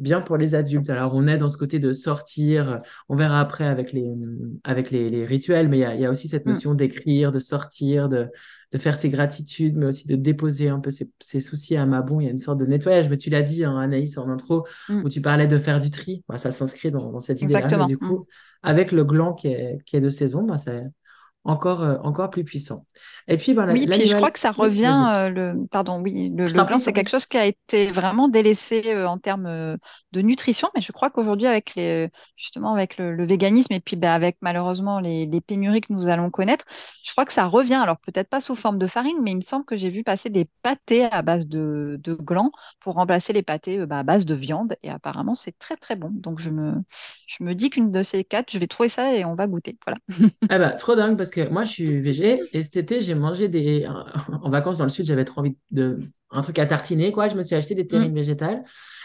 bien 0.01 0.21
pour 0.21 0.37
les 0.37 0.55
adultes. 0.55 0.91
Alors, 0.91 1.15
on 1.15 1.27
est 1.27 1.37
dans 1.39 1.49
ce 1.49 1.57
côté 1.57 1.79
de 1.79 1.93
sortir. 1.93 2.81
On 3.09 3.15
verra 3.17 3.41
après 3.41 3.67
avec 3.67 3.93
les, 3.93 4.11
avec 4.65 4.91
les, 4.91 5.11
les 5.11 5.25
rituels, 5.25 5.69
mais 5.69 5.79
il 5.79 5.99
y 5.99 6.03
y 6.03 6.07
a 6.07 6.11
aussi 6.11 6.29
cette 6.29 6.47
Mm. 6.47 6.51
notion 6.51 6.75
d'écrire, 6.75 7.33
de 7.33 7.39
sortir, 7.39 8.09
de, 8.09 8.29
de 8.73 8.79
faire 8.79 8.97
ses 8.97 9.11
gratitudes, 9.11 9.77
mais 9.77 9.87
aussi 9.87 10.09
de 10.09 10.17
déposer 10.17 10.69
un 10.69 10.81
peu 10.81 10.91
ses, 10.91 11.11
ses 11.21 11.41
soucis 11.41 11.77
à 11.77 11.87
Mabon. 11.87 12.21
Il 12.21 12.25
y 12.25 12.29
a 12.29 12.33
une 12.33 12.39
sorte 12.39 12.59
de 12.59 12.67
nettoyage. 12.67 13.09
Mais 13.09 13.19
tu 13.19 13.31
l'as 13.31 13.43
dit, 13.43 13.65
hein, 13.65 13.77
Anaïs, 13.79 14.19
en 14.19 14.29
intro, 14.29 14.67
Mm. 14.89 15.05
où 15.05 15.09
tu 15.09 15.21
parlais 15.21 15.47
de 15.47 15.59
faire 15.59 15.79
du 15.81 15.91
tri. 15.91 16.25
Bah, 16.29 16.39
ça 16.39 16.51
s'inscrit 16.53 16.91
dans, 16.91 17.13
dans 17.13 17.21
cette 17.21 17.41
idée-là. 17.43 17.85
Du 17.87 17.97
Mm. 17.97 17.99
coup, 17.99 18.27
avec 18.63 18.93
le 18.93 19.05
gland 19.05 19.33
qui 19.35 19.49
est, 19.49 19.79
qui 19.87 19.97
est 19.97 20.01
de 20.01 20.11
saison, 20.11 20.43
bah, 20.45 20.59
c'est 20.59 20.83
encore, 21.45 21.83
euh, 21.83 21.99
encore 22.03 22.31
plus 22.31 22.45
puissant. 22.45 22.87
Et 23.29 23.37
puis, 23.37 23.55
ben, 23.55 23.67
la- 23.67 23.75
Oui, 23.75 23.87
puis 23.89 24.05
je 24.07 24.17
crois 24.17 24.33
que 24.33 24.41
ça 24.41 24.51
revient, 24.51 24.87
euh, 25.15 25.29
le, 25.29 25.67
pardon, 25.71 26.01
oui, 26.03 26.29
le, 26.37 26.49
le 26.49 26.53
t'en 26.67 26.81
c'est 26.81 26.93
quelque 26.93 27.09
chose 27.09 27.27
qui 27.27 27.39
a 27.39 27.47
été 27.47 27.93
vraiment 27.93 28.29
délaissé 28.29 28.83
euh, 28.93 29.07
en 29.09 29.17
termes 29.17 29.77
de 30.11 30.21
nutrition, 30.23 30.69
mais 30.75 30.81
je 30.81 30.91
crois 30.91 31.09
qu'aujourd'hui, 31.11 31.47
avec 31.47 31.77
les, 31.77 32.11
justement, 32.37 32.73
avec 32.75 32.97
le, 32.99 33.15
le 33.15 33.25
véganisme 33.25 33.73
et 33.73 33.79
puis 33.79 33.95
bah, 33.95 34.13
avec 34.13 34.39
malheureusement 34.41 34.99
les, 34.99 35.27
les 35.27 35.41
pénuries 35.41 35.83
que 35.83 35.93
nous 35.93 36.09
allons 36.09 36.31
connaître, 36.31 36.65
je 37.05 37.13
crois 37.13 37.25
que 37.25 37.33
ça 37.33 37.47
revient. 37.47 37.75
Alors 37.75 37.99
peut-être 38.01 38.29
pas 38.29 38.41
sous 38.41 38.57
forme 38.57 38.79
de 38.79 38.89
farine, 38.89 39.19
mais 39.23 39.31
il 39.31 39.37
me 39.37 39.41
semble 39.41 39.65
que 39.65 39.77
j'ai 39.77 39.89
vu 39.91 40.03
passer 40.03 40.31
des 40.31 40.49
pâtés 40.63 41.05
à 41.05 41.23
base 41.23 41.47
de, 41.47 41.97
de 42.03 42.15
gland 42.15 42.51
pour 42.81 42.95
remplacer 42.95 43.33
les 43.33 43.43
pâtés 43.45 43.87
bah, 43.87 44.01
à 44.01 44.03
base 44.03 44.27
de 44.27 44.35
viande, 44.35 44.75
et 44.83 44.91
apparemment 44.91 45.37
c'est 45.37 45.57
très 45.61 45.77
très 45.77 45.95
bon. 45.95 46.11
Donc 46.13 46.41
je 46.41 46.51
me, 46.51 46.75
je 47.29 47.45
me 47.45 47.55
dis 47.55 47.71
qu'une 47.71 47.93
de 47.93 48.03
ces 48.03 48.25
quatre, 48.25 48.51
je 48.51 48.59
vais 48.59 48.67
trouver 48.67 48.89
ça 48.89 49.15
et 49.15 49.25
on 49.25 49.37
va 49.37 49.47
goûter. 49.47 49.79
Voilà. 49.87 49.99
Ah 50.49 50.59
bah, 50.59 50.71
trop 50.73 50.97
dingue 50.97 51.17
parce 51.17 51.30
que 51.31 51.49
moi 51.49 51.65
je 51.65 51.71
suis 51.73 52.01
végé 52.01 52.41
et 52.53 52.63
cet 52.63 52.77
été 52.77 53.01
j'ai 53.01 53.15
mangé 53.15 53.49
des 53.49 53.87
en 54.43 54.49
vacances 54.51 54.79
dans 54.79 54.85
le 54.85 54.91
sud 54.91 55.07
j'avais 55.07 55.25
trop 55.25 55.41
envie 55.41 55.57
de 55.71 56.01
un 56.31 56.43
truc 56.43 56.59
à 56.59 56.67
tartiner 56.67 57.11
quoi 57.13 57.29
je 57.29 57.35
me 57.37 57.43
suis 57.43 57.57
acheté 57.57 57.75
des 57.75 57.85
Mm. 57.85 57.89
terrines 57.89 58.15
végétales 58.15 58.63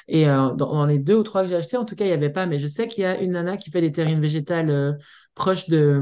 et 0.07 0.27
euh, 0.29 0.49
dans, 0.51 0.73
dans 0.73 0.85
les 0.85 0.99
deux 0.99 1.15
ou 1.15 1.23
trois 1.23 1.41
que 1.43 1.47
j'ai 1.49 1.55
acheté 1.55 1.77
en 1.77 1.85
tout 1.85 1.95
cas 1.95 2.05
il 2.05 2.09
n'y 2.09 2.13
avait 2.13 2.29
pas 2.29 2.45
mais 2.45 2.57
je 2.59 2.67
sais 2.67 2.87
qu'il 2.87 3.03
y 3.03 3.05
a 3.07 3.19
une 3.19 3.31
nana 3.31 3.57
qui 3.57 3.71
fait 3.71 3.81
des 3.81 3.91
terrines 3.91 4.21
végétales 4.21 4.69
euh, 4.69 4.93
proche 5.33 5.67
de, 5.67 6.01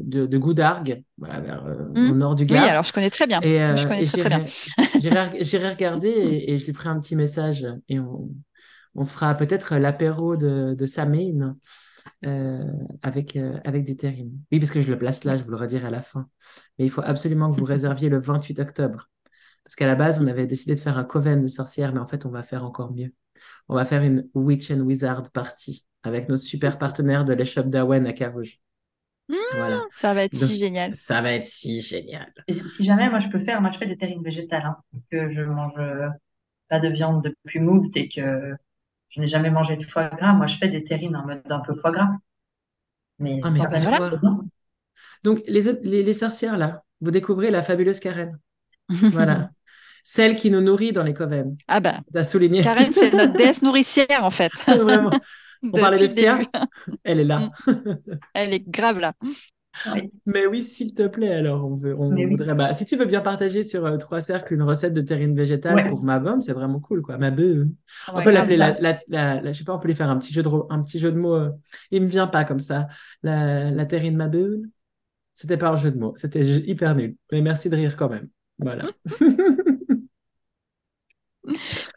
de, 0.00 0.24
de 0.26 0.38
Goudargues, 0.38 1.02
voilà, 1.18 1.40
vers, 1.40 1.66
euh, 1.66 1.74
Mm. 1.94 2.10
au 2.12 2.14
nord 2.14 2.34
du 2.34 2.44
Oui, 2.44 2.50
Gard. 2.54 2.64
alors 2.68 2.84
je 2.84 2.92
connais 2.94 3.10
très 3.10 3.26
bien. 3.26 3.40
Et, 3.42 3.60
euh, 3.62 3.76
Je 3.76 3.86
connais 3.86 4.02
et 4.04 4.06
très, 4.06 4.20
très 4.20 4.28
bien. 4.30 4.44
j'irai 5.40 5.68
regarder 5.70 6.08
et, 6.08 6.52
et 6.54 6.58
je 6.58 6.64
lui 6.66 6.72
ferai 6.72 6.88
un 6.88 6.98
petit 6.98 7.14
message 7.16 7.66
et 7.88 7.98
on, 8.00 8.30
on 8.94 9.02
se 9.02 9.12
fera 9.12 9.34
peut-être 9.34 9.76
l'apéro 9.76 10.36
de, 10.36 10.74
de 10.74 10.86
Samhain 10.86 11.56
euh, 12.26 12.64
avec, 13.02 13.36
euh, 13.36 13.58
avec 13.64 13.84
des 13.84 13.96
terrines. 13.96 14.38
Oui, 14.52 14.58
parce 14.60 14.70
que 14.70 14.80
je 14.82 14.90
le 14.90 14.98
place 14.98 15.24
là, 15.24 15.36
je 15.36 15.44
vous 15.44 15.50
le 15.50 15.56
redirai 15.56 15.86
à 15.86 15.90
la 15.90 16.02
fin. 16.02 16.28
Mais 16.78 16.84
il 16.86 16.90
faut 16.90 17.02
absolument 17.02 17.52
que 17.52 17.58
vous 17.58 17.64
réserviez 17.66 18.08
le 18.08 18.18
28 18.18 18.60
octobre. 18.60 19.10
Parce 19.64 19.76
qu'à 19.76 19.86
la 19.86 19.94
base, 19.94 20.20
on 20.22 20.26
avait 20.26 20.46
décidé 20.46 20.74
de 20.74 20.80
faire 20.80 20.98
un 20.98 21.04
coven 21.04 21.40
de 21.42 21.48
sorcières, 21.48 21.92
mais 21.94 22.00
en 22.00 22.06
fait, 22.06 22.26
on 22.26 22.30
va 22.30 22.42
faire 22.42 22.64
encore 22.64 22.92
mieux. 22.92 23.12
On 23.68 23.74
va 23.74 23.84
faire 23.84 24.02
une 24.02 24.28
Witch 24.34 24.70
and 24.70 24.80
Wizard 24.80 25.30
party 25.30 25.86
avec 26.02 26.28
nos 26.28 26.36
super 26.36 26.78
partenaires 26.78 27.24
de 27.24 27.32
l'échoppe 27.32 27.70
d'Awen 27.70 28.06
à 28.06 28.12
Carouge. 28.12 28.60
Voilà. 29.52 29.82
Ça 29.94 30.12
va 30.14 30.24
être 30.24 30.32
Donc, 30.32 30.42
si 30.42 30.58
génial. 30.58 30.94
ça 30.94 31.22
va 31.22 31.32
être 31.32 31.46
si 31.46 31.80
génial. 31.80 32.32
Et 32.46 32.54
si 32.54 32.84
jamais, 32.84 33.08
moi, 33.08 33.20
je 33.20 33.28
peux 33.28 33.38
faire, 33.38 33.60
moi, 33.60 33.70
je 33.70 33.78
fais 33.78 33.86
des 33.86 33.96
terrines 33.96 34.22
végétales, 34.22 34.64
hein, 34.66 34.76
que 35.10 35.32
je 35.32 35.40
mange 35.42 35.72
euh, 35.78 36.08
pas 36.68 36.80
de 36.80 36.88
viande 36.88 37.24
depuis 37.24 37.60
moult 37.60 37.96
et 37.96 38.08
que 38.08 38.54
je 39.14 39.20
n'ai 39.20 39.26
jamais 39.26 39.50
mangé 39.50 39.76
de 39.76 39.84
foie 39.84 40.08
gras. 40.08 40.32
Moi, 40.32 40.46
je 40.46 40.56
fais 40.56 40.68
des 40.68 40.84
terrines 40.84 41.16
en 41.16 41.24
mode 41.26 41.42
un 41.50 41.60
peu 41.60 41.74
foie 41.74 41.92
gras. 41.92 42.08
Mais 43.18 43.40
Ah, 43.42 43.50
mais 43.50 43.58
sans 43.58 43.66
tu 43.66 43.74
animal 43.74 43.98
vois. 43.98 44.10
dedans. 44.10 44.40
Donc, 45.22 45.42
les, 45.46 45.62
les, 45.82 46.02
les 46.02 46.14
sorcières, 46.14 46.56
là, 46.58 46.82
vous 47.00 47.10
découvrez 47.10 47.50
la 47.50 47.62
fabuleuse 47.62 48.00
Karen. 48.00 48.38
Voilà. 49.12 49.50
Celle 50.04 50.36
qui 50.36 50.50
nous 50.50 50.60
nourrit 50.60 50.92
dans 50.92 51.02
les 51.02 51.14
coven. 51.14 51.56
Ah 51.68 51.80
ben, 51.80 52.02
T'as 52.12 52.24
souligné. 52.24 52.62
Karen, 52.62 52.92
c'est 52.92 53.12
notre 53.12 53.32
déesse 53.36 53.62
nourricière 53.62 54.24
en 54.24 54.30
fait. 54.30 54.52
Vraiment. 54.66 55.10
On 55.62 55.70
parlait 55.80 56.08
début. 56.08 56.44
Elle 57.04 57.20
est 57.20 57.24
là. 57.24 57.50
Elle 58.34 58.52
est 58.54 58.68
grave 58.68 58.98
là. 59.00 59.14
Oui. 59.86 60.10
Mais 60.26 60.46
oui, 60.46 60.62
s'il 60.62 60.94
te 60.94 61.06
plaît, 61.06 61.34
alors 61.34 61.64
on, 61.66 61.76
veut, 61.76 61.94
on 61.98 62.10
oui. 62.14 62.26
voudrait. 62.26 62.54
Bah, 62.54 62.72
si 62.74 62.84
tu 62.86 62.96
veux 62.96 63.04
bien 63.06 63.20
partager 63.20 63.62
sur 63.62 63.84
euh, 63.84 63.96
Trois 63.98 64.20
Cercles 64.22 64.54
une 64.54 64.62
recette 64.62 64.94
de 64.94 65.00
terrine 65.02 65.34
végétale 65.36 65.74
Ouais. 65.74 65.88
pour 65.88 66.02
ma 66.02 66.22
c'est 66.40 66.52
vraiment 66.52 66.80
cool, 66.80 67.02
quoi. 67.02 67.18
Ma. 67.18 67.30
On 68.12 68.18
Ouais, 68.18 68.24
peut 68.24 68.30
l'appeler 68.30 68.56
la, 68.56 68.72
la, 68.80 68.96
la- 69.08 69.40
la- 69.42 69.52
je 69.52 69.58
sais 69.58 69.64
pas, 69.64 69.74
on 69.74 69.78
peut 69.78 69.88
lui 69.88 69.94
faire 69.94 70.08
un 70.10 70.18
petit 70.18 70.32
jeu 70.32 70.42
de, 70.42 70.48
un 70.70 70.82
petit 70.82 70.98
jeu 70.98 71.12
de 71.12 71.18
mots. 71.18 71.34
euh, 71.34 71.50
Il 71.90 72.02
me 72.02 72.06
vient 72.08 72.26
pas 72.26 72.44
comme 72.44 72.60
ça. 72.60 72.88
La, 73.22 73.70
la 73.70 73.86
terrine 73.86 74.16
ma 74.16 74.28
bonne. 74.28 74.70
C'était 75.34 75.56
pas 75.58 75.70
un 75.70 75.76
jeu 75.76 75.90
de 75.92 75.98
mots, 75.98 76.14
c'était 76.16 76.42
hyper 76.44 76.94
nul. 76.96 77.16
Mais 77.32 77.42
merci 77.42 77.70
de 77.70 77.76
rire 77.76 77.96
quand 77.96 78.08
même. 78.10 78.28
Voilà. 78.58 78.92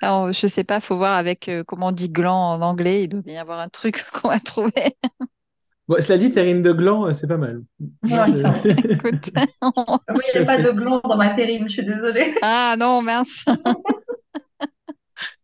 Alors, 0.02 0.34
je 0.34 0.48
sais 0.48 0.64
pas, 0.64 0.82
faut 0.82 0.98
voir 0.98 1.16
avec 1.16 1.50
euh, 1.50 1.64
comment 1.64 1.88
on 1.88 1.92
dit 1.92 2.10
gland 2.10 2.52
en 2.54 2.62
anglais. 2.62 3.04
Il 3.04 3.10
doit 3.10 3.22
bien 3.22 3.36
y 3.36 3.38
avoir 3.38 3.60
un 3.60 3.70
truc 3.70 4.04
qu'on 4.14 4.30
va 4.30 4.40
trouver. 4.40 4.98
Bon, 5.88 6.02
cela 6.02 6.18
dit, 6.18 6.32
terrine 6.32 6.62
de 6.62 6.74
gland, 6.74 7.08
euh, 7.08 7.14
c'est 7.14 7.28
pas 7.28 7.38
mal. 7.38 7.64
Ouais, 8.04 8.10
je-. 8.12 9.28
Ah 9.62 10.00
Oui, 10.10 10.22
il 10.34 10.34
Je 10.34 10.38
n'y 10.40 10.44
a 10.44 10.46
pas 10.46 10.62
de 10.62 10.72
gland 10.72 11.02
dans 11.04 11.18
ma 11.18 11.34
terrine, 11.34 11.68
je 11.68 11.74
suis 11.74 11.86
désolée. 11.86 12.36
Ah 12.42 12.76
non, 12.78 13.02
mince. 13.02 13.46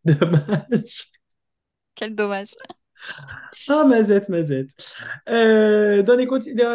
Dommage. 0.06 1.12
Quel 1.96 2.16
dommage. 2.16 2.52
Ah, 3.70 3.86
Mazette, 3.86 4.30
Mazette. 4.30 4.72
Euh, 5.30 6.04
dans 6.04 6.16
les, 6.16 6.26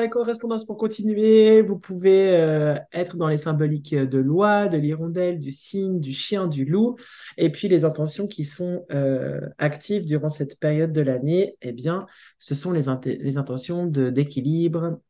correspondances 0.09 0.65
pour 0.65 0.77
continuer, 0.77 1.61
vous 1.61 1.79
pouvez 1.79 2.37
euh, 2.37 2.77
être 2.93 3.17
dans 3.17 3.29
les 3.29 3.37
symboliques 3.37 3.95
de 3.95 4.19
l'oie, 4.19 4.69
de 4.69 4.79
l'hirondelle, 4.79 5.39
du 5.39 5.53
cygne, 5.53 6.01
du 6.01 6.13
chien, 6.13 6.47
du 6.47 6.65
loup. 6.65 6.97
Et 7.37 7.51
puis 7.51 7.69
les 7.69 7.85
intentions 7.85 8.27
qui 8.27 8.45
sont 8.45 8.87
euh, 8.91 9.41
actives 9.59 10.05
durant 10.05 10.29
cette 10.29 10.59
période 10.59 10.93
de 10.93 11.01
l'année, 11.03 11.57
eh 11.63 11.73
bien, 11.73 12.07
ce 12.39 12.55
sont 12.55 12.73
les, 12.73 12.85
les 13.05 13.37
intentions 13.37 13.87
d'équilibre 13.87 15.01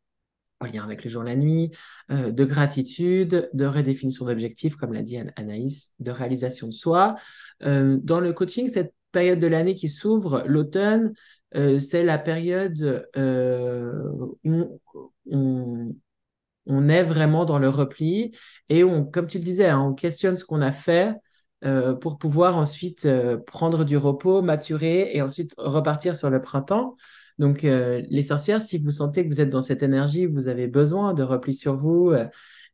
en 0.61 0.67
lien 0.67 0.83
avec 0.83 1.05
le 1.05 1.11
jour 1.11 1.23
la 1.23 1.37
nuit, 1.37 1.71
de 2.11 2.45
gratitude, 2.45 3.49
de 3.53 3.65
redéfinition 3.65 4.25
d'objectifs, 4.25 4.75
comme 4.75 4.93
l'a 4.93 5.03
dit 5.03 5.17
An- 5.21 5.31
Anaïs, 5.37 5.93
de 6.01 6.11
réalisation 6.11 6.67
de 6.67 6.73
soi. 6.73 7.15
Dans 7.61 8.19
le 8.19 8.33
coaching, 8.33 8.69
cette 8.69 8.93
période 9.13 9.39
de 9.39 9.47
l'année 9.47 9.75
qui 9.75 9.89
s'ouvre, 9.89 10.43
l'automne, 10.47 11.13
euh, 11.57 11.79
c'est 11.79 12.05
la 12.05 12.19
période 12.19 13.09
euh, 13.17 14.03
où 14.45 14.81
on, 16.67 16.89
est 16.89 17.03
vraiment 17.03 17.45
dans 17.45 17.59
le 17.59 17.69
repli 17.69 18.33
et 18.69 18.85
on, 18.85 19.05
comme 19.05 19.27
tu 19.27 19.39
le 19.39 19.45
disais, 19.45 19.69
hein, 19.69 19.81
on 19.81 19.95
questionne 19.95 20.37
ce 20.37 20.45
qu'on 20.45 20.61
a 20.61 20.73
fait 20.73 21.15
euh, 21.65 21.95
pour 21.95 22.19
pouvoir 22.19 22.57
ensuite 22.57 23.09
prendre 23.47 23.85
du 23.85 23.97
repos, 23.97 24.43
maturer 24.43 25.11
et 25.15 25.23
ensuite 25.23 25.55
repartir 25.57 26.17
sur 26.17 26.31
le 26.31 26.41
printemps. 26.41 26.97
Donc, 27.39 27.63
les 27.63 28.23
sorcières, 28.23 28.61
si 28.61 28.79
vous 28.79 28.91
sentez 28.91 29.23
que 29.23 29.29
vous 29.29 29.41
êtes 29.41 29.51
dans 29.51 29.61
cette 29.61 29.85
énergie, 29.85 30.27
vous 30.27 30.49
avez 30.49 30.67
besoin 30.67 31.15
de 31.15 31.23
repli 31.23 31.55
sur 31.55 31.77
vous 31.77 32.13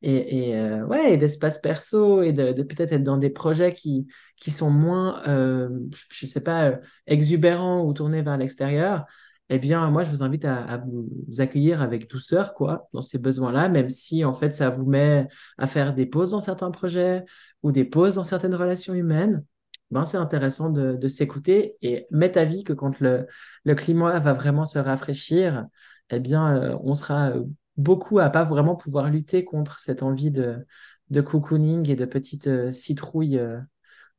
et, 0.07 0.50
et, 0.50 0.57
euh, 0.57 0.84
ouais, 0.84 1.16
d'espace 1.16 1.59
perso 1.59 2.22
et 2.22 2.32
de, 2.32 2.62
peut-être 2.62 2.92
être 2.92 3.02
dans 3.02 3.16
des 3.16 3.30
projets 3.30 3.72
qui, 3.72 4.07
qui 4.36 4.50
sont 4.50 4.70
moins, 4.70 5.22
euh, 5.26 5.70
je 6.11 6.26
ne 6.26 6.30
sais 6.30 6.40
pas, 6.42 6.68
euh, 6.68 6.76
exubérants 7.07 7.82
ou 7.86 7.92
tournés 7.94 8.20
vers 8.20 8.36
l'extérieur, 8.36 9.07
eh 9.48 9.59
bien, 9.59 9.90
moi, 9.90 10.02
je 10.02 10.11
vous 10.11 10.22
invite 10.22 10.44
à, 10.44 10.76
vous 10.86 11.09
accueillir 11.38 11.80
avec 11.80 12.11
douceur, 12.11 12.52
quoi, 12.52 12.88
dans 12.92 13.00
ces 13.00 13.18
besoins-là, 13.18 13.68
même 13.70 13.88
si, 13.88 14.24
en 14.26 14.34
fait, 14.34 14.55
ça 14.55 14.68
vous 14.68 14.86
met 14.86 15.26
à 15.57 15.66
faire 15.66 15.94
des 15.94 16.05
pauses 16.07 16.30
dans 16.32 16.40
certains 16.40 16.70
projets 16.70 17.24
ou 17.62 17.72
des 17.72 17.84
pauses 17.84 18.16
dans 18.16 18.24
certaines 18.24 18.55
relations 18.55 18.94
humaines. 18.94 19.42
Ben, 19.90 20.05
c'est 20.05 20.16
intéressant 20.18 20.70
de, 20.70 21.09
s'écouter 21.09 21.76
et 21.82 22.07
m'est 22.11 22.36
avis 22.36 22.64
que 22.64 22.72
quand 22.74 23.00
le, 23.00 23.26
le 23.64 23.74
climat 23.74 24.18
va 24.18 24.32
vraiment 24.34 24.64
se 24.66 24.78
rafraîchir, 24.78 25.66
eh 26.11 26.20
bien, 26.20 26.57
euh, 26.57 26.78
on 26.82 26.94
sera 26.94 27.32
beaucoup 27.77 28.18
à 28.20 28.31
pas 28.31 28.45
vraiment 28.45 28.77
pouvoir 28.77 29.11
lutter 29.11 29.45
contre 29.45 29.81
cette 29.81 30.03
envie 30.03 30.31
de, 30.31 30.66
de 31.11 31.20
cocooning 31.20 31.89
et 31.91 31.97
de 31.97 32.05
petites 32.05 32.47
euh, 32.49 32.70
citrouilles 32.70 33.39
euh, 33.39 33.61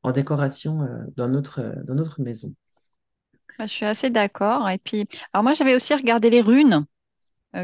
en 0.03 0.11
décoration 0.11 0.83
euh, 0.83 1.05
dans 1.17 1.29
notre, 1.29 1.61
dans 1.85 1.95
notre 1.95 2.21
maison. 2.21 2.53
Bah, 3.57 3.67
je 3.67 3.73
suis 3.73 3.85
assez 3.85 4.09
d'accord. 4.09 4.69
Et 4.69 4.77
puis, 4.77 5.07
alors 5.33 5.43
moi, 5.43 5.53
j'avais 5.53 5.75
aussi 5.75 5.93
regardé 5.93 6.29
les 6.29 6.41
runes 6.41 6.85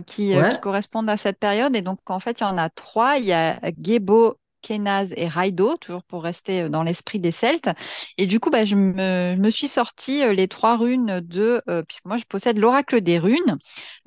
qui, 0.07 0.33
Ouais. 0.33 0.51
qui 0.51 0.59
correspondent 0.59 1.09
à 1.09 1.17
cette 1.17 1.39
période. 1.39 1.75
Et 1.75 1.83
donc, 1.83 1.99
en 2.09 2.19
fait, 2.21 2.39
il 2.41 2.43
y 2.43 2.47
en 2.47 2.57
a 2.59 2.69
trois. 2.71 3.17
Il 3.19 3.25
y 3.25 3.33
a 3.33 3.59
Gebo, 3.79 4.37
Kenaz 4.61 5.13
et 5.17 5.27
Raido, 5.27 5.75
toujours 5.77 6.03
pour 6.03 6.23
rester 6.23 6.63
euh, 6.63 6.69
dans 6.69 6.83
l'esprit 6.83 7.19
des 7.19 7.31
Celtes. 7.31 7.69
Et 8.17 8.27
du 8.27 8.39
coup, 8.39 8.49
bah, 8.49 8.65
je 8.65 8.75
me, 8.75 9.35
je 9.35 9.39
me 9.41 9.49
suis 9.49 9.67
sorti 9.67 10.23
euh, 10.23 10.33
les 10.33 10.47
trois 10.47 10.77
runes 10.77 11.21
de, 11.21 11.61
euh, 11.69 11.83
puisque 11.83 12.05
moi, 12.05 12.17
je 12.17 12.25
possède 12.25 12.57
l'oracle 12.57 13.01
des 13.01 13.19
runes, 13.19 13.57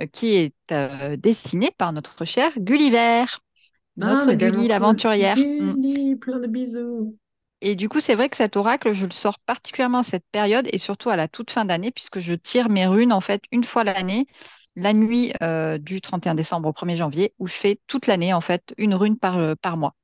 euh, 0.00 0.06
qui 0.06 0.34
est 0.36 0.54
euh, 0.72 1.16
dessiné 1.16 1.70
par 1.76 1.92
notre 1.92 2.24
cher 2.24 2.52
Gulliver, 2.58 3.24
notre 3.96 4.32
Gulli, 4.32 4.68
l'aventurière. 4.68 5.36
Mm. 5.36 5.74
Gulli, 5.74 6.16
plein 6.16 6.40
de 6.40 6.46
bisous. 6.46 7.16
Et 7.60 7.76
du 7.76 7.88
coup, 7.88 8.00
c'est 8.00 8.14
vrai 8.14 8.28
que 8.28 8.36
cet 8.36 8.56
oracle, 8.56 8.92
je 8.92 9.06
le 9.06 9.12
sors 9.12 9.38
particulièrement 9.38 9.98
à 9.98 10.02
cette 10.02 10.26
période 10.32 10.68
et 10.72 10.78
surtout 10.78 11.08
à 11.08 11.16
la 11.16 11.28
toute 11.28 11.50
fin 11.50 11.64
d'année, 11.64 11.90
puisque 11.90 12.18
je 12.18 12.34
tire 12.34 12.68
mes 12.68 12.86
runes 12.86 13.12
en 13.12 13.22
fait 13.22 13.42
une 13.52 13.64
fois 13.64 13.84
l'année, 13.84 14.26
la 14.76 14.92
nuit 14.92 15.32
euh, 15.42 15.78
du 15.78 16.00
31 16.00 16.34
décembre 16.34 16.68
au 16.68 16.72
1er 16.72 16.96
janvier, 16.96 17.32
où 17.38 17.46
je 17.46 17.54
fais 17.54 17.80
toute 17.86 18.06
l'année 18.06 18.34
en 18.34 18.40
fait 18.40 18.74
une 18.76 18.94
rune 18.94 19.18
par, 19.18 19.38
euh, 19.38 19.54
par 19.60 19.76
mois. 19.76 19.94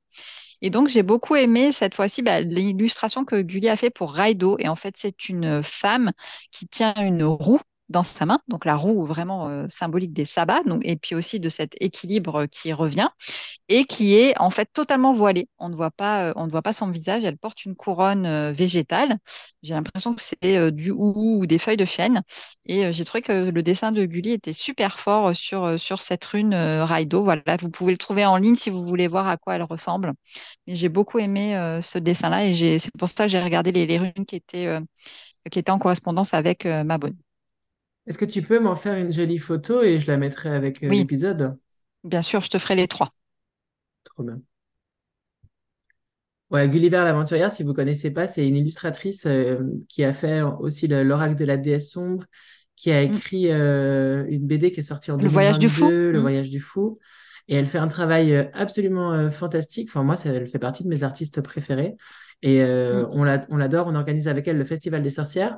Et 0.61 0.69
donc, 0.69 0.89
j'ai 0.89 1.03
beaucoup 1.03 1.35
aimé 1.35 1.71
cette 1.71 1.95
fois-ci 1.95 2.21
bah, 2.21 2.41
l'illustration 2.41 3.25
que 3.25 3.41
Gulli 3.41 3.69
a 3.69 3.75
fait 3.77 3.89
pour 3.89 4.13
Raido. 4.13 4.57
Et 4.59 4.67
en 4.67 4.75
fait, 4.75 4.95
c'est 4.97 5.29
une 5.29 5.63
femme 5.63 6.11
qui 6.51 6.67
tient 6.67 6.93
une 6.97 7.23
roue 7.23 7.61
dans 7.91 8.03
sa 8.03 8.25
main, 8.25 8.39
donc 8.47 8.65
la 8.65 8.75
roue 8.75 9.05
vraiment 9.05 9.49
euh, 9.49 9.65
symbolique 9.69 10.13
des 10.13 10.25
sabbats, 10.25 10.63
donc, 10.65 10.81
et 10.85 10.95
puis 10.97 11.15
aussi 11.15 11.39
de 11.39 11.49
cet 11.49 11.73
équilibre 11.81 12.47
qui 12.47 12.73
revient 12.73 13.09
et 13.69 13.85
qui 13.85 14.15
est 14.15 14.37
en 14.39 14.51
fait 14.51 14.69
totalement 14.73 15.13
voilée. 15.13 15.49
On 15.59 15.69
ne 15.69 15.75
voit 15.75 15.91
pas, 15.91 16.29
euh, 16.29 16.33
on 16.35 16.45
ne 16.45 16.51
voit 16.51 16.61
pas 16.61 16.73
son 16.73 16.89
visage. 16.89 17.23
Elle 17.23 17.37
porte 17.37 17.65
une 17.65 17.75
couronne 17.75 18.25
euh, 18.25 18.51
végétale. 18.51 19.17
J'ai 19.63 19.73
l'impression 19.73 20.13
que 20.15 20.21
c'est 20.21 20.57
euh, 20.57 20.71
du 20.71 20.91
hou 20.91 21.39
ou 21.41 21.45
des 21.45 21.59
feuilles 21.59 21.77
de 21.77 21.85
chêne. 21.85 22.21
Et 22.65 22.85
euh, 22.85 22.91
j'ai 22.91 23.05
trouvé 23.05 23.21
que 23.21 23.49
le 23.49 23.63
dessin 23.63 23.91
de 23.91 24.05
Gulli 24.05 24.31
était 24.31 24.53
super 24.53 24.99
fort 24.99 25.27
euh, 25.29 25.33
sur, 25.33 25.63
euh, 25.63 25.77
sur 25.77 26.01
cette 26.01 26.25
rune 26.25 26.53
euh, 26.53 26.85
Raido. 26.85 27.23
Voilà, 27.23 27.57
vous 27.59 27.69
pouvez 27.69 27.91
le 27.91 27.97
trouver 27.97 28.25
en 28.25 28.37
ligne 28.37 28.55
si 28.55 28.69
vous 28.69 28.83
voulez 28.83 29.07
voir 29.07 29.27
à 29.27 29.37
quoi 29.37 29.55
elle 29.55 29.63
ressemble. 29.63 30.13
Mais 30.67 30.75
j'ai 30.75 30.89
beaucoup 30.89 31.19
aimé 31.19 31.57
euh, 31.57 31.81
ce 31.81 31.97
dessin-là 31.99 32.45
et 32.47 32.79
c'est 32.79 32.91
pour 32.97 33.09
ça 33.09 33.25
que 33.25 33.31
j'ai 33.31 33.41
regardé 33.41 33.71
les, 33.71 33.85
les 33.87 33.99
runes 33.99 34.25
qui 34.27 34.35
étaient, 34.37 34.67
euh, 34.67 34.81
qui 35.51 35.59
étaient 35.59 35.71
en 35.71 35.79
correspondance 35.79 36.33
avec 36.33 36.65
euh, 36.65 36.83
ma 36.83 36.97
bonne. 36.97 37.17
Est-ce 38.07 38.17
que 38.19 38.25
tu 38.25 38.41
peux 38.43 38.59
m'en 38.59 38.75
faire 38.75 38.95
une 38.97 39.11
jolie 39.11 39.37
photo 39.39 39.81
et 39.83 39.99
je 39.99 40.05
la 40.07 40.17
mettrai 40.17 40.49
avec 40.49 40.83
euh, 40.83 40.89
Oui, 40.89 40.95
l'épisode? 40.95 41.57
bien 42.03 42.21
sûr, 42.23 42.41
je 42.41 42.49
te 42.51 42.59
ferai 42.59 42.75
les 42.75 42.87
trois. 42.87 43.13
Trop 44.03 44.23
bien. 44.23 44.41
Ouais, 46.49 46.67
Gulliver 46.67 46.97
l'aventurière, 47.05 47.49
si 47.49 47.63
vous 47.63 47.73
connaissez 47.73 48.11
pas, 48.11 48.27
c'est 48.27 48.45
une 48.45 48.57
illustratrice 48.57 49.25
euh, 49.25 49.59
qui 49.87 50.03
a 50.03 50.11
fait 50.11 50.41
aussi 50.41 50.87
le- 50.87 51.01
l'oracle 51.03 51.35
de 51.35 51.45
la 51.45 51.55
déesse 51.55 51.89
sombre, 51.91 52.25
qui 52.75 52.91
a 52.91 53.01
Mm. 53.07 53.19
écrit 53.19 53.49
euh, 53.51 54.25
une 54.29 54.47
BD 54.47 54.71
qui 54.71 54.81
est 54.81 54.83
sortie 54.83 55.11
en 55.11 55.17
Le 55.17 55.29
voyage 55.29 55.59
du 55.59 55.69
fou. 55.69 55.85
2022, 55.85 56.11
Le 56.11 56.19
Mm. 56.19 56.21
Voyage 56.21 56.49
du 56.49 56.59
fou. 56.59 56.99
Et 57.47 57.55
elle 57.55 57.67
fait 57.67 57.77
un 57.77 57.87
travail 57.87 58.35
absolument 58.53 59.13
euh, 59.13 59.31
fantastique. 59.31 59.89
Enfin, 59.89 60.03
moi, 60.03 60.17
ça, 60.17 60.29
elle 60.29 60.47
fait 60.47 60.59
partie 60.59 60.83
de 60.83 60.89
mes 60.89 61.03
artistes 61.03 61.39
préférés. 61.41 61.95
Et 62.41 62.61
Mm. 62.61 63.05
on 63.11 63.23
l'adore. 63.57 63.87
On 63.87 63.95
organise 63.95 64.27
avec 64.27 64.47
elle 64.47 64.57
le 64.57 64.65
Festival 64.65 65.01
des 65.03 65.09
sorcières. 65.09 65.57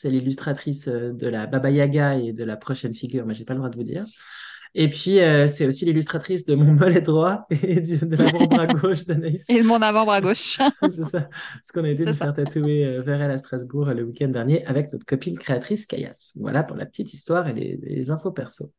C'est 0.00 0.10
l'illustratrice 0.10 0.86
euh, 0.86 1.12
de 1.12 1.26
la 1.26 1.46
Baba 1.46 1.70
Yaga 1.70 2.18
et 2.18 2.32
de 2.32 2.44
la 2.44 2.56
prochaine 2.56 2.94
figure, 2.94 3.26
mais 3.26 3.34
j'ai 3.34 3.44
pas 3.44 3.54
le 3.54 3.58
droit 3.58 3.68
de 3.68 3.74
vous 3.74 3.82
dire. 3.82 4.04
Et 4.76 4.88
puis, 4.88 5.18
euh, 5.18 5.48
c'est 5.48 5.66
aussi 5.66 5.86
l'illustratrice 5.86 6.46
de 6.46 6.54
mon 6.54 6.72
mollet 6.74 7.00
droit 7.00 7.48
et 7.50 7.80
de 7.80 8.14
l'avant-bras 8.14 8.68
gauche 8.68 9.06
d'Anaïs. 9.06 9.44
Et 9.48 9.60
de 9.60 9.66
mon 9.66 9.82
avant-bras 9.82 10.20
gauche. 10.20 10.60
c'est 10.82 11.04
ça. 11.04 11.28
Parce 11.52 11.72
qu'on 11.74 11.82
a 11.82 11.88
été 11.88 12.04
nous 12.04 12.12
faire 12.12 12.32
tatouer 12.32 12.86
euh, 12.86 13.02
vers 13.02 13.20
elle 13.20 13.32
à 13.32 13.38
Strasbourg 13.38 13.86
le 13.86 14.04
week-end 14.04 14.28
dernier 14.28 14.64
avec 14.66 14.92
notre 14.92 15.04
copine 15.04 15.36
créatrice 15.36 15.84
Kayas. 15.84 16.30
Voilà 16.36 16.62
pour 16.62 16.76
la 16.76 16.86
petite 16.86 17.12
histoire 17.12 17.48
et 17.48 17.52
les, 17.54 18.10
infos 18.12 18.30
perso. 18.30 18.72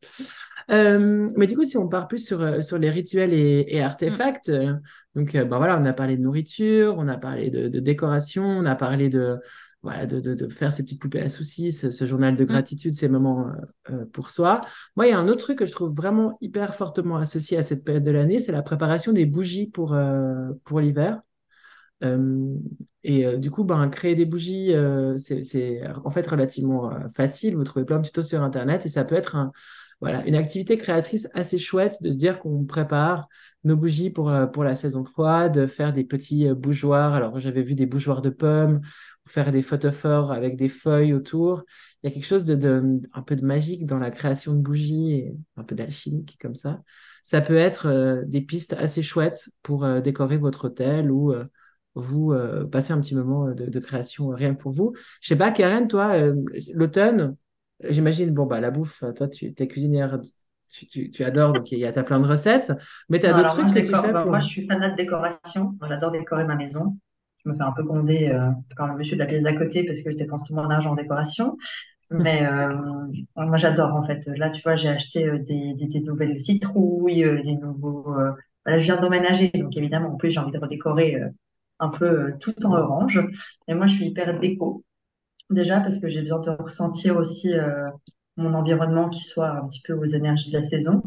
Mais 0.69 1.47
du 1.47 1.57
coup, 1.57 1.65
si 1.65 1.77
on 1.77 1.89
part 1.89 2.07
plus 2.07 2.25
sur, 2.25 2.63
sur 2.63 2.77
les 2.77 2.89
rituels 2.89 3.33
et, 3.33 3.81
artefacts, 3.81 4.51
donc 5.15 5.33
ben 5.33 5.57
voilà, 5.57 5.77
on 5.77 5.85
a 5.85 5.93
parlé 5.93 6.15
de 6.15 6.21
nourriture, 6.21 6.95
on 6.97 7.09
a 7.09 7.17
parlé 7.17 7.49
de, 7.49 7.67
de 7.67 7.79
décoration, 7.79 8.45
on 8.45 8.65
a 8.65 8.75
parlé 8.75 9.09
de, 9.09 9.39
voilà, 9.81 10.05
de, 10.05 10.19
de, 10.19 10.33
de, 10.33 10.49
faire 10.49 10.73
ces 10.73 10.83
petites 10.83 11.01
poupées 11.01 11.21
à 11.21 11.29
soucis, 11.29 11.71
ce, 11.71 12.05
journal 12.05 12.35
de 12.35 12.43
mm. 12.43 12.47
gratitude, 12.47 12.93
ces 12.95 13.07
moments 13.07 13.47
euh, 13.47 13.93
euh, 13.93 14.05
pour 14.11 14.29
soi. 14.29 14.61
Moi, 14.95 15.07
il 15.07 15.11
y 15.11 15.13
a 15.13 15.19
un 15.19 15.27
autre 15.27 15.39
truc 15.39 15.59
que 15.59 15.65
je 15.65 15.71
trouve 15.71 15.95
vraiment 15.95 16.37
hyper 16.41 16.75
fortement 16.75 17.17
associé 17.17 17.57
à 17.57 17.63
cette 17.63 17.83
période 17.85 18.03
de 18.03 18.11
l'année, 18.11 18.39
c'est 18.39 18.51
la 18.51 18.61
préparation 18.61 19.13
des 19.13 19.25
bougies 19.25 19.67
pour, 19.67 19.93
euh, 19.93 20.49
pour 20.65 20.81
l'hiver. 20.81 21.21
et 23.03 23.37
du 23.37 23.51
coup, 23.51 23.63
ben, 23.63 23.89
créer 23.89 24.15
des 24.15 24.25
bougies, 24.25 24.73
c'est 25.17 25.81
en 26.05 26.09
fait 26.09 26.25
relativement 26.27 26.91
facile. 27.13 27.57
Vous 27.57 27.63
trouvez 27.65 27.85
plein 27.85 27.99
de 27.99 28.05
tutos 28.05 28.23
sur 28.23 28.41
Internet 28.41 28.85
et 28.85 28.89
ça 28.89 29.03
peut 29.03 29.15
être 29.15 29.35
un, 29.35 29.51
voilà, 29.99 30.25
une 30.25 30.35
activité 30.35 30.77
créatrice 30.77 31.27
assez 31.33 31.57
chouette 31.57 32.01
de 32.01 32.11
se 32.11 32.17
dire 32.17 32.39
qu'on 32.39 32.63
prépare 32.63 33.27
nos 33.65 33.75
bougies 33.75 34.11
pour, 34.11 34.31
pour 34.53 34.63
la 34.63 34.75
saison 34.75 35.03
froide, 35.03 35.67
faire 35.67 35.91
des 35.91 36.05
petits 36.05 36.47
bougeoirs. 36.53 37.13
Alors, 37.15 37.37
j'avais 37.41 37.63
vu 37.63 37.75
des 37.75 37.85
bougeoirs 37.85 38.21
de 38.21 38.29
pommes, 38.29 38.79
faire 39.29 39.51
des 39.51 39.61
photophores 39.61 40.31
avec 40.31 40.57
des 40.57 40.69
feuilles 40.69 41.13
autour. 41.13 41.63
Il 42.01 42.09
y 42.09 42.11
a 42.11 42.13
quelque 42.13 42.25
chose 42.25 42.45
de, 42.45 43.01
un 43.13 43.21
peu 43.21 43.35
de 43.35 43.45
magique 43.45 43.85
dans 43.85 43.99
la 43.99 44.09
création 44.11 44.53
de 44.53 44.59
bougies 44.59 45.13
et 45.13 45.35
un 45.55 45.63
peu 45.63 45.75
d'alchimique 45.75 46.37
comme 46.41 46.55
ça. 46.55 46.81
Ça 47.23 47.41
peut 47.41 47.57
être 47.57 47.87
euh, 47.87 48.23
des 48.25 48.41
pistes 48.41 48.73
assez 48.73 49.01
chouettes 49.01 49.49
pour 49.61 49.83
euh, 49.83 49.99
décorer 50.01 50.37
votre 50.37 50.65
hôtel 50.65 51.11
ou 51.11 51.31
euh, 51.31 51.45
vous 51.95 52.33
passer 52.71 52.93
un 52.93 53.01
petit 53.01 53.15
moment 53.15 53.51
de, 53.51 53.79
création 53.79 54.29
rien 54.29 54.53
pour 54.53 54.71
vous. 54.71 54.93
Je 55.21 55.27
sais 55.27 55.35
pas, 55.35 55.51
Karen, 55.51 55.87
toi, 55.87 56.15
l'automne, 56.73 57.35
j'imagine, 57.83 58.31
bon, 58.31 58.45
bah, 58.45 58.61
la 58.61 58.71
bouffe, 58.71 59.03
toi, 59.15 59.27
tu 59.27 59.53
es 59.57 59.67
cuisinière 59.67 60.19
tu, 60.69 61.09
tu, 61.09 61.23
adores, 61.23 61.51
donc 61.51 61.71
il 61.71 61.79
y 61.79 61.85
a 61.85 61.89
as 61.89 62.03
plein 62.03 62.19
de 62.19 62.27
recettes. 62.27 62.71
Mais 63.09 63.19
tu 63.19 63.25
as 63.25 63.33
d'autres 63.33 63.55
trucs 63.55 63.73
que 63.73 63.79
tu 63.79 63.87
fais 63.87 64.13
bah, 64.13 64.23
Moi, 64.23 64.39
je 64.39 64.47
suis 64.47 64.67
fanat 64.67 64.91
de 64.91 64.95
décoration. 64.95 65.75
J'adore 65.89 66.11
décorer 66.11 66.45
ma 66.45 66.55
maison 66.55 66.95
je 67.43 67.49
me 67.49 67.55
fais 67.55 67.63
un 67.63 67.71
peu 67.71 67.83
gronder 67.83 68.29
euh, 68.29 68.49
par 68.75 68.87
le 68.87 68.97
monsieur 68.97 69.15
de 69.15 69.19
la 69.19 69.27
pièce 69.27 69.43
d'à 69.43 69.53
côté 69.53 69.83
parce 69.83 70.01
que 70.01 70.11
je 70.11 70.17
dépense 70.17 70.43
tout 70.43 70.53
mon 70.53 70.69
argent 70.69 70.91
en 70.91 70.95
décoration. 70.95 71.57
Mais 72.11 72.45
euh, 72.45 72.75
moi, 73.35 73.57
j'adore 73.57 73.95
en 73.95 74.03
fait. 74.03 74.25
Là, 74.27 74.49
tu 74.49 74.61
vois, 74.61 74.75
j'ai 74.75 74.89
acheté 74.89 75.25
euh, 75.27 75.39
des, 75.39 75.73
des, 75.75 75.99
nouvelles 76.01 76.39
citrouilles, 76.39 77.23
des 77.43 77.55
nouveaux. 77.55 78.13
Là, 78.65 78.77
je 78.77 78.83
viens 78.83 78.99
d'emménager, 78.99 79.51
donc 79.53 79.75
évidemment, 79.77 80.09
en 80.09 80.15
plus, 80.15 80.31
j'ai 80.31 80.39
envie 80.39 80.51
de 80.51 80.59
redécorer 80.59 81.17
un 81.79 81.89
peu 81.89 82.33
tout 82.39 82.65
en 82.65 82.73
orange. 82.73 83.21
Et 83.67 83.73
moi, 83.73 83.85
je 83.85 83.95
suis 83.95 84.07
hyper 84.07 84.39
déco. 84.39 84.83
Déjà, 85.49 85.79
parce 85.79 85.99
que 85.99 86.09
j'ai 86.09 86.21
besoin 86.21 86.39
de 86.39 86.51
ressentir 86.51 87.17
aussi 87.17 87.53
mon 88.37 88.53
environnement 88.53 89.09
qui 89.09 89.23
soit 89.23 89.49
un 89.49 89.67
petit 89.67 89.81
peu 89.81 89.93
aux 89.93 90.05
énergies 90.05 90.51
de 90.51 90.57
la 90.57 90.61
saison. 90.61 91.03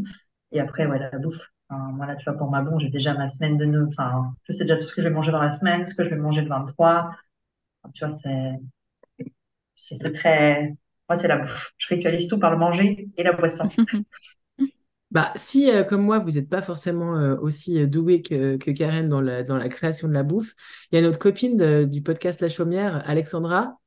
Et 0.53 0.61
après, 0.61 0.87
ouais, 0.87 0.99
la 0.99 1.19
bouffe 1.19 1.51
moi, 1.93 2.07
là, 2.07 2.17
tu 2.17 2.25
vois, 2.25 2.39
pour 2.39 2.51
ma 2.51 2.63
bon, 2.63 2.79
j'ai 2.79 2.91
déjà 2.91 3.15
ma 3.15 3.29
semaine 3.29 3.57
de 3.59 3.65
neuf. 3.65 3.89
Enfin, 3.89 4.35
je 4.45 4.53
sais 4.53 4.65
déjà 4.65 4.77
tout 4.77 4.87
ce 4.87 4.95
que 4.95 5.03
je 5.03 5.09
vais 5.09 5.15
manger 5.15 5.33
dans 5.33 5.43
la 5.43 5.51
semaine, 5.51 5.87
ce 5.87 5.95
que 5.95 6.05
je 6.05 6.11
vais 6.11 6.17
manger 6.17 6.43
le 6.43 6.49
23. 6.49 7.11
tu 7.95 8.05
vois, 8.05 8.15
c'est, 8.17 8.61
c'est 9.77 10.13
très, 10.13 10.75
moi, 11.09 11.17
c'est 11.17 11.29
la 11.29 11.39
bouffe. 11.39 11.73
Je 11.79 11.95
ritualise 11.95 12.29
tout 12.29 12.39
par 12.39 12.51
le 12.51 12.59
manger 12.59 13.09
et 13.17 13.23
la 13.23 13.33
boisson. 13.33 13.69
Bah, 15.13 15.31
si, 15.37 15.71
euh, 15.71 15.85
comme 15.85 16.03
moi, 16.03 16.21
vous 16.21 16.31
n'êtes 16.33 16.49
pas 16.49 16.63
forcément 16.63 17.19
euh, 17.19 17.37
aussi 17.37 17.79
euh, 17.79 17.87
doué 17.87 18.23
que, 18.23 18.57
que, 18.57 18.71
Karen 18.71 19.11
dans 19.11 19.21
la, 19.21 19.43
dans 19.43 19.59
la 19.59 19.69
création 19.69 20.09
de 20.09 20.15
la 20.15 20.23
bouffe, 20.23 20.55
il 20.91 20.95
y 20.95 20.99
a 20.99 21.03
notre 21.03 21.19
copine 21.19 21.85
du 21.85 22.03
podcast 22.03 22.41
La 22.41 22.49
Chaumière, 22.49 23.03
Alexandra, 23.07 23.79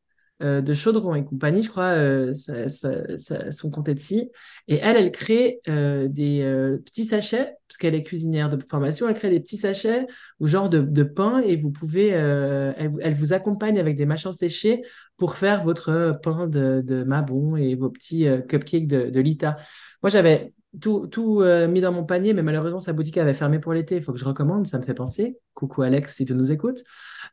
euh, 0.43 0.59
de 0.59 0.73
Chaudron 0.73 1.15
et 1.15 1.23
compagnie, 1.23 1.63
je 1.63 1.69
crois, 1.69 1.93
euh, 1.93 2.33
son 2.35 3.69
compte 3.71 3.87
Etsy. 3.87 4.29
Et 4.67 4.75
elle, 4.75 4.97
elle 4.97 5.11
crée 5.11 5.61
euh, 5.69 6.07
des 6.09 6.41
petits 6.85 7.05
sachets, 7.05 7.55
parce 7.67 7.77
qu'elle 7.77 7.95
est 7.95 8.03
cuisinière 8.03 8.49
de 8.49 8.61
formation, 8.67 9.07
elle 9.07 9.15
crée 9.15 9.29
des 9.29 9.39
petits 9.39 9.57
sachets 9.57 10.07
ou 10.39 10.47
genre 10.47 10.69
de, 10.69 11.03
pain 11.03 11.39
et 11.39 11.55
vous 11.55 11.71
pouvez, 11.71 12.09
elle, 12.09 13.13
vous 13.13 13.33
accompagne 13.33 13.79
avec 13.79 13.95
des 13.95 14.05
machins 14.05 14.31
séchés 14.31 14.81
pour 15.17 15.35
faire 15.35 15.63
votre 15.63 16.19
pain 16.21 16.47
de, 16.47 16.81
de 16.85 17.03
Mabon 17.03 17.55
et 17.55 17.75
vos 17.75 17.89
petits 17.89 18.25
cupcakes 18.47 18.87
de, 18.87 19.09
de 19.09 19.19
Lita. 19.21 19.57
Moi, 20.03 20.09
j'avais 20.09 20.53
tout, 20.79 21.07
tout 21.07 21.43
mis 21.69 21.81
dans 21.81 21.91
mon 21.91 22.03
panier, 22.03 22.33
mais 22.33 22.43
malheureusement, 22.43 22.79
sa 22.79 22.93
boutique 22.93 23.17
avait 23.17 23.33
fermé 23.33 23.59
pour 23.59 23.73
l'été. 23.73 23.97
Il 23.97 24.03
faut 24.03 24.13
que 24.13 24.19
je 24.19 24.25
recommande, 24.25 24.67
ça 24.67 24.77
me 24.77 24.83
fait 24.83 24.93
penser. 24.93 25.37
Coucou 25.53 25.83
Alex, 25.83 26.15
si 26.15 26.25
tu 26.25 26.33
nous 26.33 26.51
écoutes. 26.51 26.83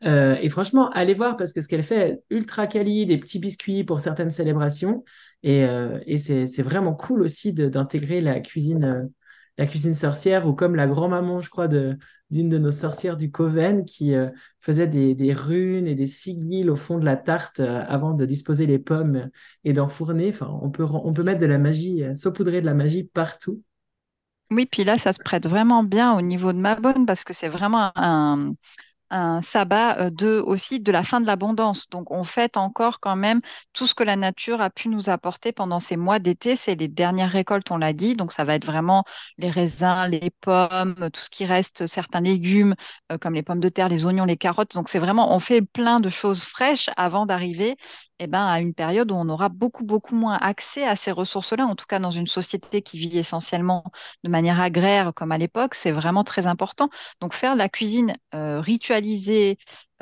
Euh, 0.04 0.36
et 0.40 0.48
franchement, 0.48 0.90
allez 0.90 1.14
voir 1.14 1.36
parce 1.36 1.52
que 1.52 1.60
ce 1.60 1.68
qu'elle 1.68 1.82
fait, 1.82 2.22
ultra 2.30 2.66
quali, 2.66 3.06
des 3.06 3.18
petits 3.18 3.38
biscuits 3.38 3.84
pour 3.84 4.00
certaines 4.00 4.32
célébrations. 4.32 5.04
Et, 5.42 5.64
euh, 5.64 5.98
et 6.06 6.18
c'est 6.18 6.62
vraiment 6.62 6.94
cool 6.94 7.22
aussi 7.22 7.52
d'intégrer 7.52 8.20
la 8.20 8.40
cuisine, 8.40 8.84
euh, 8.84 9.02
la 9.58 9.66
cuisine 9.66 9.94
sorcière 9.94 10.46
ou 10.46 10.54
comme 10.54 10.74
la 10.74 10.86
grand-maman, 10.86 11.40
je 11.40 11.50
crois, 11.50 11.68
d'une 12.32 12.48
de, 12.48 12.58
nos 12.58 12.72
sorcières 12.72 13.16
du 13.16 13.30
Coven 13.30 13.84
qui 13.84 14.14
faisait 14.60 14.88
des, 14.88 15.32
runes 15.32 15.86
et 15.86 15.94
des 15.94 16.08
sigils 16.08 16.68
au 16.68 16.76
fond 16.76 16.98
de 16.98 17.04
la 17.04 17.16
tarte 17.16 17.60
avant 17.60 18.14
de 18.14 18.26
disposer 18.26 18.66
les 18.66 18.78
pommes 18.78 19.30
et 19.64 19.72
d'enfourner. 19.72 20.30
Enfin, 20.30 20.58
on 20.62 20.70
peut, 20.70 20.84
on 20.84 21.12
peut 21.12 21.22
mettre 21.22 21.40
de 21.40 21.46
la 21.46 21.58
magie, 21.58 22.02
saupoudrer 22.16 22.60
de 22.60 22.66
la 22.66 22.74
magie 22.74 23.04
partout. 23.04 23.62
Oui, 24.50 24.66
puis 24.66 24.84
là, 24.84 24.98
ça 24.98 25.12
se 25.12 25.20
prête 25.22 25.48
vraiment 25.48 25.82
bien 25.82 26.16
au 26.16 26.20
niveau 26.20 26.52
de 26.52 26.58
ma 26.58 26.78
bonne 26.78 27.06
parce 27.06 27.24
que 27.24 27.32
c'est 27.32 27.48
vraiment 27.48 27.90
un, 27.94 28.52
un 29.12 29.42
sabbat 29.42 29.98
euh, 29.98 30.10
de, 30.10 30.42
aussi 30.44 30.80
de 30.80 30.90
la 30.90 31.04
fin 31.04 31.20
de 31.20 31.26
l'abondance. 31.26 31.88
Donc, 31.90 32.10
on 32.10 32.24
fête 32.24 32.56
encore 32.56 32.98
quand 33.00 33.16
même 33.16 33.40
tout 33.72 33.86
ce 33.86 33.94
que 33.94 34.02
la 34.02 34.16
nature 34.16 34.60
a 34.60 34.70
pu 34.70 34.88
nous 34.88 35.10
apporter 35.10 35.52
pendant 35.52 35.80
ces 35.80 35.96
mois 35.96 36.18
d'été. 36.18 36.56
C'est 36.56 36.74
les 36.74 36.88
dernières 36.88 37.30
récoltes, 37.30 37.70
on 37.70 37.78
l'a 37.78 37.92
dit. 37.92 38.16
Donc, 38.16 38.32
ça 38.32 38.44
va 38.44 38.54
être 38.54 38.64
vraiment 38.64 39.04
les 39.38 39.50
raisins, 39.50 40.08
les 40.10 40.30
pommes, 40.40 41.10
tout 41.12 41.20
ce 41.20 41.30
qui 41.30 41.44
reste, 41.44 41.86
certains 41.86 42.20
légumes 42.20 42.74
euh, 43.12 43.18
comme 43.18 43.34
les 43.34 43.42
pommes 43.42 43.60
de 43.60 43.68
terre, 43.68 43.88
les 43.88 44.04
oignons, 44.06 44.24
les 44.24 44.36
carottes. 44.36 44.74
Donc, 44.74 44.88
c'est 44.88 44.98
vraiment, 44.98 45.34
on 45.34 45.40
fait 45.40 45.62
plein 45.62 46.00
de 46.00 46.08
choses 46.08 46.44
fraîches 46.44 46.88
avant 46.96 47.26
d'arriver 47.26 47.76
eh 48.18 48.28
ben, 48.28 48.46
à 48.46 48.60
une 48.60 48.72
période 48.72 49.10
où 49.10 49.14
on 49.16 49.28
aura 49.28 49.48
beaucoup, 49.48 49.84
beaucoup 49.84 50.14
moins 50.14 50.36
accès 50.36 50.86
à 50.86 50.94
ces 50.94 51.10
ressources-là, 51.10 51.66
en 51.66 51.74
tout 51.74 51.86
cas 51.88 51.98
dans 51.98 52.12
une 52.12 52.28
société 52.28 52.80
qui 52.80 52.96
vit 52.98 53.18
essentiellement 53.18 53.82
de 54.22 54.30
manière 54.30 54.60
agraire 54.60 55.12
comme 55.14 55.32
à 55.32 55.38
l'époque, 55.38 55.74
c'est 55.74 55.90
vraiment 55.90 56.22
très 56.22 56.46
important. 56.46 56.88
Donc 57.20 57.34
faire 57.34 57.56
la 57.56 57.68
cuisine 57.68 58.14
euh, 58.34 58.60
ritualisée, 58.60 59.01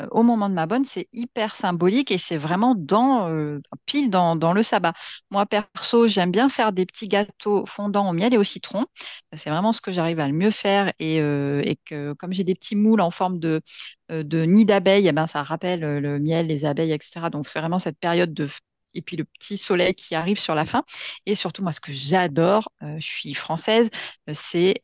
euh, 0.00 0.06
au 0.10 0.22
moment 0.22 0.48
de 0.48 0.54
ma 0.54 0.66
bonne, 0.66 0.84
c'est 0.84 1.08
hyper 1.12 1.56
symbolique 1.56 2.10
et 2.10 2.18
c'est 2.18 2.36
vraiment 2.36 2.74
dans, 2.74 3.28
euh, 3.28 3.60
pile 3.86 4.10
dans, 4.10 4.52
le 4.52 4.62
sabbat. 4.62 4.94
Moi, 5.30 5.46
perso, 5.46 6.06
j'aime 6.06 6.30
bien 6.30 6.48
faire 6.48 6.72
des 6.72 6.86
petits 6.86 7.08
gâteaux 7.08 7.66
fondants 7.66 8.08
au 8.10 8.12
miel 8.12 8.34
et 8.34 8.38
au 8.38 8.44
citron. 8.44 8.86
C'est 9.32 9.50
vraiment 9.50 9.72
ce 9.72 9.80
que 9.80 9.92
j'arrive 9.92 10.20
à 10.20 10.28
le 10.28 10.34
mieux 10.34 10.50
faire 10.50 10.92
et, 10.98 11.20
euh, 11.20 11.62
que 11.84 12.12
comme 12.14 12.32
j'ai 12.32 12.44
des 12.44 12.54
petits 12.54 12.76
moules 12.76 13.00
en 13.00 13.10
forme 13.10 13.38
de, 13.38 13.62
nid 14.10 14.64
d'abeilles, 14.64 15.08
eh 15.08 15.12
ben, 15.12 15.26
ça 15.26 15.42
rappelle 15.42 15.80
le 15.80 16.18
miel, 16.18 16.46
les 16.46 16.64
abeilles, 16.64 16.92
etc. 16.92 17.30
Donc, 17.30 17.48
c'est 17.48 17.60
vraiment 17.60 17.78
cette 17.78 17.98
période 17.98 18.34
de 18.34 18.48
et 18.92 19.02
puis 19.02 19.16
le 19.16 19.24
petit 19.24 19.56
soleil 19.56 19.94
qui 19.94 20.16
arrive 20.16 20.38
sur 20.38 20.56
la 20.56 20.64
fin. 20.64 20.82
Et 21.24 21.36
surtout, 21.36 21.62
moi, 21.62 21.72
ce 21.72 21.80
que 21.80 21.92
j'adore, 21.92 22.72
je 22.80 23.06
suis 23.06 23.34
française, 23.34 23.88
c'est 24.32 24.80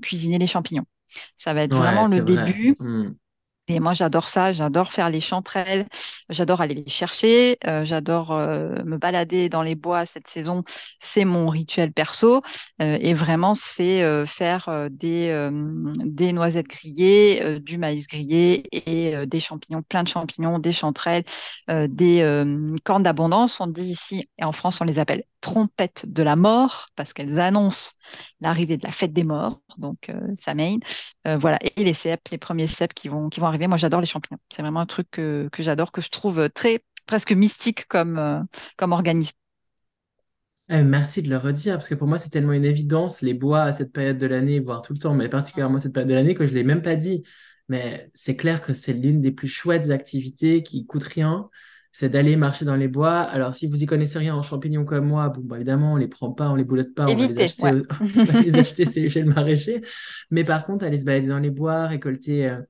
cuisiner 0.00 0.38
les 0.38 0.46
champignons. 0.46 0.86
Ça 1.36 1.54
va 1.54 1.62
être 1.62 1.74
vraiment 1.74 2.06
le 2.06 2.20
début. 2.22 2.76
Mmh. 2.78 3.10
Et 3.70 3.78
moi, 3.78 3.92
j'adore 3.94 4.28
ça, 4.28 4.52
j'adore 4.52 4.92
faire 4.92 5.10
les 5.10 5.20
chanterelles, 5.20 5.86
j'adore 6.28 6.60
aller 6.60 6.74
les 6.74 6.88
chercher, 6.88 7.56
euh, 7.68 7.84
j'adore 7.84 8.32
euh, 8.32 8.82
me 8.84 8.98
balader 8.98 9.48
dans 9.48 9.62
les 9.62 9.76
bois 9.76 10.06
cette 10.06 10.26
saison. 10.26 10.64
C'est 10.98 11.24
mon 11.24 11.48
rituel 11.48 11.92
perso. 11.92 12.42
Euh, 12.82 12.98
et 13.00 13.14
vraiment, 13.14 13.54
c'est 13.54 14.26
faire 14.26 14.88
des, 14.90 15.50
des 16.04 16.32
noisettes 16.32 16.66
grillées, 16.66 17.60
du 17.60 17.78
maïs 17.78 18.08
grillé 18.08 18.64
et 18.72 19.26
des 19.26 19.40
champignons, 19.40 19.82
plein 19.82 20.02
de 20.02 20.08
champignons, 20.08 20.58
des 20.58 20.72
chanterelles, 20.72 21.24
des 21.68 22.44
cornes 22.84 23.02
d'abondance. 23.04 23.60
On 23.60 23.68
dit 23.68 23.84
ici, 23.84 24.28
et 24.38 24.44
en 24.44 24.52
France, 24.52 24.80
on 24.80 24.84
les 24.84 24.98
appelle 24.98 25.22
trompettes 25.40 26.06
de 26.06 26.22
la 26.22 26.36
mort 26.36 26.88
parce 26.96 27.12
qu'elles 27.12 27.40
annoncent 27.40 27.92
l'arrivée 28.40 28.76
de 28.76 28.84
la 28.84 28.92
fête 28.92 29.12
des 29.12 29.24
morts. 29.24 29.60
Donc, 29.78 30.10
ça 30.36 30.54
mène. 30.54 30.80
voilà. 31.24 31.58
Et 31.76 31.84
les 31.84 31.94
cèpes, 31.94 32.28
les 32.30 32.38
premiers 32.38 32.66
cèpes 32.66 32.94
qui 32.94 33.08
vont, 33.08 33.28
qui 33.28 33.40
vont 33.40 33.46
arriver 33.46 33.66
moi, 33.66 33.76
j'adore 33.76 34.00
les 34.00 34.06
champignons. 34.06 34.40
C'est 34.50 34.62
vraiment 34.62 34.80
un 34.80 34.86
truc 34.86 35.08
que, 35.10 35.48
j'adore, 35.58 35.92
que 35.92 36.00
je 36.00 36.10
trouve 36.10 36.48
très 36.50 36.84
presque 37.10 37.32
mystique 37.32 37.86
comme, 37.88 38.18
euh, 38.18 38.40
comme 38.76 38.92
organisme. 38.92 39.36
Eh, 40.68 40.82
merci 40.84 41.22
de 41.22 41.28
le 41.28 41.36
redire, 41.36 41.74
parce 41.74 41.88
que 41.88 41.96
pour 41.96 42.06
moi, 42.06 42.18
c'est 42.18 42.30
tellement 42.30 42.52
une 42.52 42.64
évidence, 42.64 43.22
les 43.22 43.34
bois 43.34 43.62
à 43.62 43.72
cette 43.72 43.92
période 43.92 44.18
de 44.18 44.26
l'année, 44.26 44.60
voire 44.60 44.82
tout 44.82 44.92
le 44.92 45.00
temps, 45.00 45.14
mais 45.14 45.28
particulièrement 45.28 45.80
cette 45.80 45.92
période 45.92 46.08
de 46.08 46.14
l'année, 46.14 46.36
que 46.36 46.46
je 46.46 46.52
ne 46.52 46.58
l'ai 46.58 46.62
même 46.62 46.82
pas 46.82 46.94
dit. 46.94 47.24
Mais 47.68 48.08
c'est 48.14 48.36
clair 48.36 48.60
que 48.60 48.72
c'est 48.72 48.92
l'une 48.92 49.20
des 49.20 49.32
plus 49.32 49.48
chouettes 49.48 49.90
activités 49.90 50.62
qui 50.62 50.86
coûte 50.86 51.02
rien, 51.02 51.50
c'est 51.92 52.08
d'aller 52.08 52.36
marcher 52.36 52.64
dans 52.64 52.76
les 52.76 52.88
bois. 52.88 53.20
Alors, 53.20 53.54
si 53.54 53.66
vous 53.66 53.82
y 53.82 53.86
connaissez 53.86 54.18
rien 54.18 54.34
en 54.34 54.42
champignons 54.42 54.84
comme 54.84 55.06
moi, 55.06 55.28
bon, 55.28 55.42
bah, 55.42 55.56
évidemment, 55.56 55.94
on 55.94 55.96
les 55.96 56.08
prend 56.08 56.30
pas, 56.30 56.48
on 56.50 56.54
les 56.54 56.64
boulotte 56.64 56.94
pas, 56.94 57.06
on 57.06 57.16
va 57.16 57.26
les 57.26 57.38
acheter, 57.38 57.82
on 58.16 58.24
va 58.24 58.40
les 58.40 58.56
acheter 58.56 59.08
chez 59.08 59.22
le 59.22 59.32
maraîcher. 59.32 59.82
Mais 60.30 60.44
par 60.44 60.64
contre, 60.64 60.84
aller 60.84 60.98
se 60.98 61.04
balader 61.04 61.28
dans 61.28 61.38
les 61.38 61.50
bois, 61.50 61.86
récolter 61.86 62.48
euh, 62.48 62.60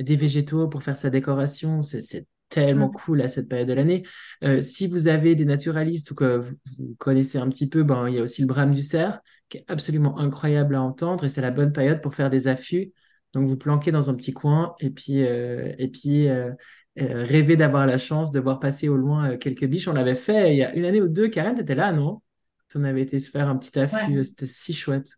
des 0.00 0.16
végétaux 0.16 0.68
pour 0.68 0.82
faire 0.82 0.96
sa 0.96 1.10
décoration, 1.10 1.82
c'est 1.82 2.26
tellement 2.48 2.90
cool 2.90 3.20
à 3.20 3.28
cette 3.28 3.48
période 3.48 3.68
de 3.68 3.74
l'année. 3.74 4.04
Euh, 4.42 4.62
si 4.62 4.86
vous 4.86 5.08
avez 5.08 5.34
des 5.34 5.44
naturalistes 5.44 6.10
ou 6.10 6.14
que 6.14 6.38
vous, 6.38 6.94
connaissez 6.98 7.38
un 7.38 7.48
petit 7.48 7.68
peu, 7.68 7.82
ben, 7.82 8.08
il 8.08 8.14
y 8.14 8.18
a 8.18 8.22
aussi 8.22 8.40
le 8.40 8.46
brame 8.46 8.74
du 8.74 8.82
cerf 8.82 9.20
qui 9.48 9.58
est 9.58 9.64
absolument 9.68 10.18
incroyable 10.18 10.74
à 10.74 10.82
entendre 10.82 11.24
et 11.24 11.28
c'est 11.28 11.40
la 11.40 11.50
bonne 11.50 11.72
période 11.72 12.00
pour 12.00 12.14
faire 12.14 12.30
des 12.30 12.48
affûts. 12.48 12.92
Donc 13.34 13.48
vous 13.48 13.56
planquez 13.56 13.92
dans 13.92 14.08
un 14.08 14.14
petit 14.14 14.32
coin 14.32 14.74
et 14.80 14.90
puis, 14.90 15.22
euh, 15.22 15.72
et 15.78 15.88
puis 15.88 16.28
euh, 16.28 16.52
rêver 17.00 17.56
d'avoir 17.56 17.86
la 17.86 17.98
chance 17.98 18.32
de 18.32 18.40
voir 18.40 18.60
passer 18.60 18.88
au 18.88 18.96
loin 18.96 19.36
quelques 19.36 19.66
biches. 19.66 19.88
On 19.88 19.92
l'avait 19.92 20.14
fait 20.14 20.52
il 20.54 20.58
y 20.58 20.64
a 20.64 20.74
une 20.74 20.84
année 20.84 21.00
ou 21.00 21.08
deux. 21.08 21.28
Karen, 21.28 21.54
tu 21.54 21.62
étais 21.62 21.74
là, 21.74 21.92
non? 21.92 22.22
On 22.74 22.84
avait 22.84 23.02
été 23.02 23.18
se 23.18 23.30
faire 23.30 23.48
un 23.48 23.56
petit 23.56 23.78
affût, 23.78 24.22
c'était 24.24 24.46
si 24.46 24.74
chouette. 24.74 25.12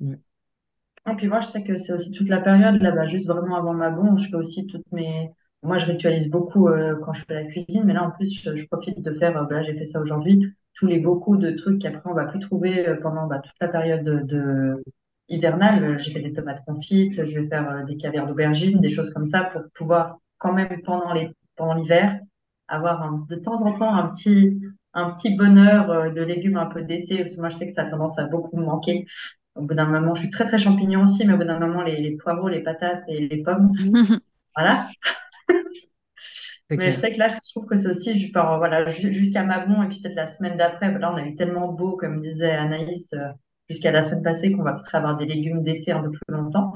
Et 0.00 1.14
puis 1.16 1.28
moi, 1.28 1.40
je 1.40 1.46
sais 1.46 1.62
que 1.62 1.76
c'est 1.76 1.92
aussi 1.92 2.12
toute 2.12 2.28
la 2.28 2.40
période 2.40 2.80
là-bas, 2.80 3.06
juste 3.06 3.26
vraiment 3.26 3.56
avant 3.56 3.74
ma 3.74 3.90
bombe, 3.90 4.18
je 4.18 4.28
fais 4.28 4.36
aussi 4.36 4.66
toutes 4.66 4.90
mes, 4.92 5.30
moi, 5.64 5.78
je 5.78 5.86
ritualise 5.86 6.28
beaucoup 6.28 6.68
euh, 6.68 6.94
quand 7.02 7.14
je 7.14 7.24
fais 7.24 7.34
la 7.34 7.44
cuisine, 7.44 7.84
mais 7.86 7.94
là, 7.94 8.04
en 8.04 8.10
plus, 8.10 8.42
je, 8.42 8.66
profite 8.66 9.00
de 9.00 9.12
faire, 9.14 9.36
euh, 9.38 9.44
bah, 9.44 9.62
j'ai 9.62 9.74
fait 9.74 9.86
ça 9.86 9.98
aujourd'hui, 9.98 10.54
tous 10.74 10.86
les 10.86 10.98
beaucoup 10.98 11.38
de 11.38 11.52
trucs 11.52 11.80
qu'après, 11.80 12.02
on 12.04 12.12
va 12.14 12.26
plus 12.26 12.38
trouver 12.38 12.86
euh, 12.86 12.96
pendant 13.00 13.26
bah, 13.26 13.38
toute 13.38 13.54
la 13.60 13.68
période 13.68 14.04
de, 14.04 14.84
hivernale. 15.28 15.98
J'ai 15.98 16.12
fait 16.12 16.20
des 16.20 16.34
tomates 16.34 16.62
confites, 16.66 17.24
je 17.24 17.40
vais 17.40 17.48
faire 17.48 17.82
des 17.86 17.96
caviars 17.96 18.26
d'aubergine, 18.26 18.78
des 18.80 18.90
choses 18.90 19.10
comme 19.10 19.24
ça 19.24 19.44
pour 19.44 19.62
pouvoir, 19.74 20.18
quand 20.44 20.52
même, 20.52 20.68
pendant 20.82 21.14
les, 21.14 21.30
pendant 21.56 21.74
l'hiver, 21.74 22.20
avoir 22.68 23.10
de 23.28 23.36
temps 23.36 23.62
en 23.62 23.72
temps 23.72 23.94
un 23.94 24.08
petit, 24.08 24.60
un 24.92 25.10
petit 25.12 25.34
bonheur 25.36 26.12
de 26.12 26.20
légumes 26.22 26.58
un 26.58 26.66
peu 26.66 26.82
d'été, 26.82 27.22
parce 27.22 27.34
que 27.34 27.40
moi, 27.40 27.48
je 27.48 27.56
sais 27.56 27.66
que 27.66 27.72
ça 27.72 27.82
a 27.82 27.90
tendance 27.90 28.18
à 28.18 28.26
beaucoup 28.26 28.56
me 28.58 28.64
manquer. 28.64 29.06
Au 29.54 29.62
bout 29.62 29.74
d'un 29.74 29.86
moment, 29.86 30.14
je 30.14 30.20
suis 30.22 30.30
très, 30.30 30.44
très 30.44 30.58
champignon 30.58 31.04
aussi, 31.04 31.26
mais 31.26 31.32
au 31.32 31.38
bout 31.38 31.44
d'un 31.44 31.58
moment, 31.58 31.82
les, 31.82 31.96
les 31.96 32.16
poireaux, 32.16 32.48
les 32.48 32.62
patates 32.62 33.04
et 33.08 33.26
les 33.26 33.42
pommes, 33.42 33.70
voilà. 34.56 34.88
Mais 36.70 36.90
je 36.90 36.96
sais 36.96 37.12
que 37.12 37.18
là, 37.18 37.28
je 37.28 37.36
trouve 37.50 37.66
que 37.66 37.76
c'est 37.76 37.88
aussi, 37.88 38.30
voilà, 38.32 38.88
jusqu'à 38.88 39.44
Mabon 39.44 39.82
et 39.82 39.88
puis 39.88 40.00
peut-être 40.00 40.16
la 40.16 40.26
semaine 40.26 40.56
d'après, 40.56 40.92
là, 40.98 41.12
on 41.12 41.16
a 41.16 41.22
eu 41.24 41.34
tellement 41.36 41.72
beau, 41.72 41.96
comme 41.96 42.20
disait 42.20 42.50
Anaïs, 42.50 43.12
euh, 43.12 43.28
jusqu'à 43.68 43.92
la 43.92 44.02
semaine 44.02 44.22
passée, 44.22 44.52
qu'on 44.52 44.62
va 44.62 44.72
peut-être 44.72 44.94
avoir 44.94 45.16
des 45.16 45.26
légumes 45.26 45.62
d'été 45.62 45.92
un 45.92 46.02
peu 46.02 46.10
plus 46.10 46.20
longtemps. 46.28 46.72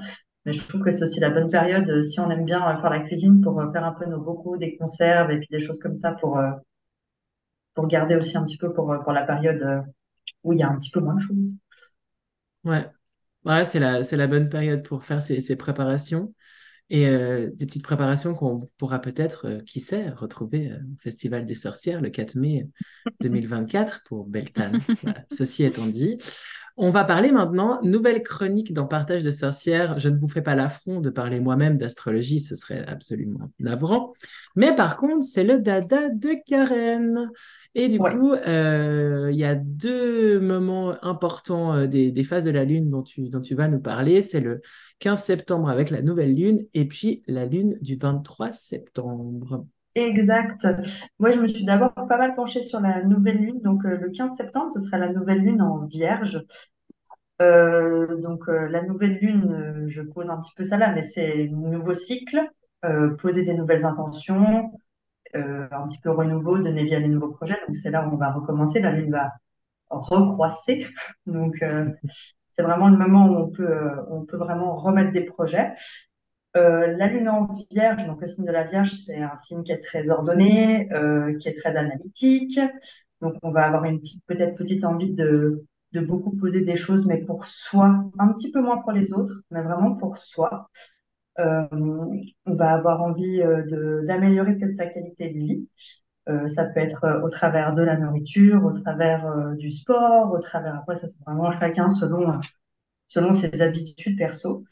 Mais 0.49 0.55
je 0.55 0.67
trouve 0.67 0.83
que 0.83 0.91
c'est 0.91 1.03
aussi 1.03 1.21
la 1.21 1.29
bonne 1.29 1.51
période, 1.51 1.87
euh, 1.91 2.01
si 2.01 2.19
on 2.21 2.31
aime 2.31 2.47
bien 2.47 2.67
euh, 2.67 2.81
faire 2.81 2.89
la 2.89 3.01
cuisine, 3.01 3.43
pour 3.43 3.63
faire 3.71 3.85
un 3.85 3.93
peu 3.93 4.07
nos 4.07 4.19
bocaux, 4.19 4.57
des 4.57 4.79
conserves 4.79 5.31
et 5.31 5.37
puis 5.37 5.49
des 5.51 5.61
choses 5.61 5.79
comme 5.79 5.95
ça 5.95 6.13
pour, 6.13 6.41
pour 7.75 7.87
garder 7.87 8.17
aussi 8.17 8.35
un 8.39 8.45
petit 8.47 8.57
peu 8.57 8.73
pour, 8.73 8.97
pour 9.05 9.13
la 9.13 9.27
période 9.27 9.85
où 10.45 10.55
il 10.55 10.61
y 10.61 10.63
a 10.63 10.71
un 10.71 10.79
petit 10.79 10.91
peu 10.91 11.01
moins 11.01 11.17
de 11.17 11.21
choses. 11.21 11.59
Ouais, 12.65 12.87
ouais 13.45 13.67
c'est 13.67 13.79
la, 13.79 14.03
c'est 14.03 14.17
la 14.17 14.27
bonne 14.27 14.49
période 14.49 14.83
pour 14.83 15.05
faire 15.05 15.21
ces, 15.21 15.43
ces 15.43 15.55
préparations 15.55 16.33
et 16.91 17.07
euh, 17.07 17.51
des 17.53 17.67
petites 17.67 17.85
préparations 17.85 18.35
qu'on 18.35 18.69
pourra 18.79 18.99
peut-être, 19.01 19.47
euh, 19.47 19.61
qui 19.61 19.81
sait, 19.81 20.09
retrouver 20.09 20.71
euh, 20.71 20.77
au 20.77 20.97
Festival 21.03 21.45
des 21.45 21.55
Sorcières 21.55 22.01
le 22.01 22.09
4 22.09 22.35
mai 22.37 22.67
2024 23.21 24.03
pour 24.07 24.27
Beltane. 24.27 24.81
Ceci 25.31 25.65
étant 25.65 25.87
dit, 25.87 26.17
on 26.81 26.91
va 26.91 27.03
parler 27.03 27.33
maintenant, 27.33 27.81
nouvelle 27.83 28.23
chronique 28.23 28.73
dans 28.73 28.87
Partage 28.87 29.25
de 29.25 29.33
sorcières. 29.33 29.99
Je 29.99 30.09
ne 30.09 30.17
vous 30.17 30.29
fais 30.29 30.43
pas 30.43 30.55
l'affront 30.55 31.01
de 31.01 31.11
parler 31.11 31.41
moi-même 31.41 31.77
d'astrologie, 31.77 32.39
ce 32.39 32.55
serait 32.55 32.87
absolument 32.87 33.51
navrant. 33.59 34.13
Mais 34.55 34.75
par 34.75 34.97
contre, 34.97 35.25
c'est 35.25 35.43
le 35.43 35.59
dada 35.59 36.09
de 36.09 36.37
Karen. 36.47 37.31
Et 37.75 37.89
du 37.89 37.99
coup, 37.99 38.33
euh, 38.33 39.29
il 39.33 39.37
y 39.37 39.45
a 39.45 39.57
deux 39.57 40.39
moments 40.39 40.95
importants 41.05 41.75
euh, 41.75 41.87
des, 41.87 42.25
phases 42.25 42.45
de 42.45 42.51
la 42.51 42.65
Lune 42.65 42.91
dont 42.91 43.03
tu, 43.03 43.29
dont 43.29 43.41
tu 43.41 43.57
vas 43.57 43.67
nous 43.67 43.81
parler. 43.81 44.23
C'est 44.23 44.41
le 44.41 44.61
15 45.01 45.21
septembre 45.21 45.69
avec 45.69 45.91
la 45.91 46.01
nouvelle 46.01 46.35
Lune 46.35 46.61
et 46.75 46.87
puis 46.87 47.23
la 47.27 47.45
Lune 47.45 47.77
du 47.81 47.97
23 47.97 48.53
septembre. 48.53 49.67
Exact. 49.95 50.67
Moi, 51.19 51.31
je 51.31 51.41
me 51.41 51.49
suis 51.49 51.65
d'abord 51.65 51.93
pas 51.95 52.19
mal 52.19 52.35
penchée 52.35 52.63
sur 52.63 52.81
la 52.81 53.03
nouvelle 53.03 53.39
lune. 53.39 53.61
Donc, 53.63 53.85
euh, 53.85 53.97
le 53.97 54.11
15 54.11 54.37
septembre, 54.37 54.71
ce 54.71 54.81
sera 54.81 54.99
la 54.99 55.13
nouvelle 55.13 55.39
lune 55.41 55.61
en 55.63 55.87
vierge. 55.87 56.45
Euh, 57.41 58.17
donc, 58.21 58.49
euh, 58.49 58.69
la 58.69 58.83
nouvelle 58.83 59.19
lune, 59.19 59.87
je 59.89 60.03
pose 60.03 60.29
un 60.31 60.41
petit 60.41 60.53
peu 60.57 60.65
ça 60.65 60.77
là, 60.77 60.93
mais 60.93 61.03
c'est 61.03 61.49
un 61.49 61.53
nouveau 61.53 61.95
cycle, 61.95 62.41
poser 63.19 63.45
des 63.45 63.55
nouvelles 63.55 63.85
intentions, 63.85 64.71
un 65.35 65.87
petit 65.87 65.99
peu 65.99 66.11
renouveau, 66.11 66.59
donner 66.59 66.85
vie 66.85 66.95
à 66.95 67.01
des 67.01 67.09
nouveaux 67.09 67.31
projets. 67.33 67.59
Donc, 67.67 67.77
c'est 67.77 67.91
là 67.91 68.07
où 68.07 68.15
on 68.15 68.17
va 68.17 68.31
recommencer. 68.33 68.81
La 68.81 68.93
lune 68.93 69.11
va 69.11 69.33
recroisser. 69.91 70.87
Donc, 71.27 71.65
c'est 72.47 72.63
vraiment 72.63 72.89
le 72.89 72.97
moment 72.97 73.27
où 73.27 73.37
on 73.37 73.51
peut, 73.51 73.69
on 74.11 74.25
peut 74.25 74.37
vraiment 74.37 74.77
remettre 74.77 75.13
des 75.13 75.25
projets. 75.25 75.73
Euh, 76.57 76.97
la 76.97 77.09
lune 77.09 77.29
en 77.29 77.49
vierge, 77.71 78.07
donc 78.07 78.21
le 78.21 78.27
signe 78.27 78.47
de 78.47 78.53
la 78.53 78.65
vierge, 78.65 78.93
c'est 78.93 79.23
un 79.23 79.37
signe 79.37 79.63
qui 79.63 79.73
est 79.73 79.81
très 79.81 80.11
ordonné, 80.11 80.91
euh, 80.93 81.37
qui 81.39 81.49
est 81.49 81.55
très 81.55 81.77
analytique. 81.77 82.59
Donc 83.21 83.35
on 83.43 83.51
va 83.51 83.67
avoir 83.67 83.85
une 83.85 84.01
petite, 84.01 84.25
peut-être 84.27 84.57
petite 84.57 84.85
envie 84.85 85.13
de, 85.13 85.65
de 85.93 86.01
beaucoup 86.01 86.35
poser 86.37 86.63
des 86.63 86.77
choses, 86.77 87.07
mais 87.07 87.19
pour 87.19 87.47
soi, 87.47 88.05
un 88.19 88.29
petit 88.33 88.51
peu 88.51 88.61
moins 88.61 88.79
pour 88.79 88.93
les 88.93 89.13
autres, 89.13 89.43
mais 89.51 89.63
vraiment 89.63 89.95
pour 89.95 90.17
soi. 90.19 90.71
Euh, 91.39 91.67
on 91.73 92.55
va 92.55 92.73
avoir 92.73 93.03
envie 93.03 93.39
de, 93.39 94.05
d'améliorer 94.07 94.57
peut-être 94.57 94.75
sa 94.75 94.87
qualité 94.87 95.29
de 95.31 95.39
vie. 95.39 95.69
ça 96.49 96.65
peut 96.65 96.81
être 96.81 97.23
au 97.25 97.29
travers 97.31 97.75
de 97.75 97.83
la 97.83 97.97
nourriture, 97.97 98.65
au 98.65 98.73
travers 98.73 99.55
du 99.57 99.71
sport, 99.71 100.33
au 100.33 100.39
travers, 100.39 100.77
après 100.77 100.97
ça 100.97 101.07
c'est 101.07 101.23
vraiment 101.25 101.51
chacun 101.53 101.89
selon, 101.89 102.41
selon 103.07 103.33
ses 103.33 103.63
habitudes 103.63 104.19
perso. 104.19 104.65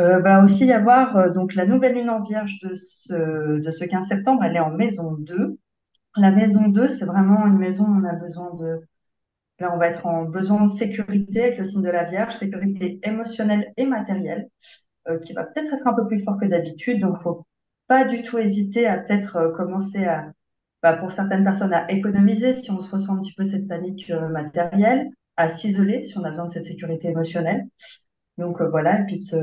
Euh, 0.00 0.20
va 0.20 0.42
aussi 0.42 0.66
y 0.66 0.72
avoir 0.72 1.16
euh, 1.16 1.28
donc 1.30 1.54
la 1.54 1.66
nouvelle 1.66 1.94
lune 1.94 2.08
en 2.08 2.22
vierge 2.22 2.58
de 2.60 2.74
ce, 2.74 3.60
de 3.60 3.70
ce 3.70 3.84
15 3.84 4.06
septembre, 4.08 4.42
elle 4.44 4.56
est 4.56 4.60
en 4.60 4.70
maison 4.70 5.12
2. 5.12 5.58
La 6.16 6.30
maison 6.30 6.68
2, 6.68 6.88
c'est 6.88 7.04
vraiment 7.04 7.46
une 7.46 7.58
maison 7.58 7.84
où 7.84 8.00
on 8.00 8.04
a 8.04 8.14
besoin 8.14 8.54
de... 8.54 8.80
Là, 9.58 9.72
on 9.74 9.78
va 9.78 9.88
être 9.88 10.06
en 10.06 10.24
besoin 10.24 10.64
de 10.64 10.70
sécurité 10.70 11.42
avec 11.42 11.58
le 11.58 11.64
signe 11.64 11.82
de 11.82 11.90
la 11.90 12.04
Vierge, 12.04 12.34
sécurité 12.34 13.00
émotionnelle 13.02 13.72
et 13.76 13.86
matérielle, 13.86 14.48
euh, 15.08 15.18
qui 15.20 15.34
va 15.34 15.44
peut-être 15.44 15.74
être 15.74 15.86
un 15.86 15.94
peu 15.94 16.06
plus 16.06 16.22
fort 16.24 16.38
que 16.40 16.46
d'habitude. 16.46 17.00
Donc, 17.00 17.18
faut 17.18 17.46
pas 17.86 18.04
du 18.04 18.22
tout 18.22 18.38
hésiter 18.38 18.86
à 18.86 18.98
peut-être 18.98 19.52
commencer 19.56 20.04
à, 20.04 20.32
bah, 20.82 20.94
pour 20.94 21.12
certaines 21.12 21.44
personnes, 21.44 21.74
à 21.74 21.90
économiser 21.90 22.54
si 22.54 22.70
on 22.70 22.80
se 22.80 22.90
ressent 22.90 23.16
un 23.16 23.20
petit 23.20 23.34
peu 23.34 23.44
cette 23.44 23.68
panique 23.68 24.10
matérielle, 24.30 25.10
à 25.36 25.48
s'isoler 25.48 26.06
si 26.06 26.18
on 26.18 26.24
a 26.24 26.30
besoin 26.30 26.46
de 26.46 26.50
cette 26.50 26.64
sécurité 26.64 27.08
émotionnelle. 27.08 27.66
Donc 28.38 28.60
euh, 28.60 28.68
voilà, 28.68 29.00
et 29.00 29.04
puis 29.04 29.18
se, 29.18 29.36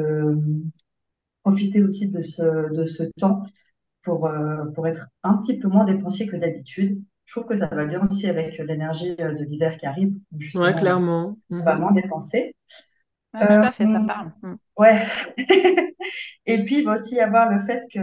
profiter 1.44 1.84
aussi 1.84 2.10
de 2.10 2.22
ce, 2.22 2.74
de 2.74 2.86
ce 2.86 3.04
temps 3.18 3.44
pour, 4.04 4.28
euh, 4.28 4.66
pour 4.76 4.88
être 4.88 5.08
un 5.24 5.38
petit 5.38 5.60
peu 5.60 5.68
moins 5.68 5.86
dépensier 5.86 6.28
que 6.28 6.36
d'habitude. 6.36 7.02
Je 7.26 7.34
trouve 7.34 7.48
que 7.48 7.56
ça 7.56 7.68
va 7.68 7.86
bien 7.86 8.02
aussi 8.02 8.28
avec 8.28 8.58
l'énergie 8.58 9.16
euh, 9.20 9.34
de 9.34 9.44
l'hiver 9.44 9.78
qui 9.78 9.86
arrive. 9.86 10.14
Oui, 10.32 10.76
clairement. 10.76 11.38
On 11.50 11.62
va 11.62 11.76
mhm. 11.76 11.82
moins 11.82 11.92
dépenser. 11.92 12.56
tout 13.34 13.40
à 13.40 13.72
fait, 13.72 13.86
ça 13.86 14.02
parle. 14.08 14.32
Mm. 14.42 14.56
Ouais. 14.78 15.06
et 16.48 16.64
puis, 16.64 16.80
il 16.80 16.86
va 16.86 16.96
aussi 16.96 17.16
y 17.16 17.20
avoir 17.20 17.52
le 17.52 17.64
fait 17.66 17.84
que 17.94 18.00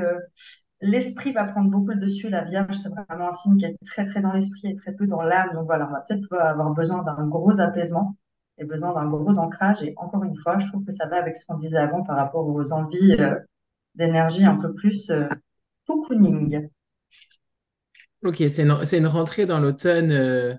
l'esprit 0.80 1.32
va 1.32 1.45
prendre 1.45 1.70
beaucoup 1.70 1.89
le 1.89 1.97
dessus. 1.97 2.28
La 2.28 2.45
Vierge, 2.45 2.76
c'est 2.76 2.89
vraiment 2.89 3.30
un 3.30 3.32
signe 3.32 3.57
qui 3.57 3.64
est 3.64 3.76
très, 3.84 4.07
très 4.07 4.20
dans 4.20 4.32
l'esprit 4.32 4.68
et 4.68 4.74
très 4.74 4.93
peu 4.93 5.09
dans 5.09 5.22
l'âme. 5.22 5.51
Donc 5.55 5.66
voilà, 5.66 5.89
on 5.89 5.93
va 5.93 6.05
peut-être 6.07 6.32
avoir 6.34 6.70
besoin 6.70 7.03
d'un 7.03 7.26
gros 7.26 7.61
apaisement 7.61 8.16
et 8.59 8.65
besoin 8.65 8.95
d'un 8.95 9.07
gros 9.07 9.39
ancrage. 9.39 9.83
Et 9.83 9.95
encore 9.97 10.25
une 10.25 10.37
fois, 10.37 10.59
je 10.59 10.67
trouve 10.69 10.85
que 10.85 10.93
ça 10.93 11.07
va 11.07 11.17
avec 11.17 11.37
ce 11.37 11.45
qu'on 11.45 11.57
disait 11.57 11.79
avant 11.79 12.03
par 12.03 12.17
rapport 12.17 12.47
aux 12.47 12.73
envies 12.73 13.17
euh, 13.19 13.37
d'énergie 13.95 14.45
un 14.45 14.57
peu 14.57 14.75
plus 14.75 15.11
euh, 15.11 15.29
cocooning. 15.87 16.69
Ok, 18.23 18.37
c'est 18.49 18.63
une, 18.63 18.77
une, 18.93 19.07
rentrée 19.07 19.47
dans 19.47 19.61
l'automne 19.61 20.11
euh, 20.11 20.55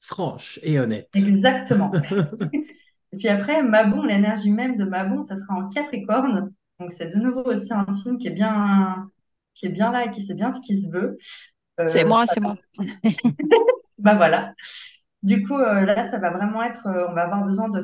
franche 0.00 0.60
et 0.62 0.78
honnête. 0.78 1.08
Exactement. 1.14 1.92
et 3.12 3.16
puis 3.16 3.28
après, 3.28 3.62
Mabon, 3.62 4.02
l'énergie 4.02 4.50
même 4.50 4.76
de 4.76 4.84
Mabon, 4.84 5.22
ça 5.22 5.36
sera 5.36 5.54
en 5.54 5.68
Capricorne. 5.68 6.52
Donc 6.80 6.92
c'est 6.92 7.08
de 7.08 7.16
nouveau 7.16 7.42
aussi 7.42 7.72
un 7.72 7.86
signe 7.94 8.18
qui 8.18 8.28
est 8.28 8.32
bien, 8.32 9.10
qui 9.54 9.66
est 9.66 9.70
bien 9.70 9.92
là 9.92 10.06
et 10.06 10.10
qui 10.10 10.22
sait 10.22 10.34
bien 10.34 10.52
ce 10.52 10.60
qu'il 10.60 10.80
se 10.80 10.90
veut. 10.90 11.18
c'est 11.84 12.04
moi, 12.04 12.26
c'est 12.26 12.40
moi. 12.40 12.56
bah 13.98 14.14
voilà. 14.14 14.54
Du 15.24 15.42
coup, 15.42 15.56
euh, 15.58 15.80
là, 15.86 16.10
ça 16.10 16.18
va 16.18 16.30
vraiment 16.30 16.62
être, 16.62 16.86
euh, 16.86 17.06
on 17.08 17.14
va 17.14 17.22
avoir 17.22 17.44
besoin 17.46 17.70
de, 17.70 17.80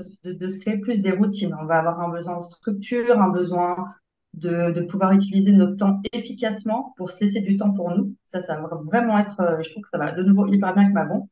se 0.46 0.60
créer 0.60 0.76
plus 0.76 1.00
des 1.00 1.10
routines. 1.12 1.56
On 1.58 1.64
va 1.64 1.78
avoir 1.78 1.98
un 2.00 2.10
besoin 2.10 2.36
de 2.36 2.42
structure, 2.42 3.18
un 3.18 3.30
besoin 3.30 3.94
de, 4.34 4.82
pouvoir 4.82 5.12
utiliser 5.12 5.52
notre 5.52 5.76
temps 5.76 6.02
efficacement 6.12 6.92
pour 6.98 7.10
se 7.10 7.24
laisser 7.24 7.40
du 7.40 7.56
temps 7.56 7.72
pour 7.72 7.90
nous. 7.96 8.14
Ça, 8.26 8.40
ça 8.42 8.60
va 8.60 8.68
vraiment 8.84 9.18
être, 9.18 9.40
euh, 9.40 9.62
je 9.62 9.70
trouve 9.70 9.82
que 9.84 9.88
ça 9.88 9.96
va 9.96 10.12
de 10.12 10.22
nouveau 10.22 10.46
hyper 10.48 10.74
bien 10.74 10.82
avec 10.82 10.94
Maman. 10.94 11.30